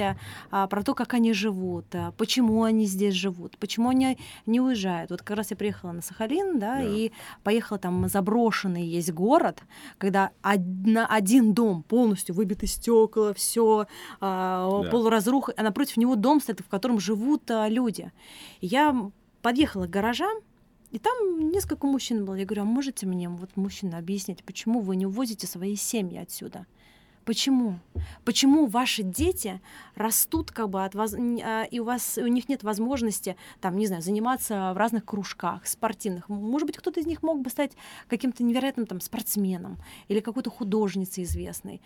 а, 0.51 0.67
про 0.67 0.83
то, 0.83 0.95
как 0.95 1.15
они 1.15 1.33
живут, 1.33 1.87
а, 1.95 2.13
почему 2.13 2.63
они 2.65 2.87
здесь 2.87 3.15
живут, 3.15 3.59
почему 3.59 3.89
они 3.91 4.19
не 4.47 4.61
уезжают. 4.61 5.11
Вот 5.11 5.23
как 5.23 5.37
раз 5.37 5.51
я 5.51 5.57
приехала 5.57 5.93
на 5.93 6.03
Сахалин, 6.03 6.59
да, 6.59 6.77
да. 6.77 6.83
и 6.83 7.13
поехала 7.43 7.79
там 7.79 8.09
заброшенный 8.09 8.87
есть 8.87 9.13
город, 9.13 9.63
когда 9.99 10.31
одна, 10.43 11.07
один 11.07 11.55
дом 11.55 11.83
полностью 11.83 12.35
выбиты 12.35 12.67
стекла, 12.67 13.35
все 13.35 13.87
а, 14.21 14.83
да. 14.83 14.91
полуразруха, 14.91 15.53
а 15.57 15.63
напротив 15.63 15.97
него 15.97 16.17
дом 16.17 16.41
стоит, 16.41 16.61
в 16.61 16.69
котором 16.69 17.01
живут 17.01 17.51
а, 17.51 17.69
люди. 17.69 18.13
Я 18.61 19.11
подъехала 19.43 19.87
к 19.87 19.91
гаражам, 19.91 20.39
и 20.91 20.99
там 20.99 21.51
несколько 21.51 21.87
мужчин 21.87 22.25
было. 22.25 22.35
Я 22.35 22.45
говорю, 22.45 22.63
а 22.63 22.65
можете 22.67 23.07
мне, 23.07 23.29
вот 23.29 23.57
мужчина, 23.57 23.99
объяснить, 23.99 24.45
почему 24.45 24.81
вы 24.81 24.97
не 24.97 25.07
увозите 25.07 25.47
свои 25.47 25.77
семьи 25.77 26.19
отсюда? 26.19 26.67
Почему? 27.25 27.79
Почему 28.25 28.67
ваши 28.67 29.03
дети 29.03 29.61
растут 29.95 30.51
как 30.51 30.71
бы 30.71 30.85
от 30.85 30.95
вас, 30.95 31.15
и 31.15 31.79
у 31.79 31.85
вас 31.85 32.19
у 32.19 32.27
них 32.27 32.49
нет 32.49 32.63
возможности 32.63 33.37
там, 33.61 33.77
не 33.77 33.87
знаю, 33.87 34.03
заниматься 34.03 34.73
в 34.75 34.79
разных 34.79 35.05
кружках 35.05 35.67
спортивных? 35.67 36.29
Может 36.29 36.67
быть, 36.67 36.79
кто-то 36.79 36.99
из 36.99 37.07
них 37.07 37.23
мог 37.23 37.41
бы 37.41 37.51
стать 37.51 37.73
каким-то 38.09 38.43
невероятным 38.43 38.87
там 38.87 39.01
спортсменом 39.01 39.79
или 40.09 40.21
какой-то 40.21 40.51
художницей 40.51 41.25
известной. 41.25 41.83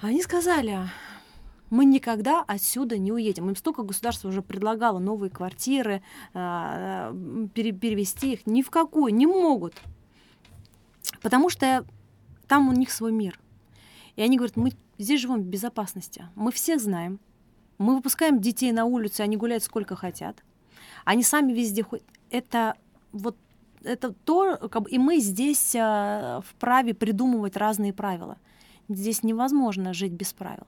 Они 0.00 0.22
сказали, 0.22 0.78
мы 1.72 1.86
никогда 1.86 2.44
отсюда 2.46 2.98
не 2.98 3.12
уедем. 3.12 3.48
Им 3.48 3.56
столько 3.56 3.82
государство 3.82 4.28
уже 4.28 4.42
предлагало 4.42 4.98
новые 4.98 5.30
квартиры, 5.30 6.02
а, 6.34 7.14
перевести 7.54 8.34
их. 8.34 8.46
Ни 8.46 8.60
в 8.60 8.68
какую, 8.68 9.14
не 9.14 9.26
могут. 9.26 9.72
Потому 11.22 11.48
что 11.48 11.86
там 12.46 12.68
у 12.68 12.72
них 12.72 12.92
свой 12.92 13.10
мир. 13.10 13.40
И 14.16 14.22
они 14.22 14.36
говорят, 14.36 14.58
мы 14.58 14.72
здесь 14.98 15.22
живем 15.22 15.40
в 15.40 15.46
безопасности. 15.46 16.26
Мы 16.34 16.52
всех 16.52 16.78
знаем. 16.78 17.20
Мы 17.78 17.96
выпускаем 17.96 18.38
детей 18.38 18.70
на 18.72 18.84
улицу, 18.84 19.22
они 19.22 19.38
гуляют 19.38 19.64
сколько 19.64 19.96
хотят. 19.96 20.44
Они 21.06 21.22
сами 21.22 21.54
везде 21.54 21.82
ходят. 21.82 22.04
Это 22.28 22.76
вот 23.12 23.38
это 23.82 24.12
то, 24.12 24.58
как 24.68 24.82
бы, 24.82 24.90
и 24.90 24.98
мы 24.98 25.20
здесь 25.20 25.74
э, 25.74 26.40
вправе 26.46 26.92
придумывать 26.92 27.56
разные 27.56 27.94
правила. 27.94 28.36
Здесь 28.88 29.22
невозможно 29.22 29.94
жить 29.94 30.12
без 30.12 30.32
правил. 30.32 30.66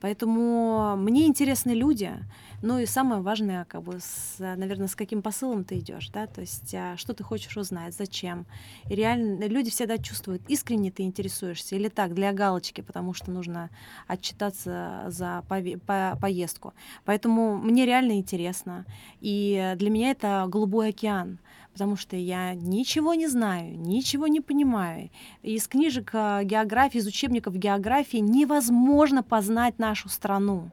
Поэтому 0.00 0.96
мне 0.96 1.26
интересны 1.26 1.70
люди, 1.70 2.12
ну 2.60 2.78
и 2.78 2.86
самое 2.86 3.22
важное, 3.22 3.64
как 3.64 3.82
бы, 3.82 3.98
с, 4.00 4.36
наверное, 4.38 4.88
с 4.88 4.96
каким 4.96 5.22
посылом 5.22 5.64
ты 5.64 5.78
идешь, 5.78 6.08
да, 6.10 6.26
то 6.26 6.40
есть 6.40 6.74
а, 6.74 6.96
что 6.96 7.14
ты 7.14 7.22
хочешь 7.22 7.56
узнать, 7.56 7.94
зачем. 7.94 8.46
И 8.90 8.94
реально 8.94 9.44
люди 9.46 9.70
всегда 9.70 9.98
чувствуют, 9.98 10.42
искренне 10.48 10.90
ты 10.90 11.04
интересуешься 11.04 11.76
или 11.76 11.88
так, 11.88 12.14
для 12.14 12.32
галочки, 12.32 12.80
потому 12.80 13.14
что 13.14 13.30
нужно 13.30 13.70
отчитаться 14.06 15.04
за 15.08 15.44
по 15.48 16.18
поездку. 16.20 16.74
Поэтому 17.04 17.56
мне 17.56 17.86
реально 17.86 18.18
интересно. 18.18 18.84
И 19.20 19.74
для 19.76 19.90
меня 19.90 20.10
это 20.10 20.46
голубой 20.48 20.88
океан 20.88 21.38
потому 21.72 21.96
что 21.96 22.16
я 22.16 22.54
ничего 22.54 23.14
не 23.14 23.26
знаю, 23.28 23.78
ничего 23.78 24.26
не 24.26 24.40
понимаю. 24.40 25.10
Из 25.42 25.66
книжек 25.66 26.10
а, 26.12 26.44
географии, 26.44 26.98
из 26.98 27.06
учебников 27.06 27.56
географии 27.56 28.18
невозможно 28.18 29.22
познать 29.22 29.78
нашу 29.78 30.08
страну. 30.08 30.70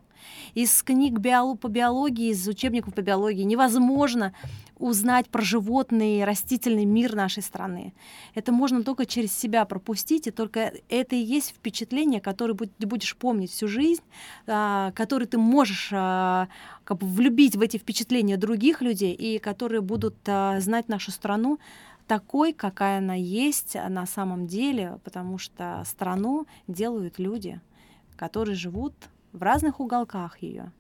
Из 0.53 0.81
книг 0.83 1.19
биолог, 1.19 1.59
по 1.59 1.67
биологии, 1.67 2.31
из 2.31 2.47
учебников 2.47 2.93
по 2.93 3.01
биологии 3.01 3.43
невозможно 3.43 4.33
узнать 4.79 5.27
про 5.27 5.41
животный 5.41 6.19
и 6.19 6.23
растительный 6.23 6.85
мир 6.85 7.13
нашей 7.13 7.43
страны. 7.43 7.93
Это 8.33 8.51
можно 8.51 8.83
только 8.83 9.05
через 9.05 9.37
себя 9.37 9.65
пропустить, 9.65 10.27
и 10.27 10.31
только 10.31 10.73
это 10.87 11.15
и 11.15 11.19
есть 11.19 11.49
впечатление, 11.49 12.21
которое 12.21 12.55
ты 12.55 12.87
будешь 12.87 13.15
помнить 13.15 13.51
всю 13.51 13.67
жизнь, 13.67 14.01
а, 14.47 14.91
которое 14.93 15.25
ты 15.25 15.37
можешь 15.37 15.89
а, 15.91 16.47
как 16.85 16.99
бы 16.99 17.07
влюбить 17.07 17.57
в 17.57 17.61
эти 17.61 17.77
впечатления 17.77 18.37
других 18.37 18.81
людей, 18.81 19.13
и 19.13 19.37
которые 19.37 19.81
будут 19.81 20.15
а, 20.27 20.59
знать 20.61 20.87
нашу 20.87 21.11
страну 21.11 21.59
такой, 22.07 22.53
какая 22.53 22.97
она 22.99 23.13
есть 23.13 23.75
на 23.75 24.05
самом 24.05 24.47
деле, 24.47 24.99
потому 25.03 25.37
что 25.37 25.83
страну 25.85 26.47
делают 26.67 27.19
люди, 27.19 27.61
которые 28.15 28.55
живут 28.55 28.93
в 29.31 29.41
разных 29.41 29.79
уголках 29.79 30.41
ее 30.41 30.71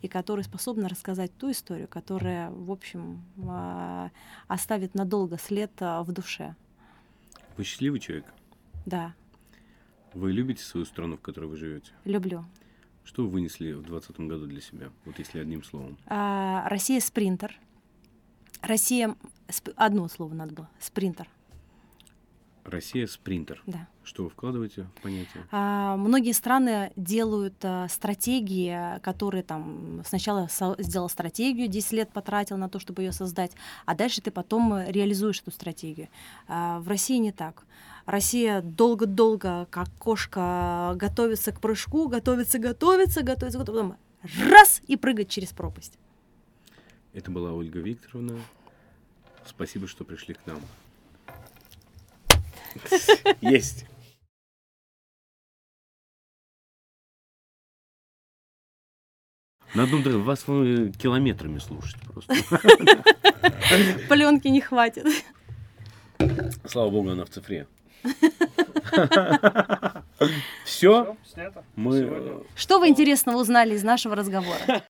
и 0.00 0.08
которые 0.08 0.44
способны 0.44 0.88
рассказать 0.88 1.36
ту 1.36 1.50
историю, 1.50 1.88
которая, 1.88 2.50
в 2.50 2.70
общем, 2.70 3.24
а, 3.48 4.10
оставит 4.46 4.94
надолго 4.94 5.38
след 5.38 5.72
а, 5.80 6.02
в 6.02 6.12
душе. 6.12 6.54
Вы 7.56 7.64
счастливый 7.64 7.98
человек? 7.98 8.26
Да. 8.86 9.14
Вы 10.14 10.32
любите 10.32 10.62
свою 10.62 10.86
страну, 10.86 11.16
в 11.16 11.20
которой 11.20 11.46
вы 11.46 11.56
живете? 11.56 11.90
Люблю. 12.04 12.44
Что 13.04 13.24
вы 13.24 13.30
вынесли 13.30 13.72
в 13.72 13.82
2020 13.82 14.20
году 14.20 14.46
для 14.46 14.60
себя, 14.60 14.90
вот 15.04 15.18
если 15.18 15.40
одним 15.40 15.64
словом? 15.64 15.98
А, 16.06 16.68
Россия 16.68 17.00
спринтер. 17.00 17.58
Россия... 18.62 19.16
Одно 19.76 20.08
слово 20.08 20.34
надо 20.34 20.54
было. 20.54 20.70
Спринтер. 20.78 21.28
Россия 22.70 23.06
спринтер. 23.06 23.62
Да. 23.66 23.88
Что 24.04 24.24
вы 24.24 24.30
вкладываете 24.30 24.84
в 24.98 25.02
понятие? 25.02 25.44
А, 25.50 25.96
многие 25.96 26.32
страны 26.32 26.92
делают 26.96 27.54
а, 27.62 27.88
стратегии, 27.88 28.98
которые 29.00 29.42
там 29.42 30.02
сначала 30.06 30.46
со- 30.48 30.76
сделал 30.78 31.08
стратегию, 31.08 31.68
10 31.68 31.92
лет 31.92 32.12
потратил 32.12 32.56
на 32.56 32.68
то, 32.68 32.78
чтобы 32.78 33.02
ее 33.02 33.12
создать, 33.12 33.52
а 33.86 33.94
дальше 33.94 34.20
ты 34.20 34.30
потом 34.30 34.78
реализуешь 34.88 35.40
эту 35.40 35.50
стратегию. 35.50 36.08
А, 36.46 36.80
в 36.80 36.88
России 36.88 37.16
не 37.18 37.32
так. 37.32 37.64
Россия 38.06 38.62
долго-долго, 38.62 39.66
как 39.70 39.88
кошка, 39.98 40.94
готовится 40.96 41.52
к 41.52 41.60
прыжку, 41.60 42.08
готовится, 42.08 42.58
готовится, 42.58 43.22
готовится, 43.22 43.22
готовится, 43.22 43.58
потом 43.58 43.96
раз 44.50 44.80
и 44.86 44.96
прыгать 44.96 45.28
через 45.28 45.50
пропасть. 45.50 45.98
Это 47.12 47.30
была 47.30 47.52
Ольга 47.52 47.80
Викторовна. 47.80 48.38
Спасибо, 49.46 49.86
что 49.86 50.04
пришли 50.04 50.34
к 50.34 50.46
нам. 50.46 50.60
Есть. 53.40 53.86
Надо 59.74 59.96
ну, 59.96 60.22
вас 60.22 60.44
э, 60.48 60.92
километрами 60.98 61.58
слушать 61.58 62.00
просто. 62.02 62.34
Пленки 64.08 64.48
не 64.48 64.60
хватит. 64.60 65.06
Слава 66.64 66.90
богу, 66.90 67.10
она 67.10 67.24
в 67.24 67.30
цифре. 67.30 67.66
Все? 70.64 71.16
Мы... 71.76 72.42
Что 72.56 72.80
вы 72.80 72.88
интересного 72.88 73.38
узнали 73.38 73.74
из 73.74 73.82
нашего 73.82 74.16
разговора? 74.16 74.82